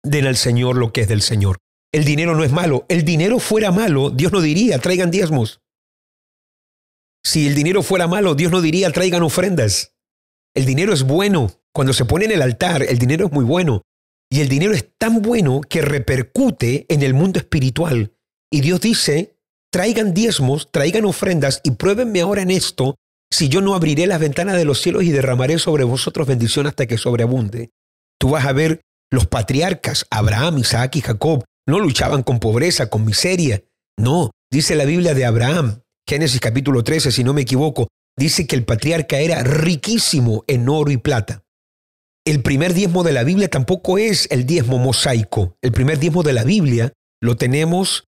Den 0.04 0.26
al 0.26 0.38
Señor 0.38 0.76
lo 0.76 0.92
que 0.92 1.02
es 1.02 1.08
del 1.08 1.22
Señor. 1.22 1.58
El 1.92 2.04
dinero 2.04 2.36
no 2.36 2.44
es 2.44 2.52
malo. 2.52 2.88
El 2.90 3.06
dinero 3.06 3.38
fuera 3.38 3.72
malo, 3.72 4.10
Dios 4.10 4.32
no 4.32 4.42
diría, 4.42 4.80
traigan 4.80 5.12
diezmos. 5.12 5.61
Si 7.24 7.48
el 7.48 7.56
dinero 7.56 7.84
fuera 7.84 8.08
malo, 8.08 8.36
Dios 8.36 8.52
no 8.52 8.62
diría, 8.62 8.92
traigan 8.92 9.24
ofrendas. 9.24 9.96
El 10.56 10.66
dinero 10.66 10.94
es 10.94 11.04
bueno. 11.04 11.52
Cuando 11.74 11.94
se 11.94 12.06
pone 12.06 12.26
en 12.26 12.32
el 12.32 12.42
altar, 12.42 12.84
el 12.84 12.98
dinero 12.98 13.28
es 13.28 13.32
muy 13.32 13.46
bueno. 13.46 13.84
Y 14.30 14.42
el 14.42 14.50
dinero 14.50 14.74
es 14.74 14.88
tan 14.98 15.22
bueno 15.22 15.62
que 15.62 15.82
repercute 15.82 16.86
en 16.90 17.04
el 17.04 17.14
mundo 17.14 17.40
espiritual. 17.40 18.14
Y 18.52 18.62
Dios 18.62 18.82
dice, 18.82 19.38
traigan 19.72 20.14
diezmos, 20.14 20.72
traigan 20.72 21.06
ofrendas 21.06 21.62
y 21.64 21.72
pruébenme 21.72 22.22
ahora 22.22 22.42
en 22.42 22.52
esto 22.52 22.96
si 23.32 23.48
yo 23.48 23.62
no 23.62 23.76
abriré 23.76 24.08
las 24.08 24.20
ventanas 24.20 24.58
de 24.58 24.66
los 24.66 24.82
cielos 24.82 25.04
y 25.04 25.12
derramaré 25.12 25.58
sobre 25.58 25.86
vosotros 25.86 26.28
bendición 26.28 26.68
hasta 26.68 26.86
que 26.86 26.98
sobreabunde. 26.98 27.72
Tú 28.20 28.32
vas 28.32 28.46
a 28.46 28.52
ver 28.52 28.82
los 29.10 29.26
patriarcas, 29.28 30.06
Abraham, 30.10 30.60
Isaac 30.60 30.98
y 30.98 31.02
Jacob, 31.02 31.44
no 31.68 31.80
luchaban 31.80 32.24
con 32.24 32.40
pobreza, 32.40 32.90
con 32.90 33.06
miseria. 33.06 33.64
No, 33.98 34.32
dice 34.52 34.76
la 34.76 34.86
Biblia 34.86 35.14
de 35.14 35.26
Abraham, 35.26 35.82
Génesis 36.08 36.40
capítulo 36.40 36.84
13, 36.84 37.12
si 37.12 37.24
no 37.24 37.34
me 37.34 37.42
equivoco, 37.42 37.88
dice 38.18 38.48
que 38.48 38.56
el 38.56 38.66
patriarca 38.66 39.20
era 39.20 39.44
riquísimo 39.44 40.44
en 40.48 40.68
oro 40.70 40.92
y 40.92 40.98
plata. 40.98 41.44
El 42.26 42.42
primer 42.44 42.74
diezmo 42.74 43.04
de 43.04 43.14
la 43.14 43.24
Biblia 43.24 43.50
tampoco 43.50 43.98
es 43.98 44.28
el 44.32 44.46
diezmo 44.46 44.78
mosaico. 44.78 45.56
El 45.62 45.72
primer 45.72 45.98
diezmo 45.98 46.22
de 46.22 46.34
la 46.34 46.44
Biblia 46.44 46.94
lo 47.22 47.36
tenemos 47.36 48.06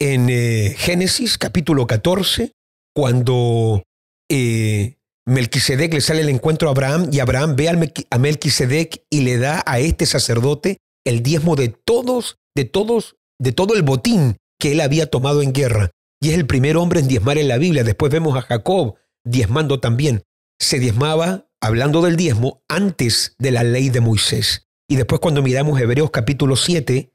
en 0.00 0.28
eh, 0.30 0.74
Génesis 0.78 1.36
capítulo 1.36 1.86
14, 1.86 2.52
cuando 2.94 3.82
eh, 4.30 4.96
Melquisedec 5.26 5.92
le 5.92 6.00
sale 6.00 6.22
el 6.22 6.30
encuentro 6.30 6.68
a 6.68 6.72
Abraham 6.72 7.10
y 7.12 7.20
Abraham 7.20 7.56
ve 7.56 7.68
a 7.68 8.18
Melquisedec 8.18 9.04
y 9.10 9.20
le 9.20 9.38
da 9.38 9.62
a 9.66 9.78
este 9.78 10.06
sacerdote 10.06 10.78
el 11.04 11.22
diezmo 11.22 11.54
de 11.54 11.68
todos, 11.68 12.36
de 12.56 12.64
todos, 12.64 13.16
de 13.38 13.52
todo 13.52 13.74
el 13.74 13.82
botín 13.82 14.36
que 14.58 14.72
él 14.72 14.80
había 14.80 15.06
tomado 15.06 15.42
en 15.42 15.52
guerra. 15.52 15.90
Y 16.22 16.30
es 16.30 16.34
el 16.36 16.46
primer 16.46 16.76
hombre 16.76 17.00
en 17.00 17.08
diezmar 17.08 17.38
en 17.38 17.48
la 17.48 17.58
Biblia. 17.58 17.84
Después 17.84 18.12
vemos 18.12 18.36
a 18.36 18.42
Jacob 18.42 18.96
diezmando 19.24 19.80
también. 19.80 20.22
Se 20.60 20.78
diezmaba, 20.78 21.48
hablando 21.62 22.02
del 22.02 22.16
diezmo, 22.16 22.62
antes 22.68 23.34
de 23.38 23.50
la 23.50 23.64
ley 23.64 23.88
de 23.88 24.00
Moisés. 24.00 24.66
Y 24.88 24.96
después 24.96 25.20
cuando 25.20 25.42
miramos 25.42 25.80
Hebreos 25.80 26.10
capítulo 26.10 26.56
7, 26.56 27.10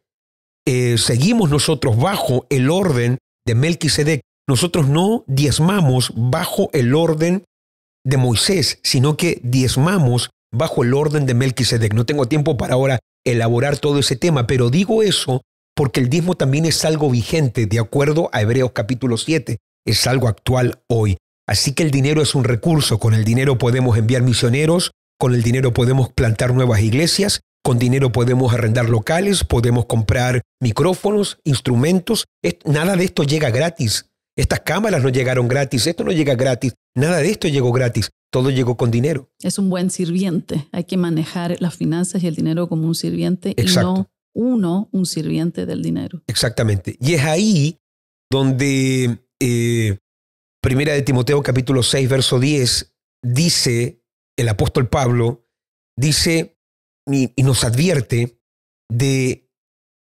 eh, 0.67 0.97
seguimos 0.97 1.49
nosotros 1.49 1.97
bajo 1.97 2.47
el 2.49 2.71
orden 2.71 3.19
de 3.45 3.53
Melquisedec, 3.53 4.21
nosotros 4.47 4.87
no 4.87 5.23
diezmamos 5.27 6.11
bajo 6.15 6.69
el 6.73 6.95
orden 6.95 7.45
de 8.03 8.17
Moisés, 8.17 8.79
sino 8.83 9.17
que 9.17 9.39
diezmamos 9.43 10.31
bajo 10.51 10.83
el 10.83 10.93
orden 10.93 11.25
de 11.25 11.33
Melquisedec. 11.33 11.93
No 11.93 12.05
tengo 12.05 12.27
tiempo 12.27 12.57
para 12.57 12.73
ahora 12.73 12.99
elaborar 13.25 13.77
todo 13.77 13.99
ese 13.99 14.15
tema, 14.15 14.47
pero 14.47 14.69
digo 14.69 15.03
eso 15.03 15.41
porque 15.75 15.99
el 15.99 16.09
diezmo 16.09 16.35
también 16.35 16.65
es 16.65 16.85
algo 16.85 17.09
vigente, 17.09 17.65
de 17.65 17.79
acuerdo 17.79 18.29
a 18.31 18.41
Hebreos 18.41 18.71
capítulo 18.73 19.17
7, 19.17 19.57
es 19.85 20.07
algo 20.07 20.27
actual 20.27 20.81
hoy. 20.87 21.17
Así 21.47 21.73
que 21.73 21.83
el 21.83 21.91
dinero 21.91 22.21
es 22.21 22.33
un 22.33 22.43
recurso, 22.43 22.97
con 22.97 23.13
el 23.13 23.23
dinero 23.23 23.57
podemos 23.57 23.97
enviar 23.97 24.23
misioneros, 24.23 24.91
con 25.19 25.33
el 25.33 25.43
dinero 25.43 25.73
podemos 25.73 26.11
plantar 26.11 26.53
nuevas 26.53 26.81
iglesias, 26.81 27.41
con 27.63 27.77
dinero 27.77 28.11
podemos 28.11 28.53
arrendar 28.53 28.89
locales, 28.89 29.43
podemos 29.43 29.85
comprar 29.85 30.41
micrófonos, 30.61 31.39
instrumentos. 31.43 32.25
Nada 32.63 32.95
de 32.95 33.03
esto 33.03 33.23
llega 33.23 33.49
gratis. 33.49 34.05
Estas 34.37 34.61
cámaras 34.61 35.03
no 35.03 35.09
llegaron 35.09 35.47
gratis, 35.47 35.87
esto 35.87 36.03
no 36.03 36.11
llega 36.11 36.35
gratis, 36.35 36.73
nada 36.93 37.17
de 37.17 37.29
esto 37.29 37.47
llegó 37.47 37.71
gratis, 37.71 38.09
todo 38.31 38.49
llegó 38.49 38.75
con 38.75 38.91
dinero. 38.91 39.29
Es 39.41 39.57
un 39.57 39.69
buen 39.69 39.89
sirviente, 39.89 40.67
hay 40.73 40.83
que 40.83 40.97
manejar 40.97 41.55
las 41.59 41.75
finanzas 41.75 42.21
y 42.21 42.27
el 42.27 42.35
dinero 42.35 42.67
como 42.67 42.85
un 42.85 42.95
sirviente 42.95 43.53
y 43.55 43.63
no 43.63 44.07
uno 44.35 44.89
un 44.91 45.05
sirviente 45.05 45.65
del 45.65 45.81
dinero. 45.81 46.21
Exactamente. 46.27 46.97
Y 46.99 47.13
es 47.13 47.23
ahí 47.23 47.79
donde 48.29 49.25
eh, 49.39 49.97
Primera 50.61 50.93
de 50.93 51.03
Timoteo 51.03 51.43
capítulo 51.43 51.83
6, 51.83 52.09
verso 52.09 52.39
10, 52.39 52.95
dice 53.23 54.03
el 54.37 54.49
apóstol 54.49 54.89
Pablo, 54.89 55.47
dice, 55.95 56.57
y, 57.07 57.31
nos 57.43 57.63
advierte 57.63 58.41
de 58.89 59.49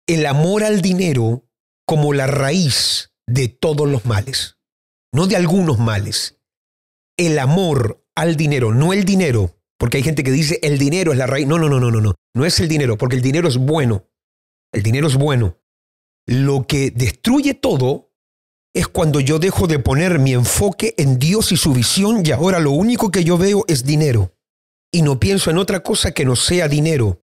el 0.07 0.25
amor 0.25 0.63
al 0.63 0.81
dinero 0.81 1.49
como 1.87 2.13
la 2.13 2.27
raíz 2.27 3.13
de 3.27 3.47
todos 3.47 3.89
los 3.89 4.05
males, 4.05 4.59
no 5.11 5.27
de 5.27 5.35
algunos 5.35 5.79
males. 5.79 6.39
El 7.17 7.39
amor 7.39 8.05
al 8.15 8.35
dinero, 8.35 8.73
no 8.73 8.93
el 8.93 9.05
dinero, 9.05 9.57
Porque 9.79 9.97
hay 9.97 10.03
gente 10.03 10.23
que 10.23 10.31
dice 10.31 10.59
el 10.61 10.77
dinero 10.77 11.11
es 11.11 11.17
la 11.17 11.27
raíz. 11.27 11.45
No, 11.45 11.57
no, 11.57 11.67
no, 11.67 11.79
no, 11.79 11.91
no, 11.91 11.99
no. 11.99 12.13
No 12.35 12.45
es 12.45 12.59
el 12.59 12.67
dinero, 12.67 12.97
porque 12.97 13.15
el 13.15 13.21
dinero 13.21 13.47
es 13.47 13.57
bueno. 13.57 14.07
El 14.73 14.83
dinero 14.83 15.07
es 15.07 15.15
bueno. 15.15 15.57
Lo 16.27 16.65
que 16.67 16.91
destruye 16.91 17.53
todo 17.53 18.11
es 18.73 18.87
cuando 18.87 19.19
yo 19.19 19.39
dejo 19.39 19.67
de 19.67 19.79
poner 19.79 20.19
mi 20.19 20.33
enfoque 20.33 20.95
en 20.97 21.19
Dios 21.19 21.51
y 21.51 21.57
su 21.57 21.73
visión 21.73 22.23
y 22.25 22.31
ahora 22.31 22.59
lo 22.59 22.71
único 22.71 23.11
que 23.11 23.23
yo 23.23 23.37
veo 23.37 23.65
es 23.67 23.85
dinero. 23.85 24.35
Y 24.91 25.03
no 25.03 25.19
pienso 25.19 25.51
en 25.51 25.59
otra 25.59 25.81
cosa 25.81 26.11
que 26.11 26.25
no 26.25 26.35
sea 26.35 26.67
dinero. 26.67 27.23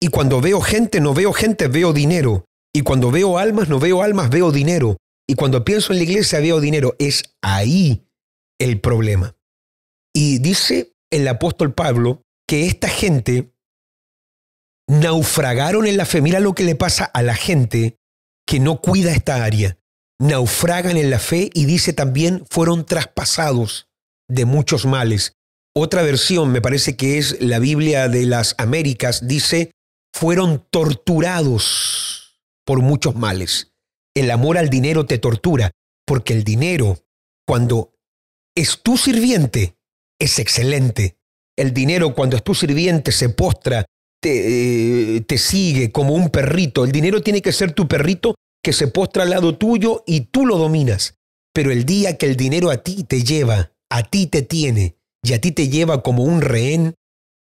Y 0.00 0.08
cuando 0.08 0.40
veo 0.40 0.60
gente, 0.60 1.00
no 1.00 1.14
veo 1.14 1.32
gente, 1.32 1.68
veo 1.68 1.92
dinero. 1.92 2.44
Y 2.72 2.82
cuando 2.82 3.10
veo 3.10 3.38
almas, 3.38 3.68
no 3.68 3.78
veo 3.78 4.02
almas, 4.02 4.30
veo 4.30 4.52
dinero. 4.52 4.96
Y 5.26 5.34
cuando 5.34 5.64
pienso 5.64 5.92
en 5.92 5.98
la 5.98 6.04
iglesia, 6.04 6.40
veo 6.40 6.60
dinero. 6.60 6.96
Es 6.98 7.34
ahí 7.42 8.06
el 8.58 8.80
problema. 8.80 9.36
Y 10.14 10.38
dice 10.38 10.94
el 11.10 11.26
apóstol 11.28 11.72
Pablo 11.72 12.22
que 12.46 12.66
esta 12.66 12.88
gente 12.88 13.52
naufragaron 14.90 15.86
en 15.86 15.96
la 15.96 16.04
fe. 16.04 16.20
Mira 16.20 16.40
lo 16.40 16.54
que 16.54 16.64
le 16.64 16.74
pasa 16.74 17.04
a 17.04 17.22
la 17.22 17.34
gente 17.34 17.96
que 18.44 18.58
no 18.58 18.80
cuida 18.80 19.12
esta 19.12 19.44
área. 19.44 19.78
Naufragan 20.18 20.96
en 20.96 21.10
la 21.10 21.20
fe 21.20 21.48
y 21.54 21.64
dice 21.64 21.92
también 21.92 22.44
fueron 22.50 22.84
traspasados 22.84 23.88
de 24.28 24.44
muchos 24.44 24.86
males. 24.86 25.34
Otra 25.74 26.02
versión, 26.02 26.50
me 26.50 26.60
parece 26.60 26.96
que 26.96 27.18
es 27.18 27.40
la 27.40 27.60
Biblia 27.60 28.08
de 28.08 28.26
las 28.26 28.56
Américas, 28.58 29.26
dice 29.28 29.70
fueron 30.12 30.66
torturados 30.70 32.40
por 32.66 32.80
muchos 32.80 33.14
males. 33.14 33.72
El 34.16 34.32
amor 34.32 34.58
al 34.58 34.68
dinero 34.68 35.06
te 35.06 35.18
tortura, 35.18 35.70
porque 36.04 36.32
el 36.32 36.42
dinero, 36.42 36.98
cuando 37.46 37.94
es 38.56 38.82
tu 38.82 38.96
sirviente, 38.96 39.76
es 40.18 40.40
excelente. 40.40 41.16
El 41.56 41.72
dinero, 41.72 42.16
cuando 42.16 42.36
es 42.36 42.42
tu 42.42 42.56
sirviente, 42.56 43.12
se 43.12 43.28
postra, 43.28 43.86
te, 44.20 45.16
eh, 45.16 45.20
te 45.22 45.38
sigue 45.38 45.92
como 45.92 46.14
un 46.14 46.30
perrito. 46.30 46.84
El 46.84 46.92
dinero 46.92 47.22
tiene 47.22 47.42
que 47.42 47.52
ser 47.52 47.72
tu 47.72 47.88
perrito 47.88 48.34
que 48.62 48.72
se 48.72 48.88
postra 48.88 49.22
al 49.22 49.30
lado 49.30 49.56
tuyo 49.56 50.04
y 50.06 50.22
tú 50.22 50.46
lo 50.46 50.58
dominas. 50.58 51.18
Pero 51.52 51.70
el 51.70 51.84
día 51.84 52.16
que 52.16 52.26
el 52.26 52.36
dinero 52.36 52.70
a 52.70 52.78
ti 52.78 53.04
te 53.04 53.24
lleva, 53.24 53.72
a 53.90 54.02
ti 54.02 54.26
te 54.26 54.42
tiene 54.42 54.96
y 55.22 55.32
a 55.32 55.40
ti 55.40 55.52
te 55.52 55.68
lleva 55.68 56.02
como 56.02 56.24
un 56.24 56.40
rehén, 56.40 56.94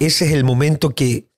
ese 0.01 0.27
es 0.27 0.33
el 0.33 0.45
momento 0.45 0.91
que 0.95 1.31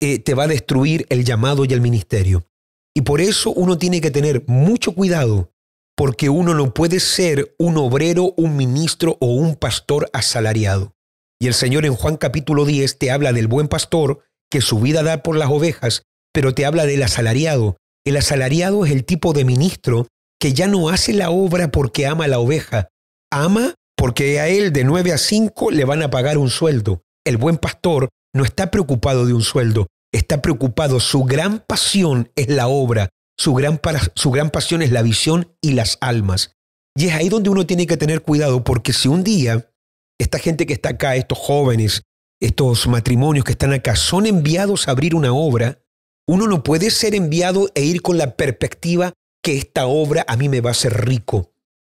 eh, 0.00 0.18
te 0.18 0.34
va 0.34 0.44
a 0.44 0.48
destruir 0.48 1.06
el 1.08 1.24
llamado 1.24 1.64
y 1.64 1.72
el 1.72 1.80
ministerio. 1.80 2.46
Y 2.94 3.02
por 3.02 3.20
eso 3.20 3.50
uno 3.50 3.78
tiene 3.78 4.00
que 4.00 4.10
tener 4.10 4.44
mucho 4.46 4.94
cuidado, 4.94 5.52
porque 5.96 6.28
uno 6.28 6.54
no 6.54 6.74
puede 6.74 7.00
ser 7.00 7.54
un 7.58 7.76
obrero, 7.78 8.34
un 8.36 8.56
ministro 8.56 9.16
o 9.20 9.34
un 9.34 9.56
pastor 9.56 10.10
asalariado. 10.12 10.94
Y 11.38 11.46
el 11.46 11.54
Señor 11.54 11.84
en 11.84 11.94
Juan 11.94 12.16
capítulo 12.16 12.64
10 12.64 12.98
te 12.98 13.10
habla 13.10 13.32
del 13.32 13.48
buen 13.48 13.68
pastor 13.68 14.20
que 14.50 14.60
su 14.60 14.80
vida 14.80 15.02
da 15.02 15.22
por 15.22 15.36
las 15.36 15.50
ovejas, 15.50 16.02
pero 16.32 16.54
te 16.54 16.66
habla 16.66 16.86
del 16.86 17.02
asalariado. 17.02 17.76
El 18.04 18.16
asalariado 18.16 18.84
es 18.84 18.92
el 18.92 19.04
tipo 19.04 19.32
de 19.32 19.44
ministro 19.44 20.06
que 20.40 20.52
ya 20.52 20.66
no 20.66 20.90
hace 20.90 21.12
la 21.12 21.30
obra 21.30 21.70
porque 21.70 22.06
ama 22.06 22.24
a 22.24 22.28
la 22.28 22.38
oveja, 22.38 22.88
ama 23.32 23.74
porque 23.96 24.40
a 24.40 24.48
él 24.48 24.72
de 24.72 24.84
9 24.84 25.12
a 25.12 25.18
5 25.18 25.70
le 25.70 25.84
van 25.84 26.02
a 26.02 26.10
pagar 26.10 26.38
un 26.38 26.50
sueldo. 26.50 27.02
El 27.24 27.38
buen 27.38 27.56
pastor 27.56 28.08
no 28.34 28.44
está 28.44 28.70
preocupado 28.70 29.26
de 29.26 29.32
un 29.32 29.42
sueldo, 29.42 29.86
está 30.12 30.42
preocupado, 30.42 31.00
su 31.00 31.24
gran 31.24 31.64
pasión 31.66 32.30
es 32.36 32.48
la 32.48 32.68
obra, 32.68 33.08
su 33.38 33.54
gran, 33.54 33.80
su 34.14 34.30
gran 34.30 34.50
pasión 34.50 34.82
es 34.82 34.92
la 34.92 35.02
visión 35.02 35.56
y 35.60 35.72
las 35.72 35.98
almas. 36.00 36.52
Y 36.94 37.06
es 37.06 37.14
ahí 37.14 37.28
donde 37.28 37.50
uno 37.50 37.66
tiene 37.66 37.86
que 37.86 37.96
tener 37.96 38.22
cuidado, 38.22 38.62
porque 38.62 38.92
si 38.92 39.08
un 39.08 39.24
día 39.24 39.70
esta 40.18 40.38
gente 40.38 40.66
que 40.66 40.72
está 40.74 40.90
acá, 40.90 41.16
estos 41.16 41.38
jóvenes, 41.38 42.02
estos 42.40 42.86
matrimonios 42.86 43.44
que 43.44 43.52
están 43.52 43.72
acá, 43.72 43.96
son 43.96 44.26
enviados 44.26 44.88
a 44.88 44.90
abrir 44.90 45.14
una 45.14 45.32
obra, 45.32 45.80
uno 46.26 46.46
no 46.46 46.62
puede 46.62 46.90
ser 46.90 47.14
enviado 47.14 47.70
e 47.74 47.84
ir 47.84 48.02
con 48.02 48.18
la 48.18 48.36
perspectiva 48.36 49.12
que 49.42 49.56
esta 49.56 49.86
obra 49.86 50.24
a 50.28 50.36
mí 50.36 50.48
me 50.48 50.60
va 50.60 50.70
a 50.70 50.72
hacer 50.72 51.06
rico, 51.06 51.52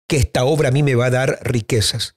que 0.08 0.18
esta 0.18 0.46
obra 0.46 0.70
a 0.70 0.72
mí 0.72 0.84
me 0.84 0.96
va 0.96 1.08
a 1.08 1.12
dar 1.12 1.40
riquezas. 1.44 2.16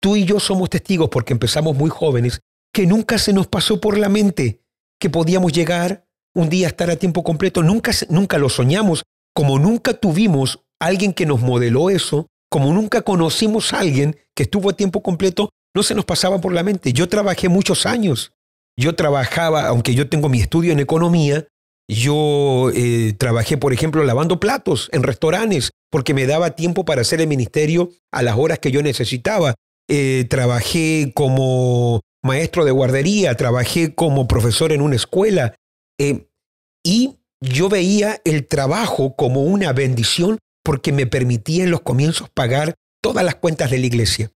Tú 0.00 0.16
y 0.16 0.24
yo 0.24 0.38
somos 0.38 0.70
testigos 0.70 1.08
porque 1.10 1.32
empezamos 1.32 1.76
muy 1.76 1.90
jóvenes 1.90 2.40
que 2.72 2.86
nunca 2.86 3.18
se 3.18 3.32
nos 3.32 3.46
pasó 3.46 3.80
por 3.80 3.98
la 3.98 4.08
mente 4.08 4.62
que 5.00 5.10
podíamos 5.10 5.52
llegar 5.52 6.06
un 6.34 6.48
día 6.48 6.66
a 6.66 6.70
estar 6.70 6.90
a 6.90 6.96
tiempo 6.96 7.24
completo. 7.24 7.62
Nunca, 7.62 7.92
nunca 8.10 8.38
lo 8.38 8.48
soñamos, 8.48 9.02
como 9.34 9.58
nunca 9.58 9.94
tuvimos 9.94 10.60
alguien 10.78 11.12
que 11.12 11.26
nos 11.26 11.40
modeló 11.40 11.90
eso, 11.90 12.28
como 12.48 12.72
nunca 12.72 13.02
conocimos 13.02 13.72
a 13.72 13.80
alguien 13.80 14.16
que 14.34 14.44
estuvo 14.44 14.70
a 14.70 14.76
tiempo 14.76 15.02
completo, 15.02 15.50
no 15.76 15.82
se 15.82 15.94
nos 15.94 16.06
pasaba 16.06 16.40
por 16.40 16.54
la 16.54 16.62
mente. 16.62 16.94
Yo 16.94 17.06
trabajé 17.08 17.50
muchos 17.50 17.84
años. 17.84 18.32
Yo 18.78 18.94
trabajaba, 18.94 19.66
aunque 19.68 19.94
yo 19.94 20.08
tengo 20.08 20.30
mi 20.30 20.40
estudio 20.40 20.72
en 20.72 20.80
economía, 20.80 21.46
yo 21.86 22.70
eh, 22.74 23.12
trabajé, 23.18 23.58
por 23.58 23.74
ejemplo, 23.74 24.02
lavando 24.02 24.40
platos 24.40 24.88
en 24.92 25.02
restaurantes, 25.02 25.70
porque 25.90 26.14
me 26.14 26.26
daba 26.26 26.56
tiempo 26.56 26.84
para 26.86 27.02
hacer 27.02 27.20
el 27.20 27.28
ministerio 27.28 27.90
a 28.10 28.22
las 28.22 28.36
horas 28.36 28.58
que 28.58 28.70
yo 28.70 28.82
necesitaba. 28.82 29.54
Eh, 29.88 30.24
trabajé 30.30 31.12
como 31.14 32.00
maestro 32.24 32.64
de 32.64 32.72
guardería, 32.72 33.36
trabajé 33.36 33.94
como 33.94 34.26
profesor 34.26 34.72
en 34.72 34.80
una 34.80 34.96
escuela 34.96 35.54
eh, 36.00 36.26
y 36.82 37.18
yo 37.40 37.68
veía 37.68 38.20
el 38.24 38.46
trabajo 38.46 39.14
como 39.14 39.44
una 39.44 39.72
bendición 39.72 40.38
porque 40.64 40.90
me 40.92 41.06
permitía 41.06 41.64
en 41.64 41.70
los 41.70 41.82
comienzos 41.82 42.28
pagar 42.30 42.74
todas 43.00 43.24
las 43.24 43.36
cuentas 43.36 43.70
de 43.70 43.78
la 43.78 43.86
iglesia. 43.86 44.32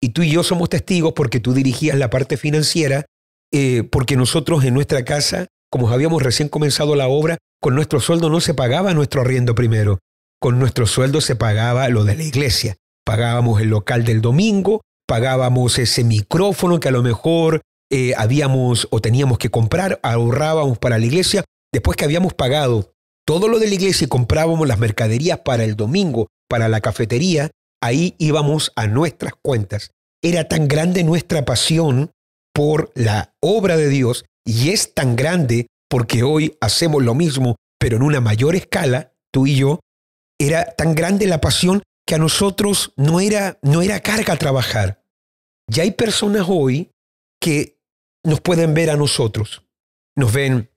Y 0.00 0.10
tú 0.10 0.22
y 0.22 0.30
yo 0.30 0.42
somos 0.42 0.68
testigos 0.68 1.12
porque 1.14 1.40
tú 1.40 1.54
dirigías 1.54 1.96
la 1.98 2.10
parte 2.10 2.36
financiera, 2.36 3.06
eh, 3.52 3.82
porque 3.84 4.16
nosotros 4.16 4.64
en 4.64 4.74
nuestra 4.74 5.04
casa, 5.04 5.46
como 5.70 5.90
habíamos 5.90 6.22
recién 6.22 6.48
comenzado 6.48 6.96
la 6.96 7.08
obra, 7.08 7.38
con 7.60 7.74
nuestro 7.74 8.00
sueldo 8.00 8.28
no 8.28 8.40
se 8.40 8.54
pagaba 8.54 8.94
nuestro 8.94 9.22
arriendo 9.22 9.54
primero, 9.54 9.98
con 10.40 10.58
nuestro 10.58 10.86
sueldo 10.86 11.20
se 11.20 11.36
pagaba 11.36 11.88
lo 11.88 12.04
de 12.04 12.16
la 12.16 12.22
iglesia. 12.22 12.76
Pagábamos 13.04 13.60
el 13.60 13.68
local 13.68 14.04
del 14.04 14.20
domingo, 14.20 14.82
pagábamos 15.06 15.78
ese 15.78 16.04
micrófono 16.04 16.80
que 16.80 16.88
a 16.88 16.92
lo 16.92 17.02
mejor 17.02 17.62
eh, 17.90 18.14
habíamos 18.16 18.88
o 18.90 19.00
teníamos 19.00 19.38
que 19.38 19.50
comprar, 19.50 20.00
ahorrábamos 20.02 20.78
para 20.78 20.98
la 20.98 21.06
iglesia. 21.06 21.44
Después 21.72 21.96
que 21.96 22.04
habíamos 22.04 22.34
pagado 22.34 22.92
todo 23.26 23.48
lo 23.48 23.58
de 23.58 23.68
la 23.68 23.74
iglesia 23.74 24.04
y 24.04 24.08
comprábamos 24.08 24.66
las 24.68 24.78
mercaderías 24.78 25.40
para 25.40 25.64
el 25.64 25.76
domingo, 25.76 26.28
para 26.48 26.68
la 26.68 26.80
cafetería, 26.80 27.50
ahí 27.82 28.14
íbamos 28.18 28.72
a 28.76 28.86
nuestras 28.86 29.34
cuentas. 29.42 29.90
Era 30.22 30.48
tan 30.48 30.68
grande 30.68 31.04
nuestra 31.04 31.44
pasión 31.44 32.10
por 32.54 32.90
la 32.94 33.34
obra 33.40 33.76
de 33.76 33.88
Dios 33.88 34.24
y 34.44 34.70
es 34.70 34.94
tan 34.94 35.16
grande 35.16 35.66
porque 35.88 36.22
hoy 36.22 36.56
hacemos 36.60 37.02
lo 37.02 37.14
mismo, 37.14 37.56
pero 37.78 37.96
en 37.96 38.02
una 38.02 38.20
mayor 38.20 38.56
escala, 38.56 39.12
tú 39.32 39.46
y 39.46 39.56
yo, 39.56 39.80
era 40.38 40.64
tan 40.72 40.94
grande 40.94 41.26
la 41.26 41.40
pasión 41.40 41.82
que 42.06 42.14
a 42.14 42.18
nosotros 42.18 42.92
no 42.96 43.20
era, 43.20 43.58
no 43.62 43.82
era 43.82 44.00
carga 44.00 44.36
trabajar. 44.36 45.02
Ya 45.68 45.82
hay 45.82 45.92
personas 45.92 46.46
hoy 46.48 46.90
que 47.40 47.78
nos 48.24 48.40
pueden 48.40 48.74
ver 48.74 48.90
a 48.90 48.96
nosotros. 48.96 49.62
Nos 50.16 50.32
ven 50.32 50.70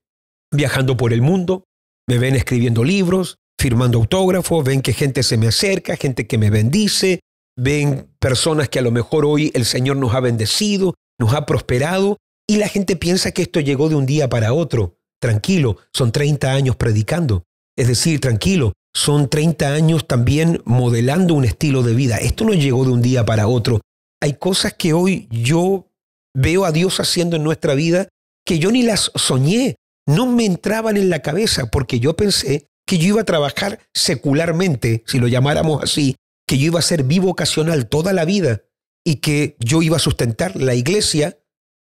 viajando 0.52 0.98
por 0.98 1.14
el 1.14 1.22
mundo, 1.22 1.64
me 2.08 2.18
ven 2.18 2.36
escribiendo 2.36 2.84
libros, 2.84 3.39
firmando 3.60 3.98
autógrafos, 3.98 4.64
ven 4.64 4.82
que 4.82 4.94
gente 4.94 5.22
se 5.22 5.38
me 5.38 5.48
acerca, 5.48 5.98
gente 5.98 6.26
que 6.26 6.38
me 6.38 6.50
bendice, 6.50 7.20
ven 7.58 8.08
personas 8.18 8.70
que 8.70 8.80
a 8.80 8.82
lo 8.82 8.90
mejor 8.90 9.26
hoy 9.26 9.52
el 9.54 9.66
Señor 9.66 9.98
nos 9.98 10.16
ha 10.16 10.22
bendecido, 10.22 10.96
nos 11.20 11.34
ha 11.34 11.46
prosperado, 11.46 12.18
y 12.48 12.56
la 12.56 12.70
gente 12.70 12.96
piensa 12.96 13.32
que 13.32 13.42
esto 13.42 13.60
llegó 13.60 13.90
de 13.90 13.96
un 13.96 14.06
día 14.06 14.30
para 14.30 14.54
otro. 14.54 14.96
Tranquilo, 15.22 15.78
son 15.94 16.14
30 16.14 16.54
años 16.54 16.78
predicando. 16.78 17.44
Es 17.78 17.90
decir, 17.90 18.22
tranquilo, 18.22 18.74
son 18.96 19.30
30 19.30 19.74
años 19.74 20.08
también 20.08 20.62
modelando 20.64 21.34
un 21.34 21.44
estilo 21.44 21.84
de 21.84 21.94
vida. 21.94 22.18
Esto 22.18 22.46
no 22.46 22.54
llegó 22.54 22.86
de 22.86 22.92
un 22.92 23.02
día 23.02 23.26
para 23.26 23.48
otro. 23.48 23.82
Hay 24.22 24.34
cosas 24.34 24.74
que 24.74 24.94
hoy 24.94 25.28
yo 25.30 25.92
veo 26.34 26.64
a 26.64 26.72
Dios 26.72 27.02
haciendo 27.02 27.36
en 27.36 27.44
nuestra 27.44 27.76
vida 27.76 28.08
que 28.46 28.58
yo 28.58 28.72
ni 28.72 28.84
las 28.84 29.12
soñé, 29.16 29.76
no 30.08 30.26
me 30.26 30.46
entraban 30.46 30.96
en 30.96 31.10
la 31.10 31.22
cabeza 31.22 31.70
porque 31.70 32.00
yo 32.00 32.16
pensé 32.16 32.69
que 32.90 32.98
yo 32.98 33.10
iba 33.10 33.22
a 33.22 33.26
trabajar 33.26 33.78
secularmente, 33.94 35.04
si 35.06 35.20
lo 35.20 35.28
llamáramos 35.28 35.84
así, 35.84 36.16
que 36.48 36.58
yo 36.58 36.66
iba 36.66 36.80
a 36.80 36.82
ser 36.82 37.04
bivocacional 37.04 37.88
toda 37.88 38.14
la 38.14 38.26
vida 38.26 38.64
y 39.06 39.18
que 39.18 39.56
yo 39.60 39.84
iba 39.84 39.98
a 39.98 40.00
sustentar 40.00 40.56
la 40.56 40.74
iglesia 40.74 41.38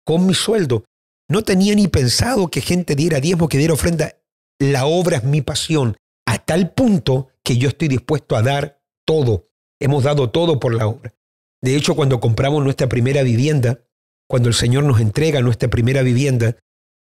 con 0.05 0.27
mi 0.27 0.35
sueldo. 0.35 0.85
No 1.27 1.43
tenía 1.43 1.75
ni 1.75 1.89
pensado 1.89 2.49
que 2.49 2.61
gente 2.61 2.97
diera 2.97 3.19
diezmo, 3.19 3.49
que 3.49 3.57
diera 3.57 3.73
ofrenda. 3.73 4.21
La 4.59 4.85
obra 4.85 5.17
es 5.17 5.25
mi 5.25 5.41
pasión 5.41 5.97
a 6.27 6.37
tal 6.37 6.75
punto 6.75 7.29
que 7.43 7.57
yo 7.57 7.71
estoy 7.71 7.89
dispuesto 7.89 8.37
a 8.37 8.43
dar 8.43 8.83
todo. 9.07 9.49
Hemos 9.81 10.05
dado 10.05 10.29
todo 10.29 10.61
por 10.61 10.75
la 10.75 10.87
obra. 10.87 11.15
De 11.63 11.77
hecho, 11.77 11.97
cuando 11.97 12.21
compramos 12.21 12.63
nuestra 12.63 12.91
primera 12.91 13.23
vivienda, 13.23 13.81
cuando 14.29 14.51
el 14.51 14.55
Señor 14.55 14.85
nos 14.85 15.01
entrega 15.01 15.41
nuestra 15.41 15.71
primera 15.71 16.03
vivienda 16.03 16.59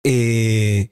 eh, 0.05 0.91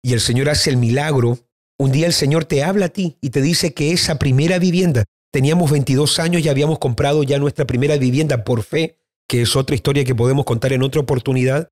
y 0.00 0.12
el 0.12 0.20
Señor 0.20 0.48
hace 0.48 0.70
el 0.70 0.76
milagro, 0.76 1.40
un 1.78 1.92
día 1.92 2.06
el 2.06 2.12
Señor 2.12 2.44
te 2.44 2.62
habla 2.62 2.86
a 2.86 2.90
ti 2.90 3.18
y 3.20 3.30
te 3.30 3.42
dice 3.42 3.74
que 3.74 3.92
esa 3.92 4.18
primera 4.18 4.58
vivienda, 4.58 5.04
teníamos 5.32 5.70
22 5.70 6.18
años 6.18 6.42
y 6.42 6.48
habíamos 6.48 6.78
comprado 6.78 7.22
ya 7.22 7.38
nuestra 7.38 7.66
primera 7.66 7.96
vivienda 7.96 8.44
por 8.44 8.62
fe, 8.62 8.98
que 9.28 9.42
es 9.42 9.56
otra 9.56 9.74
historia 9.74 10.04
que 10.04 10.14
podemos 10.14 10.44
contar 10.44 10.72
en 10.72 10.82
otra 10.82 11.00
oportunidad. 11.00 11.68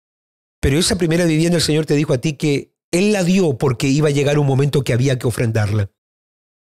Pero 0.61 0.79
esa 0.79 0.97
primera 0.97 1.25
vivienda 1.25 1.57
el 1.57 1.63
Señor 1.63 1.87
te 1.87 1.95
dijo 1.95 2.13
a 2.13 2.19
ti 2.19 2.35
que 2.35 2.75
Él 2.91 3.13
la 3.13 3.25
dio 3.25 3.57
porque 3.57 3.89
iba 3.89 4.09
a 4.09 4.13
llegar 4.13 4.39
un 4.39 4.47
momento 4.47 4.85
que 4.85 4.93
había 4.93 5.19
que 5.19 5.27
ofrendarla. 5.27 5.91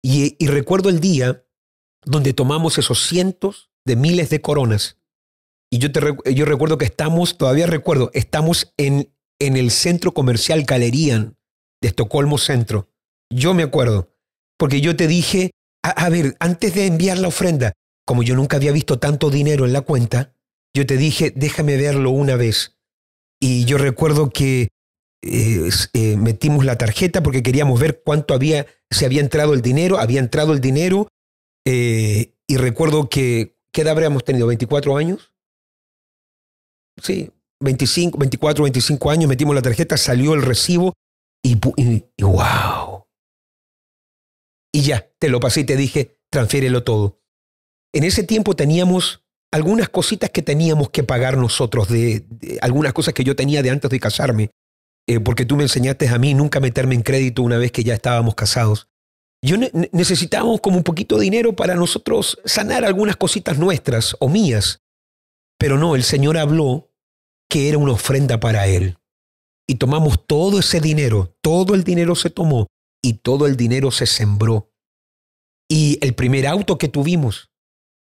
Y, 0.02 0.36
recuerdo 0.46 0.90
el 0.90 1.00
día 1.00 1.46
donde 2.06 2.34
tomamos 2.34 2.78
esos 2.78 3.08
cientos 3.08 3.72
de 3.86 3.96
miles 3.96 4.30
de 4.30 4.42
coronas. 4.42 5.00
Y 5.72 5.80
yo, 5.80 5.92
te, 5.92 6.02
yo 6.34 6.46
recuerdo 6.46 6.78
que 6.78 6.86
estamos, 6.86 7.38
todavía 7.38 7.66
recuerdo, 7.66 8.12
estamos 8.14 8.74
en, 8.78 9.14
en 9.40 9.56
el 9.56 9.72
centro 9.72 10.14
comercial 10.14 10.64
Galerian 10.64 11.38
de 11.82 11.88
Estocolmo 11.88 12.38
Centro. 12.38 12.93
Yo 13.34 13.54
me 13.54 13.64
acuerdo, 13.64 14.14
porque 14.58 14.82
yo 14.82 14.96
te 14.96 15.08
dije, 15.08 15.52
a, 15.84 16.10
ver, 16.10 16.36
antes 16.40 16.76
de 16.76 16.86
enviar 16.86 17.18
la 17.18 17.28
ofrenda, 17.28 17.74
como 18.06 18.24
yo 18.24 18.36
nunca 18.36 18.58
había 18.58 18.72
visto 18.72 19.00
tanto 19.00 19.30
dinero 19.30 19.66
en 19.66 19.74
la 19.74 19.82
cuenta, 19.82 20.34
yo 20.76 20.86
te 20.86 20.98
dije, 20.98 21.34
déjame 21.36 21.78
verlo 21.78 22.12
una 22.12 22.36
vez. 22.36 22.78
Y 23.40 23.66
yo 23.66 23.78
recuerdo 23.78 24.30
que 24.30 24.70
eh, 25.22 25.70
eh, 25.94 26.18
metimos 26.18 26.66
la 26.66 26.78
tarjeta 26.78 27.24
porque 27.24 27.44
queríamos 27.44 27.80
ver 27.80 28.02
cuánto 28.04 28.34
había, 28.34 28.68
se 28.90 29.06
había 29.06 29.22
entrado 29.22 29.54
el 29.54 29.62
dinero, 29.62 30.00
había 30.00 30.20
entrado 30.20 30.54
el 30.54 30.62
dinero, 30.62 31.08
eh, 31.66 32.36
y 32.48 32.58
recuerdo 32.58 33.10
que, 33.10 33.58
¿qué 33.72 33.82
edad 33.82 33.94
habríamos 33.94 34.24
tenido? 34.24 34.52
¿24 34.52 34.98
años? 34.98 35.34
Sí, 37.02 37.32
25, 37.62 38.18
24, 38.18 38.64
25 38.64 39.10
años, 39.10 39.30
metimos 39.30 39.56
la 39.56 39.62
tarjeta, 39.62 39.98
salió 39.98 40.34
el 40.34 40.42
recibo 40.42 40.94
y, 41.42 41.58
y, 41.78 42.06
y 42.16 42.24
wow, 42.24 42.83
y 44.76 44.82
ya, 44.82 45.08
te 45.20 45.30
lo 45.30 45.40
pasé 45.40 45.62
y 45.62 45.66
te 45.66 45.78
dije, 45.78 46.18
transfiérelo 46.32 46.84
todo. 46.84 47.22
En 47.94 48.04
ese 48.04 48.24
tiempo 48.24 48.56
teníamos 48.56 49.24
algunas 49.52 49.88
cositas 49.88 50.32
que 50.32 50.42
teníamos 50.42 50.90
que 50.90 51.04
pagar 51.04 51.38
nosotros, 51.38 51.88
de, 51.88 52.26
algunas 52.60 52.92
cosas 52.92 53.14
que 53.14 53.24
yo 53.24 53.36
tenía 53.36 53.62
de 53.62 53.70
antes 53.70 53.92
de 53.92 54.00
casarme, 54.00 54.50
eh, 55.08 55.20
porque 55.20 55.46
tú 55.46 55.56
me 55.56 55.64
enseñaste 55.64 56.08
a 56.10 56.18
mí 56.18 56.34
nunca 56.34 56.60
meterme 56.60 56.96
en 56.96 57.04
crédito 57.04 57.44
una 57.44 57.60
vez 57.60 57.72
que 57.72 57.84
ya 57.84 57.94
estábamos 57.94 58.34
casados. 58.34 58.88
Yo 59.44 59.58
necesitábamos 59.92 60.60
como 60.62 60.78
un 60.78 60.84
poquito 60.84 61.18
de 61.18 61.26
dinero 61.26 61.54
para 61.56 61.76
nosotros 61.76 62.40
sanar 62.46 62.84
algunas 62.84 63.18
cositas 63.18 63.60
nuestras 63.60 64.16
o 64.20 64.30
mías. 64.30 64.80
Pero 65.60 65.78
no, 65.78 65.96
el 65.96 66.04
Señor 66.04 66.38
habló 66.38 66.90
que 67.50 67.68
era 67.68 67.78
una 67.78 67.92
ofrenda 67.92 68.40
para 68.40 68.68
Él. 68.68 68.98
Y 69.68 69.76
tomamos 69.76 70.26
todo 70.26 70.60
ese 70.60 70.80
dinero, 70.80 71.36
todo 71.42 71.76
el 71.76 71.84
dinero 71.84 72.16
se 72.16 72.30
tomó 72.30 72.68
y 73.04 73.16
todo 73.16 73.46
el 73.46 73.58
dinero 73.58 73.92
se 73.92 74.08
sembró. 74.08 74.72
Y 75.70 76.00
el 76.02 76.14
primer 76.14 76.48
auto 76.48 76.78
que 76.78 76.88
tuvimos, 76.88 77.52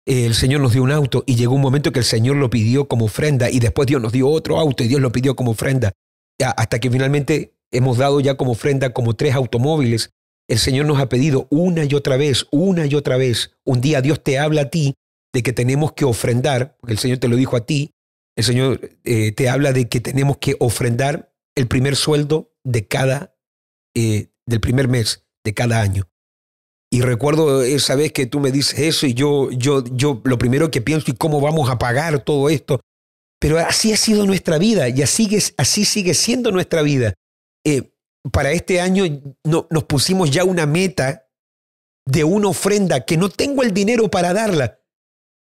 el 0.07 0.35
Señor 0.35 0.61
nos 0.61 0.73
dio 0.73 0.83
un 0.83 0.93
auto 0.93 1.25
y 1.27 1.37
llegó 1.37 1.55
un 1.55 1.61
momento 1.61 1.93
que 1.93 2.01
el 2.01 2.05
Señor 2.05 2.37
lo 2.37 2.51
pidió 2.51 2.89
como 2.89 3.07
ofrenda 3.07 3.51
y 3.51 3.61
después 3.61 3.87
Dios 3.87 4.03
nos 4.03 4.13
dio 4.13 4.29
otro 4.29 4.59
auto 4.59 4.83
y 4.83 4.89
Dios 4.89 5.01
lo 5.01 5.13
pidió 5.13 5.37
como 5.37 5.53
ofrenda. 5.53 5.93
Hasta 6.39 6.81
que 6.81 6.91
finalmente 6.91 7.55
hemos 7.71 7.99
dado 7.99 8.21
ya 8.21 8.37
como 8.37 8.53
ofrenda 8.53 8.93
como 8.93 9.15
tres 9.15 9.35
automóviles. 9.35 10.11
El 10.49 10.59
Señor 10.59 10.87
nos 10.87 10.99
ha 10.99 11.09
pedido 11.09 11.47
una 11.51 11.85
y 11.85 11.95
otra 11.95 12.17
vez, 12.17 12.47
una 12.51 12.87
y 12.87 12.95
otra 12.95 13.17
vez. 13.17 13.53
Un 13.65 13.81
día 13.81 14.01
Dios 14.01 14.23
te 14.23 14.39
habla 14.39 14.63
a 14.63 14.71
ti 14.71 14.95
de 15.33 15.43
que 15.43 15.53
tenemos 15.53 15.93
que 15.93 16.05
ofrendar, 16.05 16.77
porque 16.81 16.95
el 16.95 16.99
Señor 16.99 17.19
te 17.19 17.29
lo 17.29 17.37
dijo 17.37 17.57
a 17.57 17.67
ti, 17.67 17.93
el 18.37 18.45
Señor 18.45 18.91
eh, 19.05 19.33
te 19.33 19.49
habla 19.49 19.73
de 19.73 19.89
que 19.89 20.01
tenemos 20.01 20.39
que 20.39 20.57
ofrendar 20.59 21.33
el 21.55 21.69
primer 21.69 21.95
sueldo 21.95 22.53
de 22.65 22.87
cada 22.87 23.37
eh, 23.95 24.30
del 24.51 24.61
primer 24.61 24.89
mes 24.89 25.25
de 25.45 25.55
cada 25.55 25.81
año. 25.81 26.07
Y 26.93 27.03
recuerdo 27.03 27.63
esa 27.63 27.95
vez 27.95 28.13
que 28.13 28.27
tú 28.27 28.41
me 28.41 28.51
dices 28.51 28.79
eso 28.81 29.07
y 29.07 29.15
yo, 29.15 29.51
yo, 29.53 29.85
yo 29.93 30.21
lo 30.25 30.39
primero 30.39 30.71
que 30.71 30.83
pienso 30.83 31.11
y 31.11 31.15
cómo 31.15 31.41
vamos 31.41 31.71
a 31.71 31.79
pagar 31.79 32.25
todo 32.25 32.51
esto. 32.51 32.81
Pero 33.41 33.59
así 33.59 33.93
ha 33.93 33.97
sido 33.97 34.27
nuestra 34.27 34.59
vida 34.59 34.89
y 34.89 35.01
así, 35.03 35.31
así 35.57 35.85
sigue 35.85 36.15
siendo 36.15 36.51
nuestra 36.51 36.83
vida. 36.83 37.15
Eh, 37.65 37.95
para 38.33 38.51
este 38.51 38.81
año 38.81 39.05
no, 39.45 39.67
nos 39.71 39.85
pusimos 39.85 40.31
ya 40.31 40.45
una 40.45 40.67
meta 40.67 41.29
de 42.07 42.25
una 42.25 42.49
ofrenda 42.49 43.05
que 43.05 43.17
no 43.17 43.31
tengo 43.31 43.63
el 43.63 43.73
dinero 43.73 44.11
para 44.11 44.33
darla, 44.33 44.81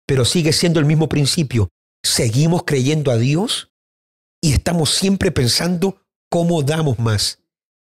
pero 0.07 0.25
sigue 0.25 0.53
siendo 0.53 0.81
el 0.81 0.87
mismo 0.87 1.09
principio. 1.09 1.69
Seguimos 2.05 2.65
creyendo 2.65 3.11
a 3.13 3.17
Dios 3.17 3.73
y 4.43 4.53
estamos 4.53 4.91
siempre 4.91 5.31
pensando 5.31 6.03
cómo 6.29 6.63
damos 6.63 6.99
más. 6.99 7.41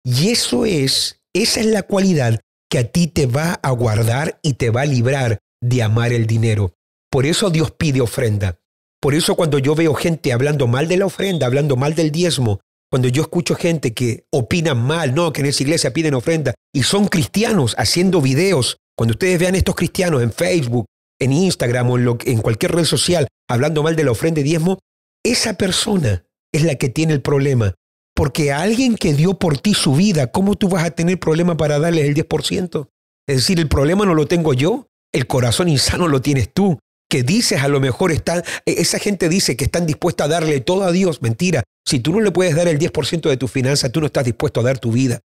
Y 0.03 0.29
eso 0.29 0.65
es, 0.65 1.21
esa 1.33 1.59
es 1.59 1.65
la 1.67 1.83
cualidad 1.83 2.39
que 2.69 2.79
a 2.79 2.91
ti 2.91 3.07
te 3.07 3.25
va 3.25 3.59
a 3.61 3.71
guardar 3.71 4.39
y 4.41 4.53
te 4.53 4.69
va 4.69 4.81
a 4.81 4.85
librar 4.85 5.39
de 5.61 5.83
amar 5.83 6.13
el 6.13 6.25
dinero. 6.25 6.73
Por 7.11 7.25
eso 7.25 7.49
Dios 7.49 7.71
pide 7.71 8.01
ofrenda. 8.01 8.59
Por 9.01 9.13
eso 9.13 9.35
cuando 9.35 9.59
yo 9.59 9.75
veo 9.75 9.93
gente 9.93 10.31
hablando 10.31 10.67
mal 10.67 10.87
de 10.87 10.97
la 10.97 11.05
ofrenda, 11.05 11.45
hablando 11.45 11.75
mal 11.75 11.95
del 11.95 12.11
diezmo, 12.11 12.61
cuando 12.89 13.07
yo 13.07 13.21
escucho 13.21 13.55
gente 13.55 13.93
que 13.93 14.25
opina 14.31 14.73
mal, 14.73 15.15
no, 15.15 15.33
que 15.33 15.41
en 15.41 15.47
esa 15.47 15.63
iglesia 15.63 15.93
piden 15.93 16.13
ofrenda, 16.13 16.53
y 16.73 16.83
son 16.83 17.07
cristianos 17.07 17.75
haciendo 17.77 18.21
videos, 18.21 18.77
cuando 18.95 19.13
ustedes 19.13 19.39
vean 19.39 19.55
estos 19.55 19.75
cristianos 19.75 20.21
en 20.21 20.31
Facebook, 20.31 20.85
en 21.19 21.33
Instagram 21.33 21.89
o 21.89 21.97
en, 21.97 22.17
en 22.25 22.41
cualquier 22.41 22.73
red 22.73 22.85
social 22.85 23.27
hablando 23.49 23.83
mal 23.83 23.95
de 23.95 24.03
la 24.03 24.11
ofrenda 24.11 24.41
y 24.41 24.43
diezmo, 24.43 24.79
esa 25.23 25.55
persona 25.55 26.25
es 26.53 26.63
la 26.63 26.75
que 26.75 26.89
tiene 26.89 27.13
el 27.13 27.21
problema. 27.21 27.75
Porque 28.21 28.51
a 28.51 28.61
alguien 28.61 28.97
que 28.97 29.15
dio 29.15 29.33
por 29.33 29.57
ti 29.57 29.73
su 29.73 29.95
vida, 29.95 30.27
¿cómo 30.27 30.53
tú 30.53 30.69
vas 30.69 30.83
a 30.83 30.91
tener 30.91 31.19
problema 31.19 31.57
para 31.57 31.79
darle 31.79 32.05
el 32.05 32.13
10%? 32.13 32.87
Es 33.27 33.35
decir, 33.37 33.59
el 33.59 33.67
problema 33.67 34.05
no 34.05 34.13
lo 34.13 34.27
tengo 34.27 34.53
yo, 34.53 34.85
el 35.11 35.25
corazón 35.25 35.67
insano 35.67 36.07
lo 36.07 36.21
tienes 36.21 36.53
tú. 36.53 36.77
Que 37.09 37.23
dices 37.23 37.63
a 37.63 37.67
lo 37.67 37.79
mejor 37.79 38.11
está, 38.11 38.43
e, 38.67 38.73
esa 38.73 38.99
gente 38.99 39.27
dice 39.27 39.57
que 39.57 39.63
están 39.63 39.87
dispuesta 39.87 40.25
a 40.25 40.27
darle 40.27 40.61
todo 40.61 40.83
a 40.83 40.91
Dios. 40.91 41.23
Mentira. 41.23 41.63
Si 41.83 41.99
tú 41.99 42.11
no 42.11 42.21
le 42.21 42.29
puedes 42.29 42.55
dar 42.55 42.67
el 42.67 42.77
10% 42.77 43.27
de 43.27 43.37
tu 43.37 43.47
finanza, 43.47 43.89
tú 43.89 44.01
no 44.01 44.05
estás 44.05 44.25
dispuesto 44.25 44.59
a 44.59 44.63
dar 44.65 44.77
tu 44.77 44.91
vida 44.91 45.21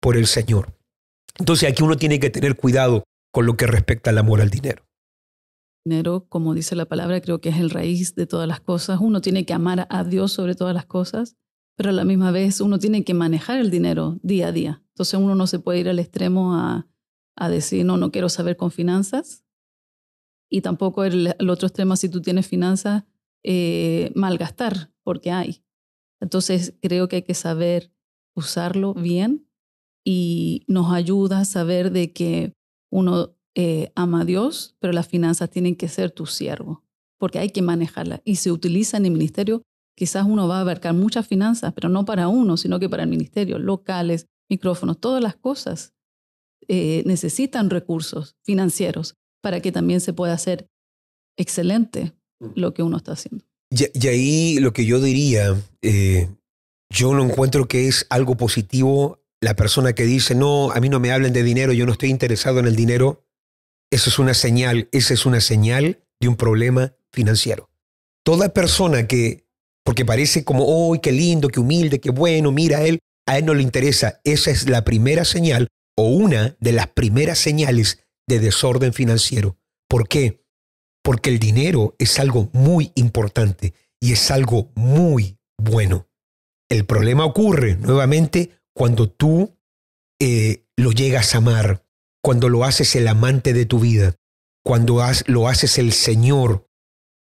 por 0.00 0.16
el 0.16 0.26
Señor. 0.26 0.74
Entonces 1.38 1.70
aquí 1.70 1.84
uno 1.84 1.98
tiene 1.98 2.18
que 2.18 2.30
tener 2.30 2.56
cuidado 2.56 3.04
con 3.30 3.46
lo 3.46 3.56
que 3.56 3.68
respecta 3.68 4.10
al 4.10 4.18
amor 4.18 4.40
al 4.40 4.50
dinero. 4.50 4.82
Dinero, 5.84 6.26
como 6.28 6.54
dice 6.54 6.74
la 6.74 6.86
palabra, 6.86 7.20
creo 7.20 7.40
que 7.40 7.50
es 7.50 7.58
el 7.58 7.70
raíz 7.70 8.16
de 8.16 8.26
todas 8.26 8.48
las 8.48 8.58
cosas. 8.58 8.98
Uno 9.00 9.20
tiene 9.20 9.46
que 9.46 9.52
amar 9.52 9.86
a 9.88 10.02
Dios 10.02 10.32
sobre 10.32 10.56
todas 10.56 10.74
las 10.74 10.86
cosas 10.86 11.36
pero 11.80 11.88
a 11.88 11.94
la 11.94 12.04
misma 12.04 12.30
vez 12.30 12.60
uno 12.60 12.78
tiene 12.78 13.04
que 13.04 13.14
manejar 13.14 13.58
el 13.58 13.70
dinero 13.70 14.20
día 14.22 14.48
a 14.48 14.52
día. 14.52 14.82
Entonces 14.88 15.18
uno 15.18 15.34
no 15.34 15.46
se 15.46 15.60
puede 15.60 15.78
ir 15.80 15.88
al 15.88 15.98
extremo 15.98 16.54
a, 16.54 16.86
a 17.36 17.48
decir, 17.48 17.86
no, 17.86 17.96
no 17.96 18.12
quiero 18.12 18.28
saber 18.28 18.58
con 18.58 18.70
finanzas. 18.70 19.46
Y 20.50 20.60
tampoco 20.60 21.04
el, 21.04 21.34
otro 21.48 21.68
extremo, 21.68 21.96
si 21.96 22.10
tú 22.10 22.20
tienes 22.20 22.46
finanzas, 22.46 23.04
eh, 23.42 24.12
malgastar, 24.14 24.92
porque 25.04 25.30
hay. 25.30 25.64
Entonces 26.20 26.76
creo 26.82 27.08
que 27.08 27.16
hay 27.16 27.22
que 27.22 27.32
saber 27.32 27.90
usarlo 28.36 28.92
bien 28.92 29.48
y 30.04 30.64
nos 30.68 30.92
ayuda 30.92 31.38
a 31.38 31.44
saber 31.46 31.92
de 31.92 32.12
que 32.12 32.52
uno 32.92 33.38
eh, 33.54 33.90
ama 33.94 34.20
a 34.20 34.24
Dios, 34.26 34.76
pero 34.80 34.92
las 34.92 35.08
finanzas 35.08 35.48
tienen 35.48 35.76
que 35.76 35.88
ser 35.88 36.10
tu 36.10 36.26
siervo, 36.26 36.84
porque 37.16 37.38
hay 37.38 37.48
que 37.48 37.62
manejarlas 37.62 38.20
y 38.26 38.36
se 38.36 38.52
utiliza 38.52 38.98
en 38.98 39.06
el 39.06 39.12
ministerio 39.12 39.62
Quizás 40.00 40.24
uno 40.26 40.48
va 40.48 40.56
a 40.56 40.60
abarcar 40.62 40.94
muchas 40.94 41.26
finanzas, 41.26 41.74
pero 41.74 41.90
no 41.90 42.06
para 42.06 42.26
uno, 42.26 42.56
sino 42.56 42.80
que 42.80 42.88
para 42.88 43.02
el 43.02 43.10
ministerio, 43.10 43.58
locales, 43.58 44.28
micrófonos, 44.48 44.98
todas 44.98 45.22
las 45.22 45.36
cosas 45.36 45.92
eh, 46.68 47.02
necesitan 47.04 47.68
recursos 47.68 48.34
financieros 48.42 49.16
para 49.42 49.60
que 49.60 49.72
también 49.72 50.00
se 50.00 50.14
pueda 50.14 50.32
hacer 50.32 50.70
excelente 51.36 52.14
mm. 52.40 52.52
lo 52.54 52.72
que 52.72 52.82
uno 52.82 52.96
está 52.96 53.12
haciendo. 53.12 53.44
Y, 53.68 54.08
ahí 54.08 54.58
lo 54.58 54.72
que 54.72 54.86
yo 54.86 55.02
diría, 55.02 55.54
eh, 55.82 56.30
yo 56.88 57.12
no 57.12 57.22
encuentro 57.22 57.68
que 57.68 57.86
es 57.86 58.06
algo 58.08 58.38
positivo 58.38 59.20
la 59.42 59.54
persona 59.54 59.92
que 59.92 60.04
dice, 60.04 60.34
no, 60.34 60.70
a 60.70 60.80
mí 60.80 60.88
no 60.88 60.98
me 60.98 61.12
hablen 61.12 61.34
de 61.34 61.42
dinero, 61.42 61.74
yo 61.74 61.84
no 61.84 61.92
estoy 61.92 62.08
interesado 62.08 62.58
en 62.58 62.66
el 62.66 62.74
dinero. 62.74 63.26
Eso 63.90 64.08
es 64.08 64.18
una 64.18 64.32
señal, 64.32 64.88
esa 64.92 65.12
es 65.12 65.26
una 65.26 65.42
señal 65.42 66.02
de 66.20 66.28
un 66.28 66.36
problema 66.36 66.94
financiero. 67.12 67.68
Toda 68.24 68.54
persona 68.54 69.06
que 69.06 69.49
porque 69.84 70.04
parece 70.04 70.44
como, 70.44 70.92
¡ay, 70.92 71.00
qué 71.00 71.12
lindo, 71.12 71.48
qué 71.48 71.60
humilde, 71.60 72.00
qué 72.00 72.10
bueno! 72.10 72.52
Mira 72.52 72.78
a 72.78 72.86
él, 72.86 73.00
a 73.26 73.38
él 73.38 73.46
no 73.46 73.54
le 73.54 73.62
interesa. 73.62 74.20
Esa 74.24 74.50
es 74.50 74.68
la 74.68 74.84
primera 74.84 75.24
señal 75.24 75.68
o 75.96 76.08
una 76.08 76.56
de 76.60 76.72
las 76.72 76.88
primeras 76.88 77.38
señales 77.38 78.04
de 78.28 78.38
desorden 78.38 78.92
financiero. 78.92 79.58
¿Por 79.88 80.08
qué? 80.08 80.44
Porque 81.02 81.30
el 81.30 81.38
dinero 81.38 81.96
es 81.98 82.18
algo 82.18 82.50
muy 82.52 82.92
importante 82.94 83.74
y 84.00 84.12
es 84.12 84.30
algo 84.30 84.70
muy 84.74 85.38
bueno. 85.58 86.08
El 86.70 86.86
problema 86.86 87.24
ocurre 87.24 87.76
nuevamente 87.76 88.50
cuando 88.74 89.10
tú 89.10 89.58
eh, 90.20 90.66
lo 90.76 90.92
llegas 90.92 91.34
a 91.34 91.38
amar, 91.38 91.84
cuando 92.22 92.48
lo 92.48 92.64
haces 92.64 92.94
el 92.94 93.08
amante 93.08 93.52
de 93.52 93.66
tu 93.66 93.80
vida, 93.80 94.14
cuando 94.64 95.02
lo 95.26 95.48
haces 95.48 95.78
el 95.78 95.92
Señor 95.92 96.69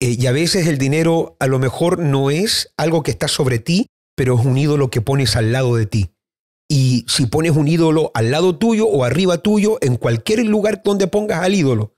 eh, 0.01 0.16
y 0.18 0.26
a 0.26 0.32
veces 0.32 0.66
el 0.66 0.78
dinero 0.78 1.36
a 1.40 1.47
lo 1.47 1.59
mejor 1.59 1.99
no 1.99 2.30
es 2.30 2.72
algo 2.76 3.03
que 3.03 3.11
está 3.11 3.28
sobre 3.28 3.59
ti, 3.59 3.88
pero 4.16 4.38
es 4.38 4.44
un 4.44 4.59
ídolo 4.59 4.90
que 4.90 5.01
pones 5.01 5.36
al 5.36 5.53
lado 5.53 5.76
de 5.76 5.86
ti. 5.86 6.11
Y 6.68 7.05
si 7.09 7.26
pones 7.26 7.53
un 7.53 7.68
ídolo 7.68 8.11
al 8.14 8.30
lado 8.30 8.59
tuyo 8.59 8.86
o 8.88 9.05
arriba 9.05 9.38
tuyo, 9.38 9.78
en 9.80 9.97
cualquier 9.97 10.44
lugar 10.44 10.82
donde 10.84 11.07
pongas 11.07 11.42
al 11.42 11.55
ídolo, 11.55 11.97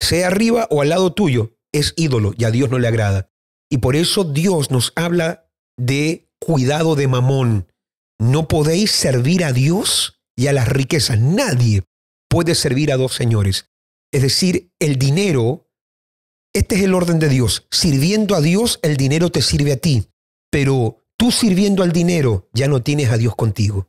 sea 0.00 0.26
arriba 0.26 0.66
o 0.70 0.82
al 0.82 0.88
lado 0.88 1.12
tuyo, 1.12 1.56
es 1.72 1.94
ídolo 1.96 2.32
y 2.36 2.44
a 2.44 2.50
Dios 2.50 2.70
no 2.70 2.78
le 2.78 2.88
agrada. 2.88 3.30
Y 3.70 3.78
por 3.78 3.96
eso 3.96 4.24
Dios 4.24 4.70
nos 4.70 4.92
habla 4.96 5.50
de 5.76 6.30
cuidado 6.40 6.96
de 6.96 7.06
mamón. 7.06 7.68
No 8.18 8.48
podéis 8.48 8.90
servir 8.90 9.44
a 9.44 9.52
Dios 9.52 10.20
y 10.36 10.48
a 10.48 10.52
las 10.52 10.68
riquezas. 10.68 11.20
Nadie 11.20 11.84
puede 12.28 12.54
servir 12.54 12.92
a 12.92 12.96
dos 12.96 13.14
señores. 13.14 13.70
Es 14.12 14.22
decir, 14.22 14.72
el 14.80 14.96
dinero, 14.96 15.67
este 16.58 16.74
es 16.74 16.82
el 16.82 16.94
orden 16.94 17.20
de 17.20 17.28
Dios. 17.28 17.66
Sirviendo 17.70 18.34
a 18.34 18.40
Dios, 18.40 18.80
el 18.82 18.96
dinero 18.96 19.30
te 19.30 19.42
sirve 19.42 19.72
a 19.72 19.76
ti. 19.76 20.08
Pero 20.50 21.06
tú 21.16 21.30
sirviendo 21.30 21.84
al 21.84 21.92
dinero, 21.92 22.48
ya 22.52 22.66
no 22.66 22.82
tienes 22.82 23.10
a 23.10 23.16
Dios 23.16 23.36
contigo. 23.36 23.88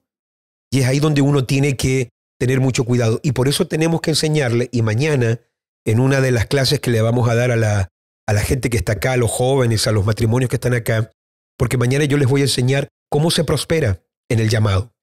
Y 0.71 0.81
es 0.81 0.85
ahí 0.85 0.99
donde 0.99 1.21
uno 1.21 1.45
tiene 1.45 1.75
que 1.75 2.09
tener 2.39 2.59
mucho 2.59 2.83
cuidado. 2.83 3.19
Y 3.23 3.31
por 3.31 3.47
eso 3.47 3.67
tenemos 3.67 4.01
que 4.01 4.11
enseñarle, 4.11 4.69
y 4.71 4.83
mañana, 4.83 5.39
en 5.83 5.99
una 5.99 6.21
de 6.21 6.31
las 6.31 6.45
clases 6.45 6.79
que 6.79 6.91
le 6.91 7.01
vamos 7.01 7.27
a 7.27 7.33
dar 7.33 7.49
a 7.49 7.55
la, 7.55 7.89
a 8.27 8.33
la 8.33 8.41
gente 8.41 8.69
que 8.69 8.77
está 8.77 8.93
acá, 8.93 9.13
a 9.13 9.17
los 9.17 9.31
jóvenes, 9.31 9.87
a 9.87 9.91
los 9.91 10.05
matrimonios 10.05 10.49
que 10.49 10.57
están 10.57 10.75
acá, 10.75 11.11
porque 11.57 11.77
mañana 11.77 12.05
yo 12.05 12.17
les 12.17 12.27
voy 12.27 12.41
a 12.41 12.45
enseñar 12.45 12.87
cómo 13.09 13.31
se 13.31 13.43
prospera 13.43 14.03
en 14.29 14.39
el 14.39 14.49
llamado. 14.49 14.93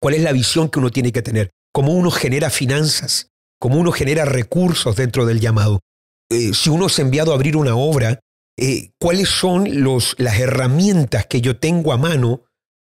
¿Cuál 0.00 0.14
es 0.14 0.22
la 0.22 0.32
visión 0.32 0.68
que 0.68 0.80
uno 0.80 0.90
tiene 0.90 1.12
que 1.12 1.22
tener? 1.22 1.50
¿Cómo 1.72 1.92
uno 1.92 2.10
genera 2.10 2.50
finanzas? 2.50 3.30
¿Cómo 3.60 3.78
uno 3.78 3.92
genera 3.92 4.24
recursos 4.24 4.96
dentro 4.96 5.24
del 5.24 5.38
llamado? 5.38 5.80
Eh, 6.34 6.52
si 6.52 6.68
uno 6.68 6.86
es 6.86 6.98
enviado 6.98 7.30
a 7.30 7.36
abrir 7.36 7.56
una 7.56 7.76
obra, 7.76 8.18
eh, 8.58 8.90
¿cuáles 9.00 9.28
son 9.28 9.82
los, 9.82 10.16
las 10.18 10.40
herramientas 10.40 11.26
que 11.26 11.40
yo 11.40 11.58
tengo 11.58 11.92
a 11.92 11.96
mano 11.96 12.42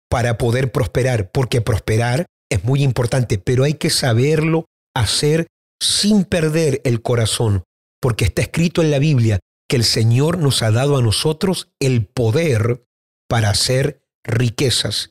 para 0.09 0.39
poder 0.39 0.73
prosperar? 0.73 1.31
Porque 1.31 1.61
prosperar 1.61 2.25
es 2.51 2.65
muy 2.65 2.83
importante, 2.83 3.37
pero 3.37 3.65
hay 3.65 3.75
que 3.75 3.91
saberlo 3.91 4.65
hacer 4.97 5.47
sin 5.79 6.25
perder 6.25 6.81
el 6.85 7.03
corazón, 7.03 7.65
porque 8.01 8.25
está 8.25 8.41
escrito 8.41 8.81
en 8.81 8.91
la 8.91 8.99
Biblia 8.99 9.41
que 9.69 9.77
el 9.77 9.85
Señor 9.85 10.39
nos 10.39 10.63
ha 10.63 10.71
dado 10.71 10.97
a 10.97 11.03
nosotros 11.03 11.69
el 11.81 12.07
poder 12.07 12.87
para 13.29 13.51
hacer 13.51 14.07
riquezas. 14.25 15.11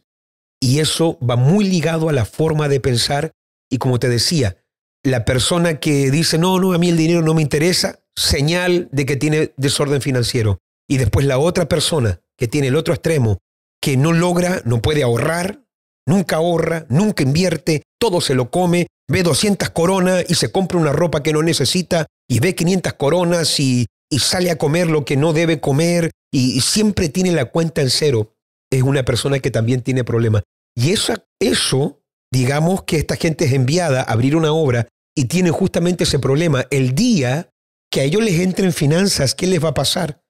Y 0.59 0.79
eso 0.79 1.19
va 1.19 1.35
muy 1.35 1.65
ligado 1.65 2.09
a 2.09 2.13
la 2.13 2.25
forma 2.25 2.67
de 2.67 2.79
pensar 2.79 3.31
y 3.69 3.77
como 3.77 3.99
te 3.99 4.09
decía, 4.09 4.57
la 5.03 5.25
persona 5.25 5.79
que 5.79 6.09
dice, 6.09 6.37
no, 6.39 6.59
no, 6.59 6.73
a 6.73 6.77
mí 6.77 6.89
el 6.89 6.97
dinero 6.97 7.21
no 7.21 7.33
me 7.33 7.41
interesa, 7.41 8.02
señal 8.15 8.89
de 8.91 9.05
que 9.05 9.15
tiene 9.15 9.53
desorden 9.57 10.01
financiero. 10.01 10.59
Y 10.87 10.97
después 10.97 11.25
la 11.25 11.39
otra 11.39 11.67
persona 11.67 12.21
que 12.37 12.47
tiene 12.47 12.67
el 12.67 12.75
otro 12.75 12.93
extremo, 12.93 13.39
que 13.81 13.97
no 13.97 14.13
logra, 14.13 14.61
no 14.65 14.81
puede 14.81 15.03
ahorrar, 15.03 15.63
nunca 16.07 16.37
ahorra, 16.37 16.85
nunca 16.89 17.23
invierte, 17.23 17.83
todo 17.99 18.21
se 18.21 18.35
lo 18.35 18.49
come, 18.49 18.87
ve 19.09 19.23
200 19.23 19.69
coronas 19.69 20.25
y 20.27 20.35
se 20.35 20.51
compra 20.51 20.79
una 20.79 20.91
ropa 20.91 21.23
que 21.23 21.33
no 21.33 21.41
necesita 21.41 22.07
y 22.29 22.39
ve 22.39 22.55
500 22.55 22.93
coronas 22.93 23.59
y, 23.59 23.87
sale 24.19 24.51
a 24.51 24.59
comer 24.59 24.91
lo 24.91 25.05
que 25.05 25.17
no 25.17 25.33
debe 25.33 25.59
comer 25.59 26.11
y, 26.31 26.61
siempre 26.61 27.09
tiene 27.09 27.31
la 27.31 27.45
cuenta 27.45 27.81
en 27.81 27.89
cero, 27.89 28.35
es 28.71 28.83
una 28.83 29.03
persona 29.03 29.39
que 29.39 29.51
también 29.51 29.81
tiene 29.81 30.03
problemas. 30.03 30.43
Y 30.75 30.91
eso, 30.91 31.13
eso, 31.39 31.99
digamos 32.31 32.83
que 32.83 32.97
esta 32.97 33.15
gente 33.15 33.45
es 33.45 33.53
enviada 33.53 34.01
a 34.01 34.11
abrir 34.11 34.35
una 34.35 34.51
obra 34.51 34.87
y 35.15 35.25
tiene 35.25 35.51
justamente 35.51 36.03
ese 36.03 36.19
problema. 36.19 36.65
El 36.69 36.95
día 36.95 37.49
que 37.93 38.01
a 38.01 38.05
ellos 38.05 38.23
les 38.23 38.39
entren 38.39 38.73
finanzas, 38.73 39.35
¿qué 39.35 39.45
les 39.45 39.63
va 39.63 39.69
a 39.69 39.73
pasar? 39.75 40.25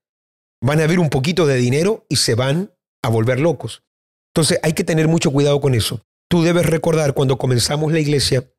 Van 0.62 0.82
a 0.82 0.86
ver 0.86 1.00
un 1.00 1.10
poquito 1.10 1.46
de 1.46 1.56
dinero 1.56 2.06
y 2.10 2.18
se 2.18 2.36
van 2.36 2.76
a 3.02 3.08
volver 3.08 3.40
locos. 3.40 3.86
Entonces 4.34 4.60
hay 4.64 4.74
que 4.74 4.84
tener 4.84 5.08
mucho 5.08 5.32
cuidado 5.32 5.62
con 5.62 5.74
eso. 5.74 6.02
Tú 6.30 6.44
debes 6.44 6.66
recordar 6.66 7.14
cuando 7.14 7.38
comenzamos 7.38 7.94
la 7.94 8.02
iglesia, 8.02 8.52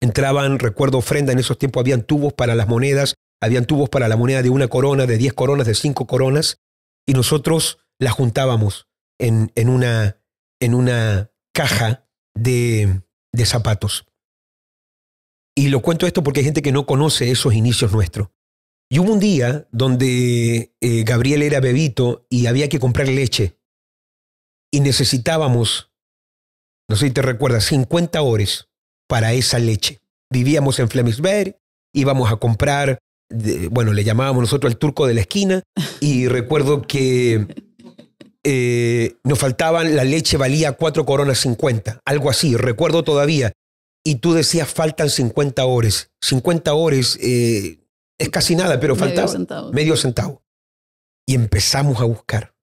entraban, 0.00 0.60
recuerdo 0.60 0.98
ofrenda, 0.98 1.32
en 1.32 1.40
esos 1.40 1.58
tiempos 1.58 1.80
habían 1.80 2.02
tubos 2.02 2.32
para 2.32 2.54
las 2.54 2.68
monedas, 2.68 3.14
habían 3.42 3.64
tubos 3.64 3.88
para 3.88 4.06
la 4.06 4.16
moneda 4.16 4.40
de 4.40 4.50
una 4.50 4.68
corona, 4.68 5.06
de 5.06 5.18
diez 5.18 5.32
coronas, 5.32 5.66
de 5.66 5.74
cinco 5.74 6.06
coronas, 6.06 6.60
y 7.08 7.12
nosotros 7.12 7.78
las 7.98 8.12
juntábamos 8.12 8.86
en, 9.18 9.50
en, 9.56 9.68
una, 9.68 10.22
en 10.60 10.74
una 10.74 11.32
caja 11.52 12.08
de, 12.36 13.02
de 13.32 13.46
zapatos. 13.46 14.06
Y 15.56 15.68
lo 15.68 15.80
cuento 15.80 16.06
esto 16.06 16.22
porque 16.22 16.40
hay 16.40 16.44
gente 16.44 16.62
que 16.62 16.72
no 16.72 16.86
conoce 16.86 17.30
esos 17.30 17.54
inicios 17.54 17.90
nuestros. 17.92 18.28
Y 18.90 18.98
hubo 18.98 19.12
un 19.12 19.18
día 19.18 19.66
donde 19.72 20.74
eh, 20.80 21.02
Gabriel 21.04 21.42
era 21.42 21.60
bebito 21.60 22.26
y 22.30 22.46
había 22.46 22.68
que 22.68 22.78
comprar 22.78 23.08
leche 23.08 23.58
y 24.70 24.80
necesitábamos, 24.80 25.90
no 26.88 26.96
sé 26.96 27.06
si 27.06 27.12
te 27.12 27.22
recuerdas, 27.22 27.64
50 27.64 28.20
horas 28.22 28.68
para 29.08 29.32
esa 29.32 29.58
leche. 29.58 30.00
Vivíamos 30.30 30.78
en 30.78 30.88
Flemingsberg, 30.88 31.58
íbamos 31.94 32.30
a 32.30 32.36
comprar, 32.36 32.98
bueno, 33.70 33.92
le 33.92 34.04
llamábamos 34.04 34.42
nosotros 34.42 34.72
el 34.72 34.78
turco 34.78 35.06
de 35.06 35.14
la 35.14 35.22
esquina, 35.22 35.62
y 36.00 36.28
recuerdo 36.28 36.82
que 36.82 37.46
eh, 38.44 39.16
nos 39.24 39.38
faltaban, 39.38 39.96
la 39.96 40.04
leche 40.04 40.36
valía 40.36 40.72
4 40.72 41.06
coronas 41.06 41.38
50, 41.38 42.00
algo 42.04 42.30
así, 42.30 42.56
recuerdo 42.56 43.02
todavía. 43.02 43.52
Y 44.06 44.20
tú 44.20 44.34
decías, 44.34 44.72
faltan 44.72 45.10
50 45.10 45.64
horas. 45.64 46.12
50 46.20 46.72
horas 46.74 47.18
eh, 47.20 47.80
es 48.16 48.28
casi 48.28 48.54
nada, 48.54 48.78
pero 48.78 48.94
faltaba 48.94 49.32
medio 49.72 49.96
centavo. 49.96 50.44
Y 51.26 51.34
empezamos 51.34 52.00
a 52.00 52.04
buscar. 52.04 52.54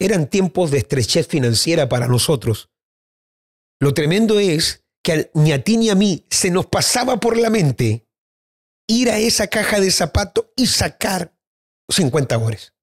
Eran 0.00 0.28
tiempos 0.28 0.72
de 0.72 0.78
estrechez 0.78 1.28
financiera 1.28 1.88
para 1.88 2.08
nosotros. 2.08 2.68
Lo 3.80 3.94
tremendo 3.94 4.40
es 4.40 4.84
que 5.04 5.30
ni 5.34 5.52
a 5.52 5.62
ti 5.62 5.76
ni 5.76 5.88
a 5.88 5.94
mí 5.94 6.26
se 6.30 6.50
nos 6.50 6.66
pasaba 6.66 7.20
por 7.20 7.36
la 7.36 7.48
mente 7.48 8.08
ir 8.88 9.08
a 9.08 9.20
esa 9.20 9.46
caja 9.46 9.78
de 9.78 9.92
zapatos 9.92 10.46
y 10.56 10.66
sacar 10.66 11.32
50 11.90 12.36
horas, 12.38 12.74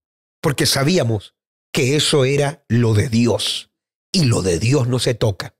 porque 0.41 0.65
sabíamos 0.65 1.35
que 1.73 1.97
eso 1.97 2.23
era 2.23 2.63
lo 2.69 2.93
de 2.93 3.09
Dios 3.09 3.73
y 4.13 4.23
lo 4.23 4.41
de 4.41 4.57
Dios 4.57 4.87
no 4.87 4.99
se 4.99 5.15
toca. 5.15 5.58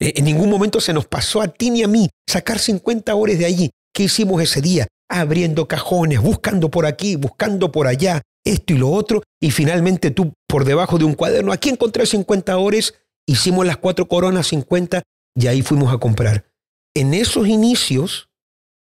E, 0.00 0.14
en 0.16 0.24
ningún 0.24 0.50
momento 0.50 0.80
se 0.80 0.92
nos 0.92 1.06
pasó 1.06 1.42
a 1.42 1.48
ti 1.48 1.70
ni 1.70 1.82
a 1.82 1.88
mí 1.88 2.08
sacar 2.28 2.58
50 2.58 3.14
horas 3.14 3.38
de 3.38 3.46
allí. 3.46 3.70
¿Qué 3.92 4.04
hicimos 4.04 4.42
ese 4.42 4.60
día? 4.60 4.86
Abriendo 5.08 5.66
cajones, 5.66 6.20
buscando 6.20 6.70
por 6.70 6.86
aquí, 6.86 7.16
buscando 7.16 7.72
por 7.72 7.86
allá, 7.86 8.22
esto 8.44 8.74
y 8.74 8.78
lo 8.78 8.90
otro, 8.90 9.22
y 9.40 9.50
finalmente 9.50 10.10
tú 10.10 10.32
por 10.46 10.64
debajo 10.64 10.98
de 10.98 11.04
un 11.04 11.14
cuaderno, 11.14 11.52
aquí 11.52 11.68
encontré 11.68 12.06
50 12.06 12.56
horas, 12.58 12.94
hicimos 13.26 13.66
las 13.66 13.76
cuatro 13.76 14.06
coronas 14.08 14.46
50 14.48 15.02
y 15.34 15.46
ahí 15.46 15.62
fuimos 15.62 15.92
a 15.92 15.98
comprar. 15.98 16.46
En 16.94 17.14
esos 17.14 17.48
inicios 17.48 18.28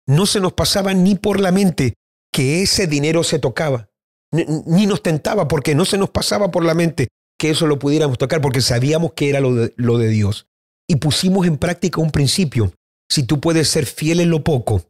no 0.08 0.26
se 0.26 0.40
nos 0.40 0.54
pasaba 0.54 0.94
ni 0.94 1.16
por 1.16 1.40
la 1.40 1.52
mente 1.52 1.94
que 2.32 2.62
ese 2.62 2.88
dinero 2.88 3.24
se 3.24 3.40
tocaba, 3.40 3.90
ni 4.32 4.86
nos 4.86 5.02
tentaba 5.02 5.48
porque 5.48 5.76
no 5.76 5.86
se 5.86 5.98
nos 5.98 6.10
pasaba 6.10 6.52
por 6.52 6.64
la 6.64 6.74
mente 6.74 7.08
que 7.40 7.52
eso 7.52 7.68
lo 7.68 7.80
pudiéramos 7.80 8.18
tocar 8.18 8.42
porque 8.42 8.62
sabíamos 8.62 9.14
que 9.14 9.30
era 9.30 9.40
lo 9.40 9.54
de, 9.54 9.74
lo 9.78 9.98
de 9.98 10.10
Dios. 10.10 10.48
Y 10.88 10.98
pusimos 10.98 11.46
en 11.48 11.58
práctica 11.58 12.02
un 12.02 12.12
principio. 12.12 12.74
Si 13.10 13.24
tú 13.24 13.40
puedes 13.40 13.68
ser 13.68 13.86
fiel 13.86 14.20
en 14.20 14.30
lo 14.30 14.44
poco, 14.44 14.90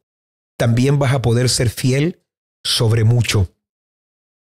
también 0.58 1.00
vas 1.00 1.14
a 1.14 1.22
poder 1.22 1.50
ser 1.50 1.70
fiel 1.70 2.24
sobre 2.64 3.04
mucho. 3.04 3.52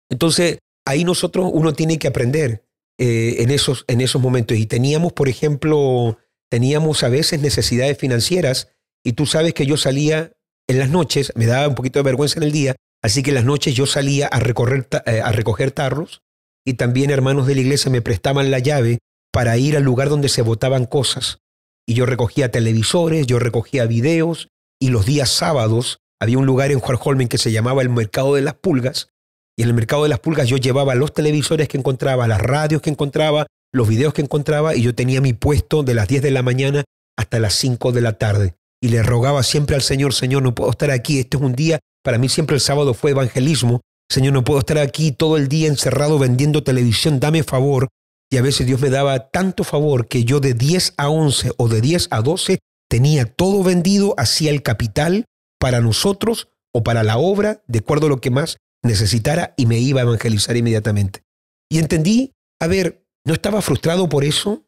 Entonces, 0.09 0.59
ahí 0.85 1.03
nosotros, 1.03 1.49
uno 1.53 1.73
tiene 1.73 1.99
que 1.99 2.07
aprender 2.07 2.65
eh, 2.97 3.37
en, 3.39 3.51
esos, 3.51 3.85
en 3.87 4.01
esos 4.01 4.21
momentos. 4.21 4.57
Y 4.57 4.65
teníamos, 4.65 5.13
por 5.13 5.27
ejemplo, 5.27 6.17
teníamos 6.49 7.03
a 7.03 7.09
veces 7.09 7.41
necesidades 7.41 7.97
financieras 7.97 8.69
y 9.03 9.13
tú 9.13 9.25
sabes 9.25 9.53
que 9.53 9.65
yo 9.65 9.77
salía 9.77 10.31
en 10.67 10.79
las 10.79 10.89
noches, 10.89 11.31
me 11.35 11.45
daba 11.45 11.67
un 11.67 11.75
poquito 11.75 11.99
de 11.99 12.03
vergüenza 12.03 12.39
en 12.39 12.43
el 12.43 12.51
día, 12.51 12.75
así 13.03 13.21
que 13.21 13.31
en 13.31 13.35
las 13.35 13.45
noches 13.45 13.75
yo 13.75 13.85
salía 13.85 14.27
a, 14.27 14.39
recorrer, 14.39 14.87
eh, 15.05 15.21
a 15.21 15.31
recoger 15.31 15.71
tarros 15.71 16.23
y 16.65 16.73
también 16.73 17.11
hermanos 17.11 17.45
de 17.45 17.55
la 17.55 17.61
iglesia 17.61 17.91
me 17.91 18.01
prestaban 18.01 18.49
la 18.49 18.59
llave 18.59 18.99
para 19.31 19.57
ir 19.57 19.77
al 19.77 19.83
lugar 19.83 20.09
donde 20.09 20.29
se 20.29 20.41
botaban 20.41 20.85
cosas. 20.85 21.39
Y 21.87 21.93
yo 21.93 22.05
recogía 22.05 22.51
televisores, 22.51 23.27
yo 23.27 23.39
recogía 23.39 23.85
videos 23.85 24.49
y 24.79 24.89
los 24.89 25.05
días 25.05 25.29
sábados 25.29 25.99
había 26.19 26.37
un 26.37 26.45
lugar 26.45 26.71
en 26.71 26.79
Juarholmen 26.79 27.27
que 27.27 27.37
se 27.37 27.51
llamaba 27.51 27.81
el 27.81 27.89
Mercado 27.89 28.35
de 28.35 28.41
las 28.41 28.55
Pulgas 28.55 29.09
y 29.57 29.63
en 29.63 29.69
el 29.69 29.73
mercado 29.73 30.03
de 30.03 30.09
las 30.09 30.19
pulgas 30.19 30.47
yo 30.47 30.57
llevaba 30.57 30.95
los 30.95 31.13
televisores 31.13 31.67
que 31.67 31.77
encontraba, 31.77 32.27
las 32.27 32.41
radios 32.41 32.81
que 32.81 32.89
encontraba, 32.89 33.47
los 33.73 33.87
videos 33.87 34.13
que 34.13 34.21
encontraba 34.21 34.75
y 34.75 34.81
yo 34.81 34.93
tenía 34.93 35.21
mi 35.21 35.33
puesto 35.33 35.83
de 35.83 35.93
las 35.93 36.07
10 36.07 36.23
de 36.23 36.31
la 36.31 36.43
mañana 36.43 36.83
hasta 37.17 37.39
las 37.39 37.53
5 37.55 37.91
de 37.93 38.01
la 38.01 38.13
tarde. 38.13 38.55
Y 38.81 38.89
le 38.89 39.01
rogaba 39.01 39.43
siempre 39.43 39.75
al 39.75 39.81
Señor, 39.81 40.13
Señor, 40.13 40.43
no 40.43 40.53
puedo 40.53 40.71
estar 40.71 40.91
aquí, 40.91 41.19
este 41.19 41.37
es 41.37 41.43
un 41.43 41.53
día, 41.53 41.79
para 42.03 42.17
mí 42.17 42.27
siempre 42.27 42.55
el 42.55 42.61
sábado 42.61 42.93
fue 42.93 43.11
evangelismo, 43.11 43.81
Señor, 44.09 44.33
no 44.33 44.43
puedo 44.43 44.59
estar 44.59 44.77
aquí 44.77 45.11
todo 45.11 45.37
el 45.37 45.47
día 45.47 45.67
encerrado 45.67 46.19
vendiendo 46.19 46.61
televisión, 46.61 47.19
dame 47.19 47.43
favor. 47.43 47.87
Y 48.35 48.37
a 48.37 48.41
veces 48.41 48.67
Dios 48.67 48.81
me 48.81 48.89
daba 48.89 49.29
tanto 49.29 49.63
favor 49.63 50.09
que 50.09 50.25
yo 50.25 50.41
de 50.41 50.53
10 50.53 50.95
a 50.97 51.07
11 51.07 51.53
o 51.55 51.69
de 51.69 51.79
10 51.79 52.09
a 52.11 52.21
12 52.21 52.59
tenía 52.89 53.23
todo 53.23 53.63
vendido 53.63 54.13
hacia 54.17 54.51
el 54.51 54.61
capital 54.61 55.23
para 55.57 55.79
nosotros 55.79 56.49
o 56.73 56.83
para 56.83 57.03
la 57.03 57.17
obra, 57.17 57.63
de 57.67 57.79
acuerdo 57.79 58.07
a 58.07 58.09
lo 58.09 58.19
que 58.19 58.31
más 58.31 58.57
necesitara 58.83 59.53
y 59.55 59.67
me 59.67 59.79
iba 59.79 60.01
a 60.01 60.03
evangelizar 60.03 60.57
inmediatamente. 60.57 61.23
Y 61.71 61.79
entendí, 61.79 62.33
a 62.59 62.67
ver, 62.67 63.07
no 63.25 63.33
estaba 63.33 63.61
frustrado 63.61 64.09
por 64.09 64.25
eso. 64.25 64.65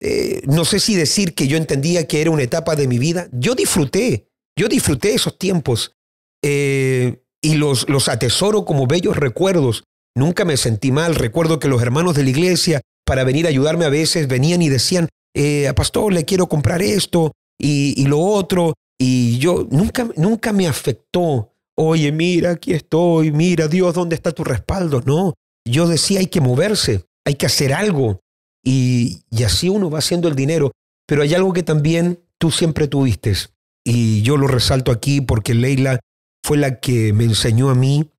Eh, 0.00 0.40
no 0.46 0.64
sé 0.64 0.80
si 0.80 0.94
decir 0.94 1.34
que 1.34 1.46
yo 1.46 1.58
entendía 1.58 2.08
que 2.08 2.22
era 2.22 2.30
una 2.30 2.42
etapa 2.42 2.74
de 2.74 2.88
mi 2.88 2.98
vida. 2.98 3.28
Yo 3.32 3.54
disfruté, 3.54 4.30
yo 4.58 4.66
disfruté 4.66 5.12
esos 5.12 5.38
tiempos 5.38 5.94
eh, 6.42 7.22
y 7.42 7.56
los, 7.56 7.86
los 7.86 8.08
atesoro 8.08 8.64
como 8.64 8.86
bellos 8.86 9.18
recuerdos. 9.18 9.84
nunca 10.16 10.46
me 10.46 10.56
sentí 10.56 10.90
mal. 10.90 11.16
Recuerdo 11.16 11.58
que 11.58 11.68
los 11.68 11.82
hermanos 11.82 12.14
de 12.14 12.22
la 12.22 12.30
iglesia, 12.30 12.80
para 13.04 13.24
venir 13.24 13.46
a 13.46 13.50
ayudarme 13.50 13.84
a 13.84 13.90
veces, 13.90 14.28
venían 14.28 14.62
y 14.62 14.68
decían, 14.68 15.08
eh, 15.34 15.72
pastor, 15.74 16.12
le 16.12 16.24
quiero 16.24 16.48
comprar 16.48 16.82
esto 16.82 17.32
y, 17.58 18.06
lo 18.06 18.20
otro. 18.20 18.74
Y 18.98 19.38
yo 19.38 19.66
nunca, 19.70 20.08
nunca 20.16 20.52
me 20.52 20.66
afectó. 20.66 21.52
Oye, 21.76 22.12
mira, 22.12 22.52
aquí 22.52 22.72
estoy, 22.72 23.32
mira, 23.32 23.68
Dios, 23.68 23.94
¿dónde 23.94 24.14
está 24.14 24.32
tu 24.32 24.44
respaldo? 24.44 25.02
No, 25.04 25.34
yo 25.66 25.88
decía, 25.88 26.20
hay 26.20 26.26
que 26.26 26.40
moverse, 26.40 27.04
hay 27.26 27.34
que 27.34 27.46
hacer 27.46 27.72
algo. 27.72 28.20
Y, 28.64 29.22
y 29.30 29.42
así 29.42 29.68
uno 29.68 29.90
va 29.90 29.98
haciendo 29.98 30.28
el 30.28 30.36
dinero. 30.36 30.70
Pero 31.06 31.22
hay 31.22 31.34
algo 31.34 31.52
que 31.52 31.62
también 31.62 32.20
tú 32.38 32.50
siempre 32.50 32.88
tuviste. 32.88 33.34
Y 33.84 34.22
yo 34.22 34.36
lo 34.36 34.46
resalto 34.46 34.90
aquí 34.92 35.20
porque 35.20 35.54
Leila 35.54 36.00
fue 36.44 36.56
la 36.56 36.80
que 36.80 37.12
me 37.12 37.24
enseñó 37.24 37.70
a 37.70 37.74
mí 37.74 38.10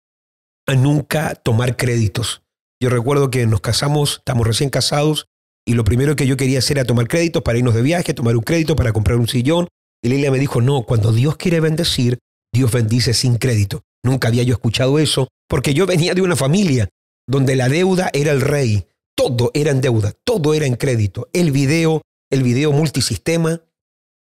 a 0.67 0.75
nunca 0.75 1.35
tomar 1.35 1.77
créditos. 1.77 2.44
Yo 2.81 2.89
recuerdo 2.89 3.29
que 3.29 3.45
nos 3.47 3.61
casamos, 3.61 4.17
estamos 4.17 4.45
recién 4.45 4.69
casados, 4.69 5.27
y 5.67 5.73
lo 5.73 5.83
primero 5.83 6.15
que 6.15 6.27
yo 6.27 6.37
quería 6.37 6.59
hacer 6.59 6.77
era 6.77 6.85
tomar 6.85 7.07
créditos 7.07 7.41
para 7.41 7.57
irnos 7.57 7.73
de 7.73 7.81
viaje, 7.81 8.13
tomar 8.13 8.35
un 8.35 8.43
crédito 8.43 8.75
para 8.75 8.93
comprar 8.93 9.17
un 9.17 9.27
sillón. 9.27 9.67
Y 10.03 10.09
Leila 10.09 10.29
me 10.29 10.39
dijo, 10.39 10.61
no, 10.61 10.83
cuando 10.83 11.11
Dios 11.11 11.37
quiere 11.37 11.59
bendecir, 11.59 12.19
Dios 12.53 12.71
bendice 12.71 13.13
sin 13.13 13.37
crédito. 13.37 13.81
Nunca 14.03 14.27
había 14.27 14.43
yo 14.43 14.53
escuchado 14.53 14.99
eso, 14.99 15.27
porque 15.49 15.73
yo 15.73 15.87
venía 15.87 16.13
de 16.13 16.21
una 16.21 16.35
familia 16.35 16.87
donde 17.27 17.55
la 17.55 17.69
deuda 17.69 18.11
era 18.13 18.31
el 18.31 18.41
rey. 18.41 18.85
Todo 19.15 19.49
era 19.53 19.71
en 19.71 19.81
deuda, 19.81 20.13
todo 20.23 20.53
era 20.53 20.67
en 20.67 20.75
crédito. 20.75 21.29
El 21.33 21.51
video, 21.51 22.01
el 22.29 22.43
video 22.43 22.71
multisistema, 22.71 23.61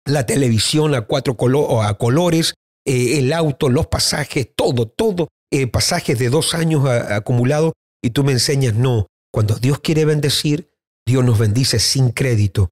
la 0.06 0.26
televisión 0.26 0.96
a 0.96 1.02
cuatro 1.02 1.36
a 1.82 1.98
colores, 1.98 2.54
eh, 2.86 3.20
el 3.20 3.34
auto, 3.34 3.70
los 3.70 3.88
pasajes, 3.88 4.48
todo, 4.56 4.88
todo, 4.88 5.28
eh, 5.52 5.68
pasajes 5.68 6.18
de 6.20 6.30
dos 6.30 6.54
años 6.54 6.88
acumulados. 6.88 7.74
Y 8.04 8.10
tú 8.10 8.24
me 8.24 8.34
enseñas, 8.34 8.76
no, 8.76 9.08
cuando 9.32 9.56
Dios 9.56 9.80
quiere 9.80 10.04
bendecir, 10.04 10.70
Dios 11.08 11.24
nos 11.24 11.40
bendice 11.40 11.80
sin 11.80 12.10
crédito. 12.10 12.70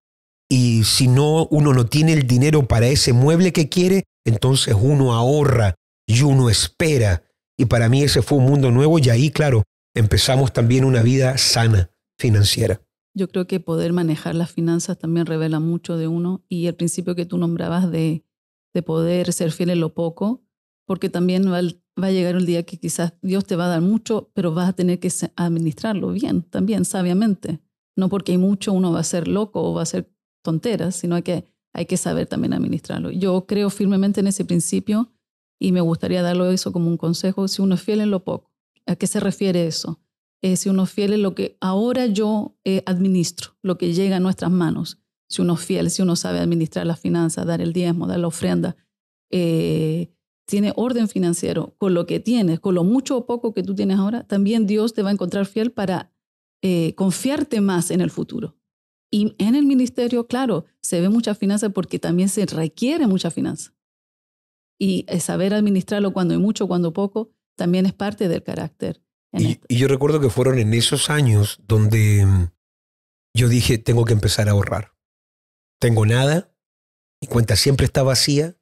Y 0.49 0.83
si 0.83 1.07
no, 1.07 1.47
uno 1.47 1.73
no 1.73 1.85
tiene 1.85 2.11
el 2.11 2.27
dinero 2.27 2.67
para 2.67 2.87
ese 2.87 3.13
mueble 3.13 3.53
que 3.53 3.69
quiere, 3.69 4.03
entonces 4.25 4.75
uno 4.77 5.13
ahorra 5.13 5.75
y 6.05 6.21
uno 6.21 6.49
espera. 6.49 7.23
Y 7.57 7.65
para 7.65 7.87
mí 7.87 8.03
ese 8.03 8.21
fue 8.21 8.39
un 8.39 8.45
mundo 8.45 8.69
nuevo 8.71 8.99
y 8.99 9.09
ahí, 9.09 9.31
claro, 9.31 9.63
empezamos 9.95 10.51
también 10.51 10.83
una 10.83 11.01
vida 11.01 11.37
sana 11.37 11.89
financiera. 12.19 12.81
Yo 13.13 13.29
creo 13.29 13.47
que 13.47 13.61
poder 13.61 13.93
manejar 13.93 14.35
las 14.35 14.51
finanzas 14.51 14.97
también 14.97 15.25
revela 15.25 15.59
mucho 15.61 15.97
de 15.97 16.07
uno 16.07 16.43
y 16.49 16.67
el 16.67 16.75
principio 16.75 17.15
que 17.15 17.25
tú 17.25 17.37
nombrabas 17.37 17.89
de, 17.89 18.25
de 18.73 18.81
poder 18.83 19.31
ser 19.31 19.51
fiel 19.51 19.69
en 19.69 19.79
lo 19.79 19.93
poco, 19.93 20.43
porque 20.85 21.09
también 21.09 21.51
va, 21.51 21.61
va, 21.99 22.07
a 22.07 22.11
llegar 22.11 22.35
un 22.35 22.45
día 22.45 22.63
que 22.63 22.77
quizás 22.77 23.13
Dios 23.21 23.45
te 23.45 23.55
va 23.55 23.65
a 23.65 23.69
dar 23.69 23.81
mucho, 23.81 24.31
pero 24.33 24.53
vas 24.53 24.69
a 24.69 24.73
tener 24.73 24.99
que 24.99 25.11
administrarlo 25.35 26.11
bien, 26.11 26.43
también 26.43 26.85
sabiamente. 26.85 27.59
No 27.95 28.09
porque 28.09 28.33
hay 28.33 28.37
mucho 28.37 28.73
uno 28.73 28.91
va 28.91 28.99
a 28.99 29.03
ser 29.03 29.27
loco 29.27 29.61
o 29.61 29.73
va 29.73 29.81
a 29.81 29.85
ser 29.85 30.11
tonteras, 30.41 30.95
sino 30.95 31.21
que 31.23 31.45
hay 31.73 31.85
que 31.85 31.97
saber 31.97 32.27
también 32.27 32.53
administrarlo. 32.53 33.11
Yo 33.11 33.45
creo 33.45 33.69
firmemente 33.69 34.19
en 34.19 34.27
ese 34.27 34.45
principio 34.45 35.11
y 35.59 35.71
me 35.71 35.81
gustaría 35.81 36.21
darlo 36.21 36.49
eso 36.49 36.71
como 36.71 36.87
un 36.87 36.97
consejo, 36.97 37.47
si 37.47 37.61
uno 37.61 37.75
es 37.75 37.81
fiel 37.81 38.01
en 38.01 38.11
lo 38.11 38.23
poco. 38.23 38.51
¿A 38.87 38.95
qué 38.95 39.07
se 39.07 39.19
refiere 39.19 39.67
eso? 39.67 39.99
Eh, 40.41 40.57
si 40.57 40.69
uno 40.69 40.83
es 40.83 40.89
fiel 40.89 41.13
en 41.13 41.21
lo 41.21 41.35
que 41.35 41.57
ahora 41.61 42.07
yo 42.07 42.57
eh, 42.65 42.81
administro, 42.87 43.51
lo 43.61 43.77
que 43.77 43.93
llega 43.93 44.17
a 44.17 44.19
nuestras 44.19 44.51
manos. 44.51 44.99
Si 45.29 45.41
uno 45.41 45.53
es 45.53 45.59
fiel, 45.61 45.91
si 45.91 46.01
uno 46.01 46.15
sabe 46.15 46.39
administrar 46.39 46.87
las 46.87 46.99
finanzas, 46.99 47.45
dar 47.45 47.61
el 47.61 47.73
diezmo, 47.73 48.07
dar 48.07 48.19
la 48.19 48.27
ofrenda, 48.27 48.75
eh, 49.29 50.11
tiene 50.45 50.73
orden 50.75 51.07
financiero 51.07 51.75
con 51.77 51.93
lo 51.93 52.05
que 52.05 52.19
tienes, 52.19 52.59
con 52.59 52.75
lo 52.75 52.83
mucho 52.83 53.17
o 53.17 53.25
poco 53.25 53.53
que 53.53 53.63
tú 53.63 53.75
tienes 53.75 53.97
ahora, 53.97 54.23
también 54.27 54.67
Dios 54.67 54.93
te 54.93 55.01
va 55.01 55.09
a 55.09 55.13
encontrar 55.13 55.45
fiel 55.45 55.71
para 55.71 56.11
confiarte 56.95 57.59
más 57.59 57.89
en 57.89 58.01
el 58.01 58.11
futuro. 58.11 58.55
Y 59.11 59.35
en 59.39 59.55
el 59.55 59.65
ministerio, 59.65 60.27
claro, 60.27 60.65
se 60.81 61.01
ve 61.01 61.09
mucha 61.09 61.35
finanza 61.35 61.69
porque 61.69 61.99
también 61.99 62.29
se 62.29 62.45
requiere 62.45 63.07
mucha 63.07 63.29
finanza. 63.29 63.73
Y 64.79 65.05
saber 65.19 65.53
administrarlo 65.53 66.13
cuando 66.13 66.33
hay 66.33 66.39
mucho, 66.39 66.67
cuando 66.67 66.93
poco, 66.93 67.31
también 67.57 67.85
es 67.85 67.93
parte 67.93 68.27
del 68.27 68.41
carácter. 68.41 69.03
Y, 69.33 69.59
y, 69.67 69.77
yo 69.77 69.87
recuerdo 69.87 70.19
que 70.19 70.29
fueron 70.29 70.59
en 70.59 70.73
esos 70.73 71.09
años 71.09 71.59
donde 71.65 72.25
mm, 72.25 72.51
yo 73.33 73.47
dije, 73.47 73.77
tengo 73.77 74.05
que 74.05 74.13
empezar 74.13 74.49
a 74.49 74.51
ahorrar. 74.51 74.93
Tengo 75.79 76.05
nada, 76.05 76.53
mi 77.21 77.27
cuenta 77.27 77.55
siempre 77.55 77.85
está 77.85 78.03
vacía 78.03 78.57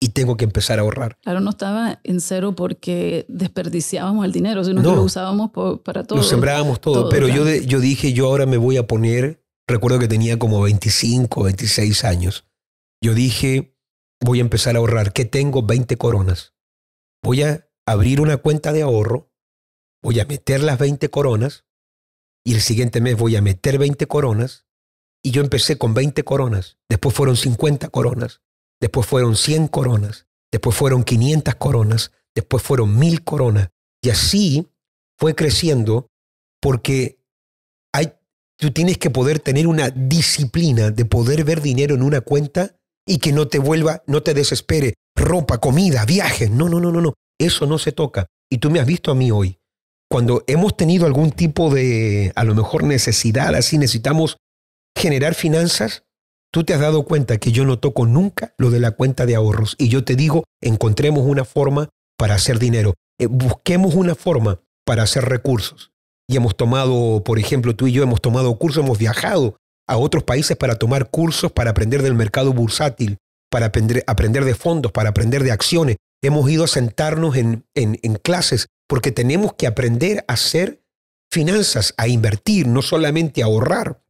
y 0.00 0.08
tengo 0.08 0.36
que 0.36 0.44
empezar 0.44 0.78
a 0.78 0.82
ahorrar. 0.82 1.18
Claro, 1.22 1.40
no 1.40 1.50
estaba 1.50 2.00
en 2.04 2.20
cero 2.20 2.54
porque 2.56 3.26
desperdiciábamos 3.28 4.24
el 4.24 4.32
dinero, 4.32 4.64
sino 4.64 4.80
que 4.80 4.88
lo 4.88 5.02
usábamos 5.02 5.50
para 5.84 6.04
todo. 6.04 6.18
Lo 6.18 6.24
sembrábamos 6.24 6.80
todo, 6.80 7.08
pero 7.10 7.28
yo, 7.28 7.46
yo 7.46 7.80
dije, 7.80 8.12
yo 8.12 8.26
ahora 8.26 8.46
me 8.46 8.56
voy 8.56 8.78
a 8.78 8.86
poner 8.86 9.40
Recuerdo 9.70 10.00
que 10.00 10.08
tenía 10.08 10.36
como 10.36 10.60
25, 10.62 11.44
26 11.44 12.04
años. 12.04 12.44
Yo 13.00 13.14
dije, 13.14 13.78
voy 14.20 14.38
a 14.38 14.40
empezar 14.40 14.74
a 14.74 14.80
ahorrar. 14.80 15.12
¿Qué 15.12 15.24
tengo? 15.24 15.62
20 15.62 15.96
coronas. 15.96 16.54
Voy 17.22 17.44
a 17.44 17.70
abrir 17.86 18.20
una 18.20 18.38
cuenta 18.38 18.72
de 18.72 18.82
ahorro, 18.82 19.30
voy 20.02 20.18
a 20.18 20.24
meter 20.24 20.64
las 20.64 20.76
20 20.76 21.08
coronas 21.10 21.66
y 22.44 22.54
el 22.54 22.62
siguiente 22.62 23.00
mes 23.00 23.16
voy 23.16 23.36
a 23.36 23.42
meter 23.42 23.78
20 23.78 24.08
coronas. 24.08 24.66
Y 25.22 25.30
yo 25.30 25.40
empecé 25.40 25.78
con 25.78 25.94
20 25.94 26.24
coronas, 26.24 26.78
después 26.88 27.14
fueron 27.14 27.36
50 27.36 27.90
coronas, 27.90 28.42
después 28.80 29.06
fueron 29.06 29.36
100 29.36 29.68
coronas, 29.68 30.26
después 30.50 30.76
fueron 30.76 31.04
500 31.04 31.54
coronas, 31.56 32.12
después 32.34 32.62
fueron 32.62 32.98
1000 32.98 33.24
coronas. 33.24 33.68
Y 34.02 34.10
así 34.10 34.68
fue 35.18 35.34
creciendo 35.34 36.08
porque 36.60 37.20
Tú 38.60 38.72
tienes 38.72 38.98
que 38.98 39.08
poder 39.08 39.40
tener 39.40 39.66
una 39.66 39.88
disciplina 39.88 40.90
de 40.90 41.06
poder 41.06 41.44
ver 41.44 41.62
dinero 41.62 41.94
en 41.94 42.02
una 42.02 42.20
cuenta 42.20 42.76
y 43.06 43.16
que 43.16 43.32
no 43.32 43.48
te 43.48 43.58
vuelva, 43.58 44.02
no 44.06 44.22
te 44.22 44.34
desespere. 44.34 44.92
Ropa, 45.16 45.58
comida, 45.58 46.04
viajes. 46.04 46.50
No, 46.50 46.68
no, 46.68 46.78
no, 46.78 46.92
no, 46.92 47.00
no. 47.00 47.14
Eso 47.38 47.64
no 47.64 47.78
se 47.78 47.92
toca. 47.92 48.26
Y 48.50 48.58
tú 48.58 48.70
me 48.70 48.78
has 48.78 48.86
visto 48.86 49.10
a 49.10 49.14
mí 49.14 49.30
hoy. 49.30 49.58
Cuando 50.10 50.44
hemos 50.46 50.76
tenido 50.76 51.06
algún 51.06 51.30
tipo 51.30 51.72
de, 51.72 52.32
a 52.34 52.44
lo 52.44 52.54
mejor 52.54 52.82
necesidad, 52.82 53.54
así 53.54 53.78
necesitamos 53.78 54.36
generar 54.94 55.34
finanzas, 55.34 56.02
tú 56.52 56.64
te 56.64 56.74
has 56.74 56.80
dado 56.80 57.04
cuenta 57.04 57.38
que 57.38 57.52
yo 57.52 57.64
no 57.64 57.78
toco 57.78 58.06
nunca 58.06 58.54
lo 58.58 58.70
de 58.70 58.80
la 58.80 58.92
cuenta 58.92 59.26
de 59.26 59.34
ahorros. 59.34 59.76
Y 59.78 59.88
yo 59.88 60.04
te 60.04 60.16
digo, 60.16 60.44
encontremos 60.60 61.24
una 61.24 61.44
forma 61.44 61.88
para 62.16 62.34
hacer 62.34 62.58
dinero. 62.58 62.94
Eh, 63.18 63.26
busquemos 63.26 63.94
una 63.94 64.14
forma 64.14 64.60
para 64.84 65.02
hacer 65.02 65.24
recursos 65.24 65.90
y 66.30 66.36
hemos 66.36 66.56
tomado, 66.56 67.24
por 67.24 67.40
ejemplo, 67.40 67.74
tú 67.74 67.88
y 67.88 67.92
yo 67.92 68.04
hemos 68.04 68.20
tomado 68.20 68.56
cursos, 68.56 68.84
hemos 68.84 68.98
viajado 68.98 69.56
a 69.88 69.96
otros 69.96 70.22
países 70.22 70.56
para 70.56 70.76
tomar 70.76 71.10
cursos, 71.10 71.50
para 71.50 71.70
aprender 71.70 72.02
del 72.02 72.14
mercado 72.14 72.52
bursátil, 72.52 73.18
para 73.50 73.66
aprender, 73.66 74.04
aprender 74.06 74.44
de 74.44 74.54
fondos, 74.54 74.92
para 74.92 75.08
aprender 75.08 75.42
de 75.42 75.50
acciones. 75.50 75.96
Hemos 76.22 76.48
ido 76.48 76.62
a 76.62 76.68
sentarnos 76.68 77.34
en, 77.34 77.64
en, 77.74 77.96
clases 78.22 78.68
porque 78.86 79.10
tenemos 79.10 79.54
que 79.54 79.66
aprender 79.66 80.24
a 80.28 80.34
hacer 80.34 80.84
finanzas, 81.32 81.94
a 81.96 82.06
invertir, 82.06 82.68
no 82.68 82.80
solamente 82.80 83.42
a 83.42 83.46
ahorrar. 83.46 84.00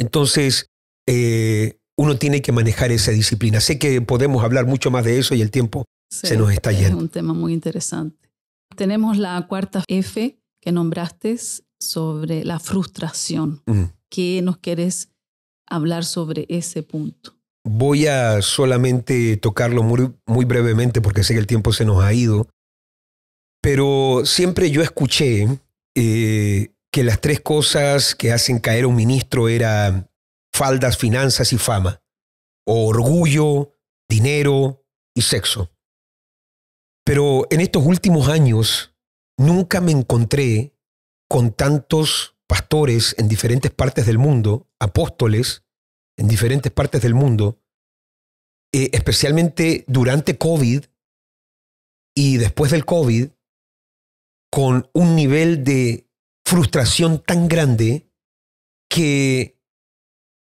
Entonces, 0.00 0.71
eh, 1.06 1.78
uno 1.96 2.16
tiene 2.16 2.42
que 2.42 2.52
manejar 2.52 2.92
esa 2.92 3.12
disciplina. 3.12 3.60
Sé 3.60 3.78
que 3.78 4.00
podemos 4.00 4.44
hablar 4.44 4.66
mucho 4.66 4.90
más 4.90 5.04
de 5.04 5.18
eso 5.18 5.34
y 5.34 5.42
el 5.42 5.50
tiempo 5.50 5.84
se 6.10 6.36
nos 6.36 6.52
está 6.52 6.72
yendo. 6.72 6.96
Es 6.96 7.02
un 7.02 7.08
tema 7.08 7.32
muy 7.32 7.52
interesante. 7.52 8.30
Tenemos 8.76 9.18
la 9.18 9.46
cuarta 9.48 9.84
F, 9.88 10.38
que 10.60 10.72
nombraste 10.72 11.38
sobre 11.80 12.44
la 12.44 12.58
frustración. 12.58 13.62
¿Qué 14.08 14.40
nos 14.42 14.58
quieres 14.58 15.08
hablar 15.66 16.04
sobre 16.04 16.46
ese 16.48 16.82
punto? 16.82 17.34
Voy 17.64 18.06
a 18.06 18.42
solamente 18.42 19.36
tocarlo 19.36 19.82
muy, 19.82 20.12
muy 20.26 20.44
brevemente 20.44 21.00
porque 21.00 21.22
sé 21.22 21.34
que 21.34 21.40
el 21.40 21.46
tiempo 21.46 21.72
se 21.72 21.84
nos 21.84 22.02
ha 22.02 22.12
ido, 22.12 22.48
pero 23.60 24.22
siempre 24.24 24.70
yo 24.70 24.82
escuché 24.82 25.46
eh, 25.94 26.72
que 26.90 27.04
las 27.04 27.20
tres 27.20 27.40
cosas 27.40 28.14
que 28.14 28.32
hacen 28.32 28.58
caer 28.58 28.84
a 28.84 28.88
un 28.88 28.96
ministro 28.96 29.48
eran 29.48 30.08
faldas, 30.52 30.96
finanzas 30.96 31.52
y 31.52 31.58
fama, 31.58 32.02
orgullo, 32.66 33.74
dinero 34.08 34.84
y 35.14 35.22
sexo. 35.22 35.70
Pero 37.04 37.46
en 37.50 37.60
estos 37.60 37.84
últimos 37.84 38.28
años 38.28 38.92
Nunca 39.38 39.80
me 39.80 39.92
encontré 39.92 40.76
con 41.28 41.52
tantos 41.52 42.36
pastores 42.46 43.14
en 43.18 43.28
diferentes 43.28 43.72
partes 43.72 44.06
del 44.06 44.18
mundo, 44.18 44.70
apóstoles 44.78 45.64
en 46.16 46.28
diferentes 46.28 46.70
partes 46.70 47.02
del 47.02 47.14
mundo, 47.14 47.60
eh, 48.72 48.90
especialmente 48.92 49.84
durante 49.88 50.36
COVID 50.36 50.84
y 52.14 52.36
después 52.36 52.70
del 52.70 52.84
COVID, 52.84 53.30
con 54.50 54.88
un 54.92 55.16
nivel 55.16 55.64
de 55.64 56.08
frustración 56.44 57.22
tan 57.22 57.48
grande 57.48 58.12
que 58.90 59.58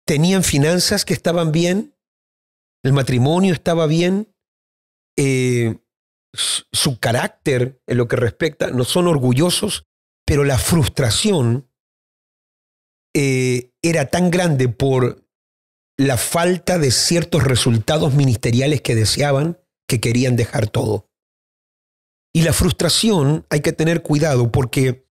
tenían 0.06 0.44
finanzas 0.44 1.04
que 1.04 1.14
estaban 1.14 1.52
bien, 1.52 1.94
el 2.84 2.92
matrimonio 2.92 3.52
estaba 3.52 3.86
bien, 3.86 4.32
eh, 5.18 5.78
su 6.32 6.98
carácter 6.98 7.82
en 7.86 7.96
lo 7.96 8.08
que 8.08 8.16
respecta, 8.16 8.70
no 8.70 8.84
son 8.84 9.08
orgullosos, 9.08 9.86
pero 10.24 10.44
la 10.44 10.58
frustración 10.58 11.68
eh, 13.14 13.72
era 13.82 14.06
tan 14.06 14.30
grande 14.30 14.68
por 14.68 15.24
la 15.98 16.18
falta 16.18 16.78
de 16.78 16.90
ciertos 16.90 17.42
resultados 17.42 18.14
ministeriales 18.14 18.82
que 18.82 18.94
deseaban 18.94 19.58
que 19.88 20.00
querían 20.00 20.36
dejar 20.36 20.68
todo. 20.68 21.08
Y 22.34 22.42
la 22.42 22.52
frustración 22.52 23.46
hay 23.48 23.60
que 23.60 23.72
tener 23.72 24.02
cuidado 24.02 24.52
porque 24.52 25.08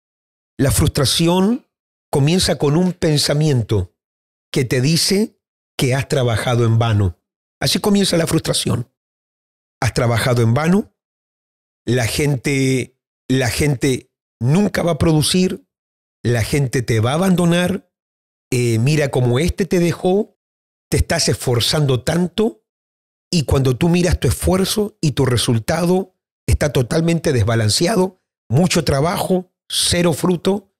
la 0.60 0.72
frustración 0.72 1.66
comienza 2.12 2.58
con 2.60 2.78
un 2.78 2.94
pensamiento 2.94 3.95
que 4.56 4.64
te 4.64 4.80
dice 4.80 5.38
que 5.78 5.96
has 5.96 6.08
trabajado 6.08 6.64
en 6.64 6.80
vano. 6.80 7.20
Así 7.60 7.80
comienza 7.80 8.16
la 8.16 8.26
frustración. 8.26 8.90
Has 9.82 9.94
trabajado 9.94 10.44
en 10.44 10.54
vano, 10.54 10.96
la 11.86 12.08
gente, 12.08 12.98
la 13.28 13.50
gente 13.50 14.14
nunca 14.40 14.82
va 14.82 14.92
a 14.92 14.98
producir, 14.98 15.68
la 16.24 16.42
gente 16.42 16.84
te 16.84 17.02
va 17.02 17.12
a 17.12 17.16
abandonar, 17.16 17.92
eh, 18.50 18.80
mira 18.80 19.12
cómo 19.12 19.40
este 19.40 19.66
te 19.66 19.80
dejó, 19.80 20.40
te 20.90 20.96
estás 20.96 21.28
esforzando 21.28 22.06
tanto 22.06 22.64
y 23.30 23.44
cuando 23.44 23.76
tú 23.76 23.90
miras 23.90 24.22
tu 24.22 24.30
esfuerzo 24.30 24.98
y 25.02 25.12
tu 25.12 25.26
resultado 25.26 26.16
está 26.48 26.72
totalmente 26.72 27.34
desbalanceado, 27.34 28.24
mucho 28.48 28.86
trabajo, 28.86 29.52
cero 29.68 30.14
fruto, 30.14 30.74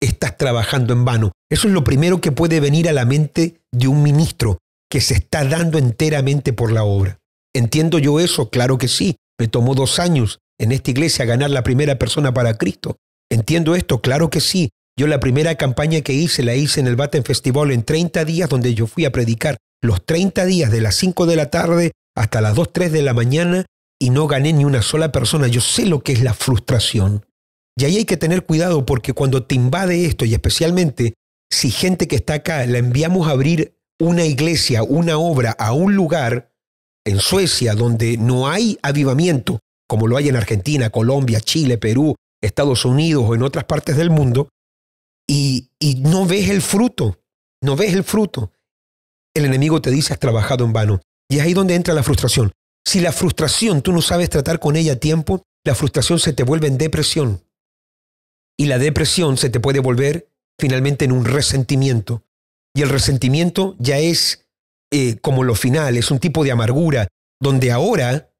estás 0.00 0.36
trabajando 0.36 0.92
en 0.92 1.04
vano. 1.04 1.32
Eso 1.50 1.68
es 1.68 1.74
lo 1.74 1.84
primero 1.84 2.20
que 2.20 2.32
puede 2.32 2.60
venir 2.60 2.88
a 2.88 2.92
la 2.92 3.04
mente 3.04 3.60
de 3.72 3.88
un 3.88 4.02
ministro 4.02 4.58
que 4.90 5.00
se 5.00 5.14
está 5.14 5.44
dando 5.44 5.78
enteramente 5.78 6.52
por 6.52 6.72
la 6.72 6.84
obra. 6.84 7.18
¿Entiendo 7.54 7.98
yo 7.98 8.20
eso? 8.20 8.50
Claro 8.50 8.78
que 8.78 8.88
sí. 8.88 9.16
Me 9.38 9.48
tomó 9.48 9.74
dos 9.74 9.98
años 9.98 10.38
en 10.58 10.72
esta 10.72 10.90
iglesia 10.90 11.24
ganar 11.24 11.50
la 11.50 11.62
primera 11.62 11.98
persona 11.98 12.34
para 12.34 12.58
Cristo. 12.58 12.96
¿Entiendo 13.30 13.74
esto? 13.74 14.00
Claro 14.00 14.30
que 14.30 14.40
sí. 14.40 14.70
Yo 14.98 15.06
la 15.06 15.20
primera 15.20 15.54
campaña 15.54 16.02
que 16.02 16.12
hice 16.12 16.42
la 16.42 16.54
hice 16.54 16.80
en 16.80 16.86
el 16.86 16.96
Batten 16.96 17.24
Festival 17.24 17.70
en 17.70 17.84
30 17.84 18.24
días 18.24 18.48
donde 18.48 18.74
yo 18.74 18.86
fui 18.86 19.04
a 19.04 19.12
predicar 19.12 19.56
los 19.80 20.04
30 20.04 20.44
días 20.44 20.70
de 20.70 20.80
las 20.80 20.96
5 20.96 21.26
de 21.26 21.36
la 21.36 21.50
tarde 21.50 21.92
hasta 22.14 22.40
las 22.40 22.54
2, 22.54 22.72
3 22.72 22.92
de 22.92 23.02
la 23.02 23.14
mañana 23.14 23.64
y 23.98 24.10
no 24.10 24.26
gané 24.26 24.52
ni 24.52 24.64
una 24.64 24.82
sola 24.82 25.12
persona. 25.12 25.46
Yo 25.46 25.60
sé 25.60 25.86
lo 25.86 26.00
que 26.00 26.12
es 26.12 26.22
la 26.22 26.34
frustración. 26.34 27.24
Y 27.76 27.84
ahí 27.84 27.96
hay 27.98 28.04
que 28.04 28.16
tener 28.16 28.44
cuidado 28.44 28.84
porque 28.84 29.12
cuando 29.12 29.44
te 29.44 29.54
invade 29.54 30.04
esto 30.04 30.24
y 30.24 30.34
especialmente 30.34 31.14
si 31.50 31.70
gente 31.70 32.08
que 32.08 32.16
está 32.16 32.34
acá 32.34 32.64
la 32.66 32.78
enviamos 32.78 33.28
a 33.28 33.32
abrir 33.32 33.76
una 33.98 34.24
iglesia, 34.24 34.82
una 34.82 35.18
obra 35.18 35.52
a 35.52 35.72
un 35.72 35.94
lugar 35.94 36.52
en 37.04 37.18
Suecia 37.18 37.74
donde 37.74 38.16
no 38.16 38.48
hay 38.48 38.78
avivamiento, 38.82 39.60
como 39.88 40.06
lo 40.06 40.16
hay 40.16 40.28
en 40.28 40.36
Argentina, 40.36 40.90
Colombia, 40.90 41.40
Chile, 41.40 41.78
Perú, 41.78 42.14
Estados 42.40 42.84
Unidos 42.84 43.24
o 43.26 43.34
en 43.34 43.42
otras 43.42 43.64
partes 43.64 43.96
del 43.96 44.10
mundo, 44.10 44.48
y, 45.28 45.70
y 45.78 45.96
no 45.96 46.26
ves 46.26 46.48
el 46.48 46.62
fruto, 46.62 47.20
no 47.62 47.76
ves 47.76 47.92
el 47.92 48.04
fruto. 48.04 48.52
El 49.34 49.44
enemigo 49.44 49.80
te 49.80 49.90
dice 49.90 50.12
has 50.12 50.18
trabajado 50.18 50.64
en 50.64 50.72
vano. 50.72 51.00
Y 51.28 51.36
es 51.36 51.42
ahí 51.42 51.54
donde 51.54 51.74
entra 51.74 51.94
la 51.94 52.02
frustración. 52.02 52.52
Si 52.84 53.00
la 53.00 53.12
frustración 53.12 53.82
tú 53.82 53.92
no 53.92 54.02
sabes 54.02 54.30
tratar 54.30 54.58
con 54.58 54.76
ella 54.76 54.94
a 54.94 54.96
tiempo, 54.96 55.42
la 55.64 55.74
frustración 55.74 56.18
se 56.18 56.32
te 56.32 56.42
vuelve 56.42 56.66
en 56.66 56.78
depresión. 56.78 57.44
Y 58.60 58.66
la 58.66 58.78
depresión 58.78 59.38
se 59.38 59.48
te 59.48 59.58
puede 59.58 59.80
volver 59.80 60.28
finalmente 60.58 61.06
en 61.06 61.12
un 61.12 61.24
resentimiento. 61.24 62.24
Y 62.76 62.82
el 62.82 62.90
resentimiento 62.90 63.74
ya 63.78 63.96
es 63.96 64.44
eh, 64.92 65.16
como 65.22 65.44
lo 65.44 65.54
final, 65.54 65.96
es 65.96 66.10
un 66.10 66.18
tipo 66.18 66.44
de 66.44 66.52
amargura, 66.52 67.08
donde 67.40 67.72
ahora 67.72 68.34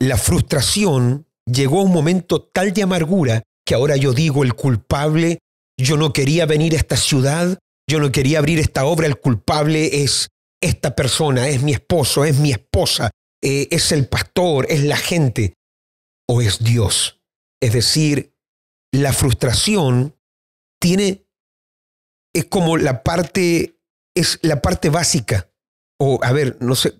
la 0.00 0.16
frustración 0.16 1.26
llegó 1.44 1.80
a 1.80 1.84
un 1.84 1.92
momento 1.92 2.40
tal 2.40 2.72
de 2.72 2.82
amargura 2.82 3.42
que 3.66 3.74
ahora 3.74 3.96
yo 3.96 4.14
digo 4.14 4.44
el 4.44 4.54
culpable, 4.54 5.40
yo 5.78 5.98
no 5.98 6.14
quería 6.14 6.46
venir 6.46 6.72
a 6.72 6.78
esta 6.78 6.96
ciudad, 6.96 7.58
yo 7.86 8.00
no 8.00 8.10
quería 8.10 8.38
abrir 8.38 8.60
esta 8.60 8.86
obra, 8.86 9.06
el 9.06 9.20
culpable 9.20 10.04
es 10.04 10.28
esta 10.62 10.96
persona, 10.96 11.48
es 11.48 11.62
mi 11.62 11.72
esposo, 11.72 12.24
es 12.24 12.38
mi 12.38 12.50
esposa, 12.50 13.10
eh, 13.42 13.68
es 13.70 13.92
el 13.92 14.08
pastor, 14.08 14.64
es 14.70 14.84
la 14.84 14.96
gente 14.96 15.52
o 16.26 16.40
es 16.40 16.64
Dios. 16.64 17.20
Es 17.60 17.74
decir, 17.74 18.32
la 18.92 19.12
frustración 19.12 20.16
tiene, 20.80 21.26
es 22.34 22.46
como 22.46 22.76
la 22.76 23.02
parte, 23.02 23.78
es 24.14 24.38
la 24.42 24.62
parte 24.62 24.88
básica, 24.88 25.50
o 25.98 26.18
a 26.22 26.32
ver, 26.32 26.56
no 26.60 26.74
sé, 26.74 26.94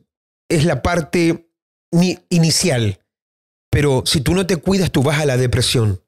es 0.49 0.65
la 0.65 0.83
parte 0.83 1.51
inicial. 2.29 3.01
Pero 3.71 4.03
si 4.05 4.21
tú 4.21 4.35
no 4.35 4.47
te 4.47 4.57
cuidas, 4.57 4.91
tú 4.91 5.03
vas 5.03 5.21
a 5.21 5.27
la 5.27 5.37
depresión. 5.37 6.03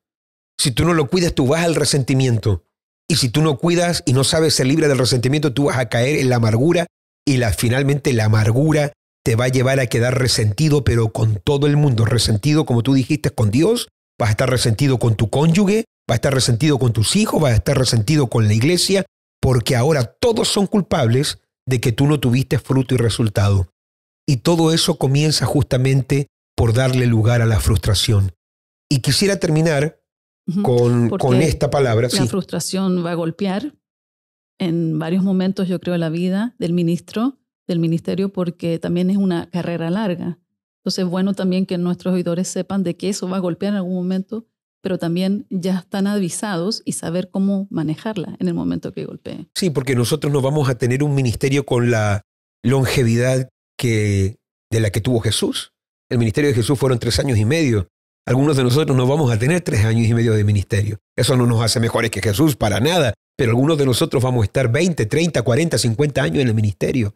Si 0.59 0.73
tú 0.73 0.85
no 0.85 0.95
lo 0.95 1.09
cuidas, 1.09 1.35
tú 1.35 1.47
vas 1.47 1.65
al 1.65 1.75
resentimiento. 1.75 2.65
Y 3.09 3.17
si 3.17 3.29
tú 3.29 3.43
no 3.43 3.59
cuidas 3.59 4.03
y 4.05 4.13
no 4.13 4.25
sabes 4.25 4.55
ser 4.55 4.67
libre 4.67 4.89
del 4.89 4.99
resentimiento, 4.99 5.53
tú 5.53 5.65
vas 5.65 5.79
a 5.79 5.89
caer 5.89 6.19
en 6.19 6.29
la 6.29 6.37
amargura 6.37 6.87
y 7.25 7.37
la, 7.37 7.53
finalmente 7.53 8.13
la 8.13 8.25
amargura 8.25 8.93
te 9.25 9.37
va 9.37 9.45
a 9.45 9.49
llevar 9.49 9.79
a 9.79 9.87
quedar 9.87 10.19
resentido, 10.19 10.83
pero 10.83 11.13
con 11.13 11.37
todo 11.37 11.67
el 11.67 11.77
mundo. 11.77 12.05
Resentido, 12.05 12.67
como 12.67 12.83
tú 12.83 12.95
dijiste, 12.95 13.31
con 13.31 13.51
Dios, 13.51 13.89
vas 14.23 14.29
a 14.29 14.31
estar 14.31 14.49
resentido 14.49 15.01
con 15.01 15.17
tu 15.17 15.31
cónyuge, 15.31 15.85
vas 16.07 16.15
a 16.15 16.19
estar 16.19 16.33
resentido 16.33 16.79
con 16.79 16.93
tus 16.93 17.17
hijos, 17.17 17.43
vas 17.43 17.55
a 17.55 17.57
estar 17.57 17.77
resentido 17.77 18.29
con 18.29 18.47
la 18.47 18.55
iglesia, 18.55 19.05
porque 19.41 19.75
ahora 19.75 20.05
todos 20.05 20.47
son 20.47 20.69
culpables 20.69 21.41
de 21.67 21.81
que 21.81 21.91
tú 21.91 22.07
no 22.07 22.21
tuviste 22.21 22.61
fruto 22.61 22.95
y 22.95 22.99
resultado. 22.99 23.73
Y 24.25 24.37
todo 24.37 24.73
eso 24.73 24.97
comienza 24.97 25.45
justamente 25.45 26.29
por 26.57 26.73
darle 26.73 27.07
lugar 27.07 27.43
a 27.43 27.47
la 27.47 27.59
frustración. 27.59 28.31
Y 28.89 29.01
quisiera 29.01 29.41
terminar 29.41 30.01
con, 30.63 31.09
con, 31.09 31.43
esta 31.43 31.69
palabra. 31.69 32.07
La 32.13 32.27
frustración 32.27 33.05
va 33.05 33.11
a 33.11 33.17
golpear 33.17 33.75
en 34.61 35.01
varios 35.01 35.25
momentos, 35.25 35.67
yo 35.67 35.81
creo, 35.81 35.99
la 35.99 36.11
vida 36.11 36.55
del 36.61 36.75
ministro, 36.75 37.41
del 37.67 37.81
ministerio, 37.81 38.33
porque 38.33 38.79
también 38.79 39.11
es 39.11 39.17
una 39.17 39.51
carrera 39.51 39.91
larga. 39.91 40.39
Entonces, 40.83 41.05
bueno 41.05 41.33
también 41.33 41.65
que 41.65 41.79
nuestros 41.79 42.13
oidores 42.13 42.49
sepan 42.49 42.83
de 42.83 42.97
que 42.97 43.09
eso 43.09 43.29
va 43.29 43.37
a 43.37 43.41
golpear 43.41 43.73
en 43.73 43.77
algún 43.77 43.95
momento, 43.95 44.47
pero 44.83 44.99
también 44.99 45.47
ya 45.49 45.79
están 45.79 46.09
avisados 46.09 46.83
y 46.85 46.93
saber 46.93 47.31
cómo 47.31 47.69
manejarla 47.71 48.37
en 48.41 48.49
el 48.49 48.55
momento 48.55 48.93
que 48.93 49.05
golpee. 49.05 49.47
Sí, 49.55 49.71
porque 49.71 49.95
nosotros 49.95 50.33
no 50.33 50.41
vamos 50.41 50.69
a 50.69 50.77
tener 50.77 51.05
un 51.05 51.15
ministerio 51.15 51.65
con 51.65 51.93
la 51.93 52.23
longevidad 52.65 53.49
que, 53.79 54.39
de 54.73 54.81
la 54.81 54.91
que 54.91 55.01
tuvo 55.01 55.21
Jesús. 55.21 55.73
El 56.11 56.19
ministerio 56.19 56.51
de 56.51 56.55
Jesús 56.55 56.77
fueron 56.77 56.99
tres 56.99 57.21
años 57.21 57.39
y 57.39 57.45
medio. 57.45 57.89
Algunos 58.27 58.57
de 58.57 58.65
nosotros 58.65 58.97
no 58.97 59.07
vamos 59.07 59.33
a 59.33 59.39
tener 59.39 59.61
tres 59.61 59.85
años 59.85 60.09
y 60.09 60.15
medio 60.15 60.33
de 60.33 60.43
ministerio. 60.43 60.99
Eso 61.17 61.37
no 61.37 61.47
nos 61.47 61.63
hace 61.63 61.79
mejores 61.79 62.11
que 62.11 62.21
Jesús, 62.21 62.57
para 62.57 62.81
nada. 62.81 63.15
Pero 63.37 63.53
algunos 63.53 63.79
de 63.79 63.87
nosotros 63.87 64.23
vamos 64.23 64.43
a 64.43 64.45
estar 64.45 64.71
20, 64.71 65.07
30, 65.07 65.43
40, 65.43 65.79
50 65.79 66.23
años 66.23 66.43
en 66.43 66.49
el 66.49 66.55
ministerio. 66.55 67.15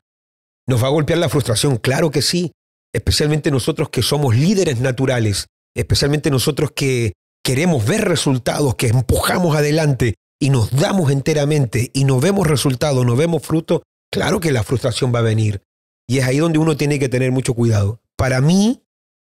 ¿Nos 0.68 0.82
va 0.82 0.88
a 0.88 0.90
golpear 0.90 1.18
la 1.18 1.28
frustración? 1.28 1.76
Claro 1.76 2.10
que 2.10 2.22
sí. 2.22 2.52
Especialmente 2.96 3.50
nosotros 3.50 3.90
que 3.90 4.00
somos 4.00 4.34
líderes 4.34 4.80
naturales. 4.80 5.48
Especialmente 5.74 6.30
nosotros 6.30 6.72
que 6.74 7.12
queremos 7.44 7.84
ver 7.84 8.08
resultados, 8.08 8.74
que 8.76 8.88
empujamos 8.88 9.54
adelante 9.54 10.14
y 10.40 10.48
nos 10.48 10.70
damos 10.70 11.10
enteramente 11.12 11.90
y 11.92 12.04
no 12.04 12.20
vemos 12.20 12.46
resultados, 12.46 13.04
no 13.04 13.14
vemos 13.14 13.42
fruto. 13.42 13.82
Claro 14.10 14.40
que 14.40 14.50
la 14.50 14.62
frustración 14.62 15.14
va 15.14 15.18
a 15.18 15.22
venir. 15.22 15.60
Y 16.08 16.18
es 16.18 16.24
ahí 16.24 16.38
donde 16.38 16.58
uno 16.58 16.78
tiene 16.78 16.98
que 16.98 17.10
tener 17.10 17.32
mucho 17.32 17.52
cuidado. 17.52 18.00
Para 18.16 18.40
mí, 18.40 18.82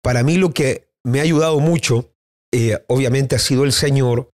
para 0.04 0.22
mí 0.22 0.38
lo 0.38 0.52
que 0.52 0.92
me 1.04 1.20
ha 1.20 1.24
ayudado 1.24 1.60
mucho, 1.60 2.14
eh, 2.54 2.78
obviamente 2.88 3.36
ha 3.36 3.40
sido 3.40 3.64
el 3.64 3.72
Señor, 3.72 4.30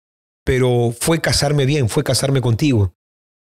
pero 0.44 0.94
fue 0.96 1.20
casarme 1.20 1.66
bien, 1.66 1.88
fue 1.88 2.04
casarme 2.04 2.40
contigo, 2.40 2.94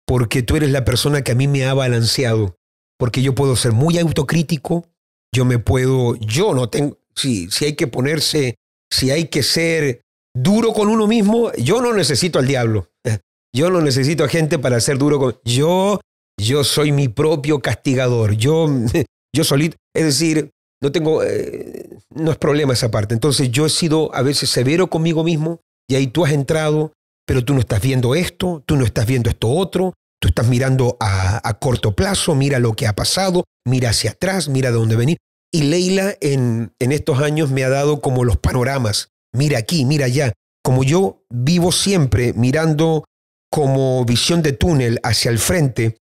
porque 0.08 0.42
tú 0.42 0.56
eres 0.56 0.72
la 0.72 0.84
persona 0.84 1.22
que 1.22 1.30
a 1.30 1.36
mí 1.36 1.46
me 1.46 1.66
ha 1.66 1.74
balanceado, 1.74 2.56
porque 2.98 3.22
yo 3.22 3.36
puedo 3.36 3.54
ser 3.54 3.70
muy 3.70 3.96
autocrítico, 3.96 4.88
yo 5.34 5.44
me 5.44 5.58
puedo, 5.58 6.16
yo 6.16 6.54
no 6.54 6.68
tengo, 6.68 6.98
si, 7.14 7.50
si 7.50 7.66
hay 7.66 7.74
que 7.74 7.86
ponerse, 7.86 8.56
si 8.90 9.10
hay 9.10 9.26
que 9.26 9.42
ser 9.42 10.02
duro 10.34 10.72
con 10.72 10.88
uno 10.88 11.06
mismo, 11.06 11.52
yo 11.54 11.80
no 11.80 11.92
necesito 11.92 12.38
al 12.38 12.46
diablo, 12.46 12.90
yo 13.54 13.70
no 13.70 13.80
necesito 13.80 14.24
a 14.24 14.28
gente 14.28 14.58
para 14.58 14.80
ser 14.80 14.98
duro 14.98 15.18
con, 15.18 15.38
yo, 15.44 16.00
yo 16.40 16.64
soy 16.64 16.92
mi 16.92 17.08
propio 17.08 17.60
castigador, 17.60 18.34
yo, 18.34 18.68
yo 19.34 19.44
solito, 19.44 19.76
es 19.94 20.04
decir, 20.04 20.50
no 20.80 20.92
tengo, 20.92 21.22
eh, 21.24 21.88
no 22.14 22.30
es 22.30 22.36
problema 22.38 22.72
esa 22.72 22.90
parte. 22.90 23.14
Entonces 23.14 23.50
yo 23.50 23.66
he 23.66 23.70
sido 23.70 24.14
a 24.14 24.22
veces 24.22 24.48
severo 24.50 24.88
conmigo 24.88 25.24
mismo 25.24 25.60
y 25.88 25.96
ahí 25.96 26.06
tú 26.06 26.24
has 26.24 26.32
entrado, 26.32 26.92
pero 27.26 27.44
tú 27.44 27.54
no 27.54 27.60
estás 27.60 27.82
viendo 27.82 28.14
esto, 28.14 28.62
tú 28.64 28.76
no 28.76 28.84
estás 28.84 29.06
viendo 29.06 29.28
esto 29.28 29.48
otro, 29.48 29.94
tú 30.20 30.28
estás 30.28 30.48
mirando 30.48 30.96
a, 31.00 31.58
corto 31.60 31.94
plazo, 31.94 32.34
mira 32.34 32.58
lo 32.58 32.74
que 32.74 32.86
ha 32.86 32.94
pasado, 32.94 33.44
mira 33.66 33.90
hacia 33.90 34.10
atrás, 34.10 34.48
mira 34.48 34.70
de 34.70 34.76
dónde 34.76 34.96
venir. 34.96 35.18
Y 35.52 35.62
Leila 35.62 36.14
en, 36.20 36.72
en 36.78 36.92
estos 36.92 37.20
años 37.20 37.50
me 37.50 37.64
ha 37.64 37.68
dado 37.68 38.00
como 38.00 38.24
los 38.24 38.36
panoramas, 38.36 39.10
mira 39.32 39.58
aquí, 39.58 39.84
mira 39.84 40.06
allá. 40.06 40.32
Como 40.62 40.84
yo 40.84 41.22
vivo 41.30 41.72
siempre 41.72 42.32
mirando 42.34 43.04
como 43.50 44.04
visión 44.04 44.42
de 44.42 44.52
túnel 44.52 45.00
hacia 45.02 45.30
el 45.30 45.38
frente, 45.38 45.96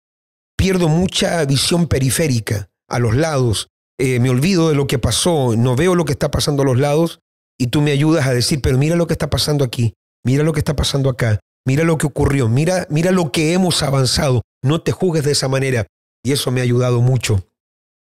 pierdo 0.58 0.90
mucha 0.90 1.46
visión 1.46 1.88
periférica 1.88 2.70
a 2.90 3.00
los 3.00 3.16
lados 3.16 3.70
eh, 4.00 4.20
me 4.20 4.30
olvido 4.30 4.70
de 4.70 4.76
lo 4.76 4.86
que 4.86 5.00
pasó, 5.00 5.56
no 5.58 5.76
veo 5.76 5.96
lo 5.96 6.06
que 6.06 6.12
está 6.12 6.30
pasando 6.30 6.62
a 6.62 6.66
los 6.66 6.78
lados 6.78 7.20
y 7.58 7.68
tú 7.68 7.82
me 7.82 7.92
ayudas 7.92 8.28
a 8.28 8.34
decir, 8.34 8.62
pero 8.62 8.78
mira 8.78 8.96
lo 8.96 9.08
que 9.08 9.14
está 9.14 9.30
pasando 9.30 9.66
aquí, 9.66 9.96
mira 10.24 10.44
lo 10.44 10.54
que 10.54 10.60
está 10.60 10.76
pasando 10.76 11.10
acá, 11.10 11.40
mira 11.68 11.84
lo 11.84 11.98
que 11.98 12.08
ocurrió, 12.08 12.48
mira, 12.48 12.88
mira 12.90 13.12
lo 13.12 13.32
que 13.32 13.52
hemos 13.52 13.84
avanzado, 13.84 14.42
no 14.64 14.82
te 14.82 14.94
juzgues 14.94 15.26
de 15.26 15.34
esa 15.34 15.50
manera. 15.50 15.86
Y 16.24 16.32
eso 16.32 16.50
me 16.50 16.62
ha 16.62 16.64
ayudado 16.64 17.02
mucho, 17.02 17.46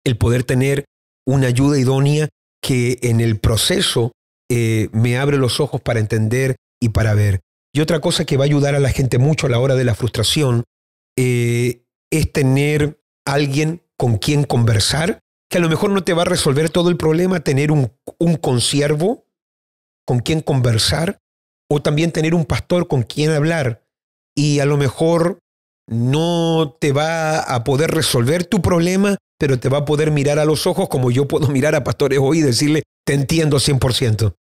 el 0.05 0.17
poder 0.17 0.43
tener 0.43 0.85
una 1.27 1.47
ayuda 1.47 1.77
idónea 1.77 2.29
que 2.61 2.97
en 3.01 3.19
el 3.19 3.39
proceso 3.39 4.13
eh, 4.49 4.89
me 4.93 5.17
abre 5.17 5.37
los 5.37 5.59
ojos 5.59 5.81
para 5.81 5.99
entender 5.99 6.55
y 6.81 6.89
para 6.89 7.13
ver. 7.13 7.41
Y 7.73 7.81
otra 7.81 7.99
cosa 7.99 8.25
que 8.25 8.37
va 8.37 8.45
a 8.45 8.45
ayudar 8.45 8.73
a 8.73 8.79
la 8.79 8.89
gente 8.89 9.17
mucho 9.17 9.47
a 9.47 9.49
la 9.49 9.59
hora 9.59 9.75
de 9.75 9.83
la 9.83 9.95
frustración 9.95 10.63
eh, 11.17 11.83
es 12.09 12.31
tener 12.31 13.01
alguien 13.25 13.81
con 13.97 14.17
quien 14.17 14.45
conversar, 14.45 15.19
que 15.49 15.57
a 15.57 15.61
lo 15.61 15.69
mejor 15.69 15.89
no 15.89 16.03
te 16.03 16.13
va 16.13 16.21
a 16.21 16.25
resolver 16.25 16.69
todo 16.69 16.89
el 16.89 16.97
problema, 16.97 17.41
tener 17.41 17.71
un, 17.71 17.91
un 18.17 18.37
consiervo 18.37 19.25
con 20.05 20.19
quien 20.19 20.41
conversar, 20.41 21.19
o 21.73 21.81
también 21.81 22.11
tener 22.11 22.35
un 22.35 22.43
pastor 22.43 22.89
con 22.89 23.03
quien 23.03 23.31
hablar. 23.31 23.81
Y 24.35 24.59
a 24.59 24.65
lo 24.65 24.75
mejor 24.75 25.39
no 25.87 26.75
te 26.81 26.91
va 26.91 27.39
a 27.39 27.63
poder 27.63 27.91
resolver 27.91 28.45
tu 28.45 28.61
problema, 28.61 29.17
pero 29.39 29.57
te 29.57 29.69
va 29.69 29.79
a 29.79 29.85
poder 29.85 30.11
mirar 30.11 30.37
a 30.37 30.45
los 30.45 30.67
ojos 30.67 30.89
como 30.89 31.11
yo 31.11 31.29
puedo 31.29 31.47
mirar 31.47 31.73
a 31.75 31.85
pastores 31.85 32.19
hoy 32.21 32.39
y 32.39 32.41
decirle, 32.41 32.83
te 33.05 33.13
entiendo 33.13 33.57
100%, 33.57 34.35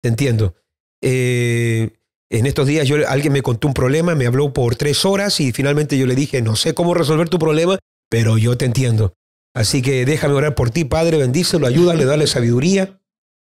te 0.00 0.08
entiendo. 0.08 0.54
Eh, 1.02 1.90
en 2.30 2.46
estos 2.46 2.68
días 2.68 2.86
yo, 2.86 2.96
alguien 3.08 3.32
me 3.32 3.42
contó 3.42 3.66
un 3.66 3.74
problema, 3.74 4.14
me 4.14 4.26
habló 4.26 4.52
por 4.52 4.76
tres 4.76 5.04
horas 5.04 5.40
y 5.40 5.50
finalmente 5.50 5.98
yo 5.98 6.06
le 6.06 6.14
dije, 6.14 6.40
no 6.40 6.54
sé 6.54 6.72
cómo 6.72 6.94
resolver 6.94 7.28
tu 7.28 7.40
problema, 7.40 7.80
pero 8.08 8.38
yo 8.38 8.56
te 8.56 8.64
entiendo. 8.64 9.14
Así 9.54 9.82
que 9.82 10.04
déjame 10.04 10.34
orar 10.34 10.54
por 10.54 10.70
ti, 10.70 10.84
Padre, 10.84 11.18
bendícelo, 11.18 11.66
ayúdale, 11.66 12.04
dale 12.04 12.28
sabiduría, 12.28 13.00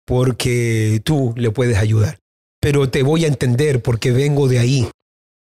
porque 0.07 1.03
tú 1.05 1.35
le 1.37 1.51
puedes 1.51 1.77
ayudar. 1.77 2.19
Pero 2.67 2.91
te 2.91 3.05
voy 3.05 3.25
a 3.25 3.29
entender 3.29 3.81
porque 3.81 4.11
vengo 4.11 4.49
de 4.49 4.59
ahí. 4.59 4.91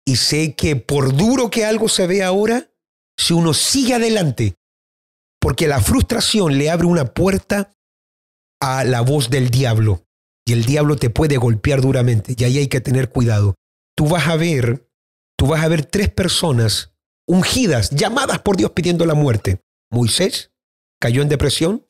Y 0.06 0.14
sé 0.14 0.54
que 0.54 0.76
por 0.76 1.16
duro 1.16 1.50
que 1.50 1.64
algo 1.64 1.88
se 1.88 2.06
ve 2.06 2.22
ahora, 2.22 2.70
si 3.18 3.34
uno 3.34 3.52
sigue 3.52 3.94
adelante, 3.94 4.54
porque 5.40 5.66
la 5.66 5.80
frustración 5.80 6.56
le 6.56 6.70
abre 6.70 6.86
una 6.86 7.06
puerta 7.06 7.72
a 8.62 8.84
la 8.84 9.00
voz 9.00 9.28
del 9.28 9.50
diablo 9.50 10.04
y 10.46 10.52
el 10.52 10.66
diablo 10.66 10.94
te 10.94 11.10
puede 11.10 11.36
golpear 11.36 11.80
duramente 11.80 12.36
y 12.38 12.44
ahí 12.44 12.58
hay 12.58 12.68
que 12.68 12.80
tener 12.80 13.10
cuidado. 13.10 13.56
Tú 13.96 14.06
vas 14.06 14.28
a 14.28 14.36
ver, 14.36 14.88
tú 15.36 15.48
vas 15.48 15.64
a 15.64 15.68
ver 15.68 15.84
tres 15.84 16.08
personas 16.08 16.94
ungidas, 17.26 17.90
llamadas 17.90 18.38
por 18.38 18.56
Dios 18.56 18.70
pidiendo 18.70 19.04
la 19.04 19.14
muerte. 19.14 19.58
Moisés 19.90 20.52
cayó 21.00 21.22
en 21.22 21.28
depresión 21.28 21.88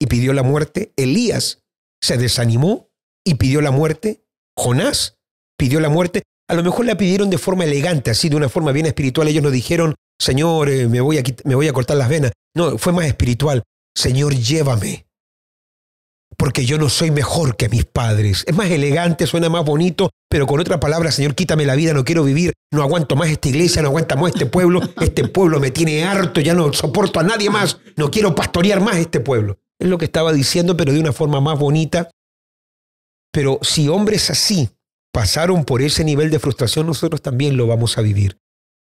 y 0.00 0.06
pidió 0.06 0.32
la 0.32 0.42
muerte. 0.42 0.94
Elías 0.96 1.62
se 2.02 2.16
desanimó 2.16 2.88
y 3.22 3.34
pidió 3.34 3.60
la 3.60 3.70
muerte. 3.70 4.22
Jonás 4.56 5.16
pidió 5.56 5.80
la 5.80 5.88
muerte. 5.88 6.22
A 6.48 6.54
lo 6.54 6.62
mejor 6.62 6.84
la 6.86 6.96
pidieron 6.96 7.30
de 7.30 7.38
forma 7.38 7.64
elegante, 7.64 8.10
así 8.10 8.28
de 8.28 8.36
una 8.36 8.48
forma 8.48 8.72
bien 8.72 8.86
espiritual. 8.86 9.28
Ellos 9.28 9.42
no 9.42 9.50
dijeron, 9.50 9.94
Señor, 10.20 10.68
eh, 10.68 10.88
me, 10.88 11.00
voy 11.00 11.18
a, 11.18 11.22
me 11.44 11.54
voy 11.54 11.68
a 11.68 11.72
cortar 11.72 11.96
las 11.96 12.08
venas. 12.08 12.32
No, 12.54 12.78
fue 12.78 12.92
más 12.92 13.06
espiritual. 13.06 13.62
Señor, 13.94 14.34
llévame 14.34 15.06
porque 16.36 16.64
yo 16.64 16.78
no 16.78 16.88
soy 16.88 17.10
mejor 17.10 17.56
que 17.56 17.68
mis 17.68 17.84
padres. 17.84 18.44
Es 18.46 18.54
más 18.54 18.70
elegante, 18.70 19.26
suena 19.26 19.48
más 19.48 19.64
bonito, 19.64 20.10
pero 20.28 20.46
con 20.46 20.60
otra 20.60 20.80
palabra, 20.80 21.12
Señor, 21.12 21.34
quítame 21.34 21.66
la 21.66 21.74
vida, 21.74 21.92
no 21.92 22.04
quiero 22.04 22.24
vivir, 22.24 22.52
no 22.72 22.82
aguanto 22.82 23.16
más 23.16 23.28
esta 23.28 23.48
iglesia, 23.48 23.82
no 23.82 23.88
aguanto 23.88 24.16
más 24.16 24.32
este 24.32 24.46
pueblo, 24.46 24.80
este 25.00 25.28
pueblo 25.28 25.60
me 25.60 25.70
tiene 25.70 26.04
harto, 26.04 26.40
ya 26.40 26.54
no 26.54 26.72
soporto 26.72 27.20
a 27.20 27.22
nadie 27.22 27.50
más, 27.50 27.78
no 27.96 28.10
quiero 28.10 28.34
pastorear 28.34 28.80
más 28.80 28.96
este 28.96 29.20
pueblo. 29.20 29.58
Es 29.78 29.88
lo 29.88 29.98
que 29.98 30.04
estaba 30.04 30.32
diciendo, 30.32 30.76
pero 30.76 30.92
de 30.92 31.00
una 31.00 31.12
forma 31.12 31.40
más 31.40 31.58
bonita. 31.58 32.10
Pero 33.32 33.58
si 33.62 33.88
hombres 33.88 34.30
así 34.30 34.68
pasaron 35.12 35.64
por 35.64 35.82
ese 35.82 36.04
nivel 36.04 36.30
de 36.30 36.38
frustración, 36.38 36.86
nosotros 36.86 37.22
también 37.22 37.56
lo 37.56 37.66
vamos 37.66 37.98
a 37.98 38.02
vivir. 38.02 38.38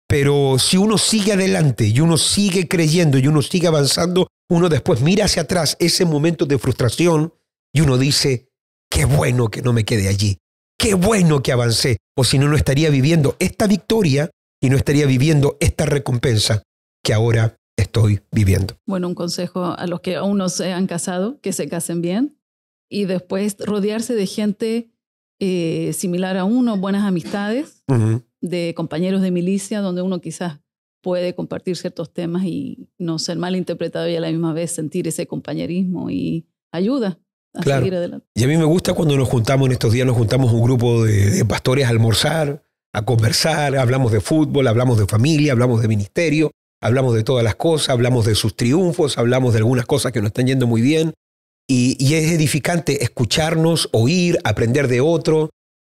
Pero 0.08 0.58
si 0.58 0.76
uno 0.76 0.98
sigue 0.98 1.34
adelante 1.34 1.86
y 1.86 2.00
uno 2.00 2.16
sigue 2.16 2.66
creyendo 2.66 3.18
y 3.18 3.28
uno 3.28 3.42
sigue 3.42 3.68
avanzando, 3.68 4.26
uno 4.50 4.68
después 4.68 5.02
mira 5.02 5.26
hacia 5.26 5.42
atrás 5.42 5.76
ese 5.78 6.04
momento 6.04 6.46
de 6.46 6.58
frustración 6.58 7.32
y 7.72 7.82
uno 7.82 7.96
dice, 7.96 8.48
qué 8.90 9.04
bueno 9.04 9.48
que 9.48 9.62
no 9.62 9.72
me 9.72 9.84
quede 9.84 10.08
allí, 10.08 10.38
qué 10.76 10.94
bueno 10.94 11.42
que 11.42 11.52
avancé, 11.52 11.98
o 12.16 12.24
si 12.24 12.38
no, 12.38 12.48
no 12.48 12.56
estaría 12.56 12.90
viviendo 12.90 13.36
esta 13.38 13.68
victoria 13.68 14.30
y 14.60 14.68
no 14.70 14.76
estaría 14.76 15.06
viviendo 15.06 15.56
esta 15.60 15.86
recompensa 15.86 16.64
que 17.04 17.14
ahora 17.14 17.56
estoy 17.76 18.20
viviendo. 18.32 18.76
Bueno, 18.86 19.06
un 19.06 19.14
consejo 19.14 19.76
a 19.78 19.86
los 19.86 20.00
que 20.00 20.16
aún 20.16 20.38
no 20.38 20.48
se 20.48 20.72
han 20.72 20.88
casado, 20.88 21.40
que 21.40 21.52
se 21.52 21.68
casen 21.68 22.02
bien 22.02 22.39
y 22.90 23.04
después 23.06 23.56
rodearse 23.58 24.14
de 24.14 24.26
gente 24.26 24.90
eh, 25.38 25.92
similar 25.94 26.36
a 26.36 26.44
uno, 26.44 26.76
buenas 26.76 27.04
amistades, 27.04 27.82
de 28.42 28.74
compañeros 28.76 29.22
de 29.22 29.30
milicia, 29.30 29.80
donde 29.80 30.02
uno 30.02 30.20
quizás 30.20 30.60
puede 31.00 31.34
compartir 31.34 31.76
ciertos 31.76 32.12
temas 32.12 32.44
y 32.44 32.90
no 32.98 33.18
ser 33.18 33.38
mal 33.38 33.56
interpretado 33.56 34.08
y 34.08 34.16
a 34.16 34.20
la 34.20 34.30
misma 34.30 34.52
vez 34.52 34.72
sentir 34.72 35.08
ese 35.08 35.26
compañerismo 35.26 36.10
y 36.10 36.46
ayuda 36.72 37.18
a 37.54 37.62
seguir 37.62 37.94
adelante. 37.94 38.26
Y 38.34 38.44
a 38.44 38.48
mí 38.48 38.56
me 38.56 38.64
gusta 38.64 38.92
cuando 38.92 39.16
nos 39.16 39.28
juntamos 39.28 39.66
en 39.66 39.72
estos 39.72 39.92
días, 39.92 40.06
nos 40.06 40.16
juntamos 40.16 40.52
un 40.52 40.62
grupo 40.62 41.04
de, 41.04 41.44
pastores 41.46 41.86
a 41.86 41.88
almorzar, 41.88 42.62
a 42.92 43.04
conversar, 43.04 43.76
hablamos 43.76 44.12
de 44.12 44.20
fútbol, 44.20 44.66
hablamos 44.66 44.98
de 44.98 45.06
familia, 45.06 45.52
hablamos 45.52 45.80
de 45.80 45.88
ministerio, 45.88 46.50
hablamos 46.82 47.14
de 47.14 47.22
todas 47.22 47.44
las 47.44 47.54
cosas, 47.54 47.90
hablamos 47.90 48.26
de 48.26 48.34
sus 48.34 48.56
triunfos, 48.56 49.16
hablamos 49.16 49.52
de 49.52 49.58
algunas 49.58 49.86
cosas 49.86 50.12
que 50.12 50.20
nos 50.20 50.28
están 50.28 50.48
yendo 50.48 50.66
muy 50.66 50.82
bien. 50.82 51.14
Y, 51.72 52.14
es 52.14 52.32
edificante 52.32 53.04
escucharnos, 53.04 53.88
oír, 53.92 54.38
aprender 54.42 54.88
de 54.88 55.00
otro 55.00 55.50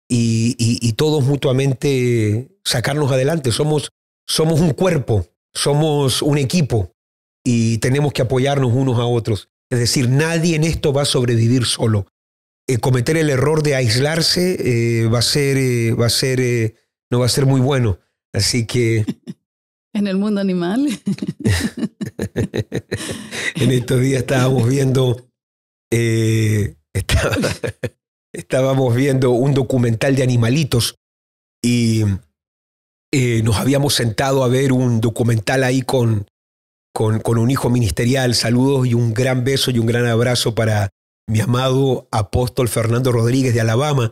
y, 0.09 0.55
y 0.57 0.93
todos 0.93 1.25
mutuamente 1.25 2.47
sacarnos 2.63 3.11
adelante. 3.11 3.51
Somos 3.51 3.89
somos 4.27 4.59
un 4.59 4.71
cuerpo, 4.71 5.27
somos 5.53 6.21
un 6.21 6.37
equipo 6.37 6.91
y 7.43 7.77
tenemos 7.77 8.13
que 8.13 8.23
apoyarnos 8.23 8.73
unos 8.73 8.99
a 8.99 9.05
otros. 9.05 9.49
Es 9.69 9.79
decir, 9.79 10.09
nadie 10.09 10.55
en 10.55 10.63
esto 10.63 10.93
va 10.93 11.03
a 11.03 11.05
sobrevivir 11.05 11.65
solo. 11.65 12.07
Eh, 12.67 12.77
cometer 12.77 13.17
el 13.17 13.29
error 13.29 13.61
de 13.61 13.75
aislarse 13.75 14.57
eh, 15.03 15.07
va 15.07 15.19
a 15.19 15.23
ser, 15.23 15.57
eh, 15.57 15.93
va 15.93 16.07
a 16.07 16.09
ser, 16.09 16.75
no 17.11 17.19
va 17.19 17.27
a 17.27 17.29
ser 17.29 17.45
muy 17.45 17.61
bueno. 17.61 17.99
Así 18.33 18.65
que. 18.65 19.05
En 19.93 20.07
el 20.07 20.17
mundo 20.17 20.41
animal. 20.41 20.89
en 23.55 23.71
estos 23.71 24.01
días 24.01 24.23
estábamos 24.23 24.67
viendo, 24.67 25.25
estábamos 28.33 28.95
viendo 28.95 29.31
un 29.31 29.53
documental 29.53 30.15
de 30.15 30.23
animalitos 30.23 30.95
y 31.63 32.03
eh, 33.11 33.41
nos 33.43 33.57
habíamos 33.57 33.93
sentado 33.93 34.43
a 34.43 34.47
ver 34.47 34.73
un 34.73 35.01
documental 35.01 35.63
ahí 35.63 35.81
con, 35.81 36.27
con, 36.93 37.37
un 37.37 37.49
hijo 37.49 37.69
ministerial. 37.69 38.35
Saludos 38.35 38.87
y 38.87 38.93
un 38.93 39.13
gran 39.13 39.43
beso 39.43 39.71
y 39.71 39.79
un 39.79 39.85
gran 39.85 40.05
abrazo 40.05 40.53
para 40.53 40.89
mi 41.27 41.39
amado 41.39 42.07
apóstol 42.11 42.69
Fernando 42.69 43.11
Rodríguez 43.11 43.53
de 43.53 43.61
Alabama. 43.61 44.11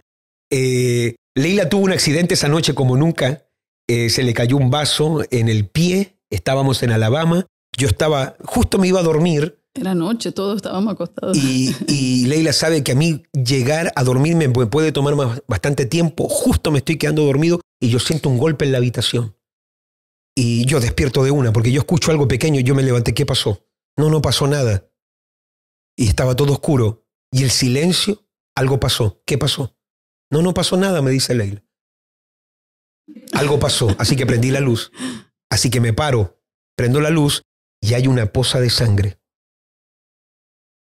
Eh, 0.51 1.15
Leila 1.35 1.69
tuvo 1.69 1.85
un 1.85 1.91
accidente 1.91 2.35
esa 2.35 2.47
noche 2.47 2.73
como 2.73 2.97
nunca. 2.97 3.45
Eh, 3.87 4.09
se 4.09 4.23
le 4.23 4.33
cayó 4.33 4.57
un 4.57 4.69
vaso 4.69 5.23
en 5.31 5.49
el 5.49 5.67
pie. 5.67 6.17
Estábamos 6.29 6.83
en 6.83 6.91
Alabama. 6.91 7.47
Yo 7.77 7.87
estaba, 7.87 8.35
justo 8.45 8.77
me 8.77 8.87
iba 8.87 8.99
a 8.99 9.03
dormir 9.03 9.59
era 9.75 9.95
noche, 9.95 10.31
todos 10.31 10.57
estábamos 10.57 10.93
acostados. 10.93 11.37
Y, 11.37 12.25
Leila 12.27 12.53
sabe 12.53 12.83
que 12.83 12.91
a 12.91 12.95
mí 12.95 13.23
llegar 13.33 13.91
a 13.95 14.03
dormir 14.03 14.35
me 14.35 14.49
puede 14.49 14.91
tomar 14.91 15.43
bastante 15.47 15.85
tiempo. 15.85 16.27
Justo 16.29 16.71
me 16.71 16.79
estoy 16.79 16.97
quedando 16.97 17.23
dormido 17.23 17.59
y 17.81 17.89
yo 17.89 17.99
siento 17.99 18.29
un 18.29 18.37
golpe 18.37 18.65
en 18.65 18.71
la 18.71 18.77
habitación. 18.77 19.35
Y 20.35 20.65
yo 20.65 20.79
despierto 20.79 21.23
de 21.23 21.31
una 21.31 21.51
porque 21.51 21.71
yo 21.71 21.81
escucho 21.81 22.11
algo 22.11 22.27
pequeño 22.27 22.59
y 22.59 22.63
yo 22.63 22.75
me 22.75 22.83
levanté. 22.83 23.13
¿Qué 23.13 23.25
pasó? 23.25 23.65
No, 23.97 24.09
no 24.09 24.21
pasó 24.21 24.47
nada. 24.47 24.89
Y 25.97 26.07
estaba 26.07 26.35
todo 26.35 26.53
oscuro. 26.53 27.05
Y 27.31 27.43
el 27.43 27.51
silencio, 27.51 28.27
algo 28.55 28.79
pasó. 28.79 29.21
¿Qué 29.25 29.37
pasó? 29.37 29.75
No, 30.31 30.41
no 30.41 30.53
pasó 30.53 30.77
nada, 30.77 31.01
me 31.01 31.11
dice 31.11 31.35
Leila. 31.35 31.63
Algo 33.33 33.59
pasó, 33.59 33.93
así 33.99 34.15
que 34.15 34.25
prendí 34.25 34.49
la 34.49 34.59
luz. 34.59 34.91
Así 35.49 35.69
que 35.69 35.81
me 35.81 35.93
paro, 35.93 36.41
prendo 36.75 37.01
la 37.01 37.09
luz 37.09 37.43
y 37.81 37.95
hay 37.95 38.07
una 38.07 38.31
poza 38.31 38.59
de 38.59 38.69
sangre 38.69 39.22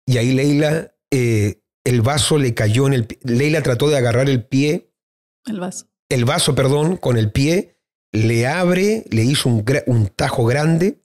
y 0.06 0.18
ahí 0.18 0.34
Leila, 0.34 0.94
eh, 1.12 1.62
el 1.84 2.02
vaso 2.02 2.38
le 2.38 2.54
cayó 2.54 2.88
en 2.88 2.94
el 2.94 3.08
Leila 3.24 3.62
trató 3.62 3.90
de 3.90 3.98
agarrar 3.98 4.30
el 4.30 4.46
pie. 4.46 4.94
El 5.46 5.60
vaso. 5.60 5.88
El 6.10 6.26
vaso, 6.26 6.56
perdón, 6.56 6.98
con 6.98 7.18
el 7.18 7.32
pie. 7.32 7.80
Le 8.12 8.48
abre, 8.48 9.06
le 9.10 9.24
hizo 9.24 9.50
un, 9.50 9.66
un 9.88 10.08
tajo 10.08 10.46
grande 10.46 11.04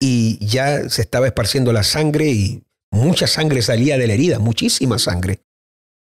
y 0.00 0.44
ya 0.44 0.88
se 0.88 1.02
estaba 1.02 1.26
esparciendo 1.26 1.72
la 1.72 1.82
sangre 1.82 2.28
y 2.28 2.64
mucha 2.90 3.26
sangre 3.26 3.62
salía 3.62 3.98
de 3.98 4.06
la 4.06 4.14
herida, 4.14 4.38
muchísima 4.38 4.98
sangre. 4.98 5.40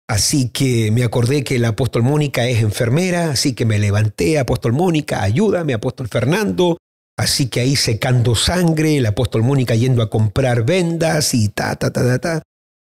Así 0.08 0.50
que 0.50 0.92
me 0.92 1.04
acordé 1.04 1.44
que 1.44 1.58
la 1.58 1.70
apóstol 1.70 2.04
Mónica 2.04 2.46
es 2.48 2.62
enfermera, 2.62 3.32
así 3.32 3.54
que 3.54 3.66
me 3.66 3.80
levanté, 3.80 4.40
apóstol 4.40 4.74
Mónica, 4.74 5.24
ayúdame, 5.24 5.74
apóstol 5.74 6.08
Fernando, 6.10 6.78
Así 7.22 7.48
que 7.50 7.60
ahí 7.60 7.76
secando 7.76 8.34
sangre, 8.34 8.98
el 8.98 9.06
apóstol 9.06 9.44
Mónica 9.44 9.76
yendo 9.76 10.02
a 10.02 10.10
comprar 10.10 10.66
vendas 10.66 11.36
y 11.36 11.50
ta, 11.50 11.76
ta, 11.76 11.92
ta, 11.94 12.04
ta, 12.04 12.18
ta. 12.20 12.42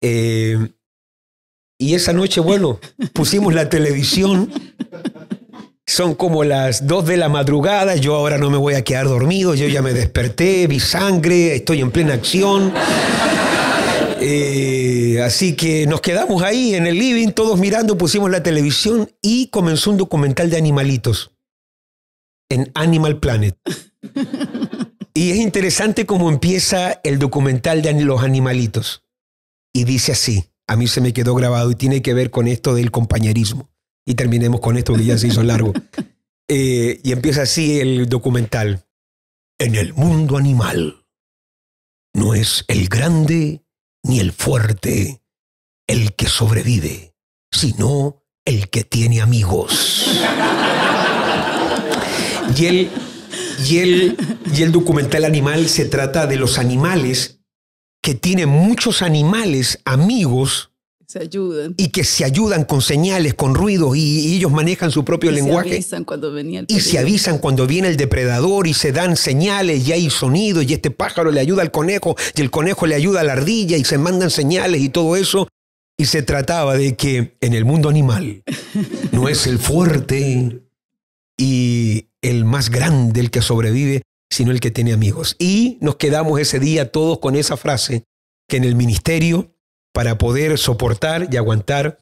Eh, 0.02 0.58
Y 1.80 1.94
esa 1.94 2.12
noche, 2.12 2.40
bueno, 2.40 2.78
pusimos 3.14 3.54
la 3.54 3.68
televisión. 3.70 4.50
Son 5.86 6.14
como 6.14 6.44
las 6.44 6.86
dos 6.86 7.06
de 7.06 7.16
la 7.16 7.30
madrugada. 7.30 7.96
Yo 7.96 8.16
ahora 8.16 8.36
no 8.36 8.50
me 8.50 8.58
voy 8.58 8.74
a 8.74 8.82
quedar 8.82 9.06
dormido. 9.06 9.54
Yo 9.54 9.66
ya 9.68 9.80
me 9.80 9.94
desperté, 9.94 10.66
vi 10.66 10.78
sangre, 10.80 11.54
estoy 11.54 11.80
en 11.80 11.90
plena 11.90 12.14
acción. 12.14 12.74
Eh, 14.20 15.22
así 15.24 15.54
que 15.54 15.86
nos 15.86 16.00
quedamos 16.00 16.42
ahí 16.42 16.74
en 16.74 16.86
el 16.86 16.98
living, 16.98 17.28
todos 17.28 17.58
mirando, 17.58 17.96
pusimos 17.96 18.30
la 18.30 18.42
televisión 18.42 19.08
y 19.22 19.46
comenzó 19.46 19.90
un 19.90 19.96
documental 19.96 20.50
de 20.50 20.56
animalitos 20.58 21.30
en 22.48 22.70
Animal 22.74 23.18
Planet. 23.18 23.56
Y 25.14 25.30
es 25.30 25.38
interesante 25.38 26.06
cómo 26.06 26.28
empieza 26.30 27.00
el 27.02 27.18
documental 27.18 27.82
de 27.82 27.92
los 28.04 28.22
animalitos. 28.22 29.04
Y 29.72 29.84
dice 29.84 30.12
así, 30.12 30.44
a 30.68 30.76
mí 30.76 30.86
se 30.86 31.00
me 31.00 31.12
quedó 31.12 31.34
grabado 31.34 31.70
y 31.70 31.74
tiene 31.74 32.02
que 32.02 32.14
ver 32.14 32.30
con 32.30 32.46
esto 32.46 32.74
del 32.74 32.90
compañerismo. 32.90 33.70
Y 34.06 34.14
terminemos 34.14 34.60
con 34.60 34.76
esto 34.76 34.94
que 34.94 35.04
ya 35.04 35.18
se 35.18 35.28
hizo 35.28 35.42
largo. 35.42 35.72
Eh, 36.50 37.02
y 37.04 37.12
empieza 37.12 37.42
así 37.42 37.78
el 37.78 38.08
documental. 38.08 38.86
En 39.58 39.74
el 39.74 39.92
mundo 39.92 40.38
animal 40.38 41.04
no 42.14 42.32
es 42.32 42.64
el 42.68 42.88
grande 42.88 43.66
ni 44.02 44.18
el 44.18 44.32
fuerte 44.32 45.22
el 45.86 46.14
que 46.14 46.26
sobrevive, 46.26 47.14
sino 47.52 48.24
el 48.46 48.70
que 48.70 48.82
tiene 48.84 49.20
amigos. 49.20 50.06
Y 52.56 52.66
el, 52.66 52.90
y, 53.68 53.78
el, 53.78 54.16
y 54.54 54.62
el 54.62 54.72
documental 54.72 55.24
animal 55.24 55.68
se 55.68 55.84
trata 55.84 56.26
de 56.26 56.36
los 56.36 56.58
animales 56.58 57.40
que 58.02 58.14
tienen 58.14 58.48
muchos 58.48 59.02
animales 59.02 59.80
amigos 59.84 60.70
se 61.08 61.20
ayudan. 61.20 61.74
Y 61.78 61.88
que 61.88 62.04
se 62.04 62.22
ayudan 62.24 62.64
con 62.64 62.82
señales, 62.82 63.32
con 63.32 63.54
ruidos, 63.54 63.96
y, 63.96 64.36
ellos 64.36 64.52
manejan 64.52 64.90
su 64.90 65.06
propio 65.06 65.30
lenguaje. 65.30 65.70
Se 65.70 65.76
avisan 65.76 66.04
cuando 66.04 66.30
venía 66.30 66.60
el 66.60 66.66
y 66.68 66.80
se 66.80 66.98
avisan 66.98 67.38
cuando 67.38 67.66
viene 67.66 67.88
el 67.88 67.96
depredador 67.96 68.66
y 68.66 68.74
se 68.74 68.92
dan 68.92 69.16
señales 69.16 69.88
y 69.88 69.92
hay 69.92 70.10
sonidos 70.10 70.66
y 70.68 70.74
este 70.74 70.90
pájaro 70.90 71.30
le 71.32 71.40
ayuda 71.40 71.62
al 71.62 71.70
conejo 71.70 72.14
y 72.36 72.42
el 72.42 72.50
conejo 72.50 72.86
le 72.86 72.94
ayuda 72.94 73.22
a 73.22 73.24
la 73.24 73.32
ardilla 73.32 73.78
y 73.78 73.84
se 73.84 73.96
mandan 73.96 74.28
señales 74.28 74.82
y 74.82 74.90
todo 74.90 75.16
eso. 75.16 75.48
Y 75.96 76.04
se 76.04 76.22
trataba 76.22 76.76
de 76.76 76.94
que 76.94 77.38
en 77.40 77.54
el 77.54 77.64
mundo 77.64 77.88
animal 77.88 78.42
no 79.10 79.30
es 79.30 79.46
el 79.46 79.58
fuerte 79.58 80.60
y 81.38 82.07
el 82.22 82.44
más 82.44 82.70
grande 82.70 83.20
el 83.20 83.30
que 83.30 83.42
sobrevive, 83.42 84.02
sino 84.30 84.50
el 84.50 84.60
que 84.60 84.70
tiene 84.70 84.92
amigos. 84.92 85.36
Y 85.38 85.78
nos 85.80 85.96
quedamos 85.96 86.40
ese 86.40 86.58
día 86.58 86.90
todos 86.90 87.18
con 87.18 87.36
esa 87.36 87.56
frase 87.56 88.04
que 88.48 88.56
en 88.56 88.64
el 88.64 88.74
ministerio 88.74 89.54
para 89.92 90.18
poder 90.18 90.58
soportar 90.58 91.28
y 91.32 91.36
aguantar, 91.36 91.98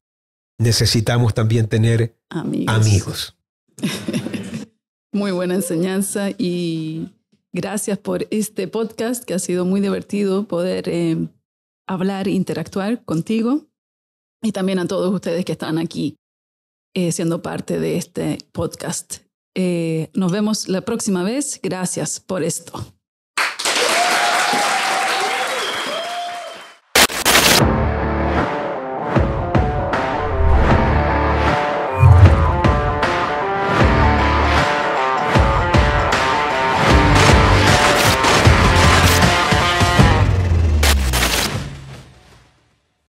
necesitamos 0.59 1.35
también 1.35 1.69
tener 1.69 2.17
amigos. 2.31 3.37
muy 5.13 5.33
buena 5.33 5.55
enseñanza 5.55 6.31
y 6.37 7.09
gracias 7.53 7.99
por 7.99 8.27
este 8.31 8.69
podcast 8.69 9.25
que 9.25 9.35
ha 9.35 9.39
sido 9.39 9.65
muy 9.65 9.81
divertido 9.81 10.47
poder 10.47 10.89
eh, 10.89 11.29
hablar 11.87 12.29
e 12.29 12.33
interactuar 12.33 13.05
contigo 13.05 13.67
y 14.43 14.53
también 14.53 14.79
a 14.79 14.87
todos 14.87 15.13
ustedes 15.13 15.45
que 15.45 15.53
están 15.53 15.79
aquí 15.79 16.17
eh, 16.95 17.13
siendo 17.13 17.43
parte 17.43 17.81
de 17.81 17.97
este 17.97 18.39
podcast. 18.53 19.26
Eh, 19.59 20.11
nos 20.13 20.31
vemos 20.33 20.69
la 20.69 20.83
próxima 20.83 21.25
vez. 21.25 21.59
Gracias 21.63 22.21
por 22.21 22.43
esto. 22.43 22.96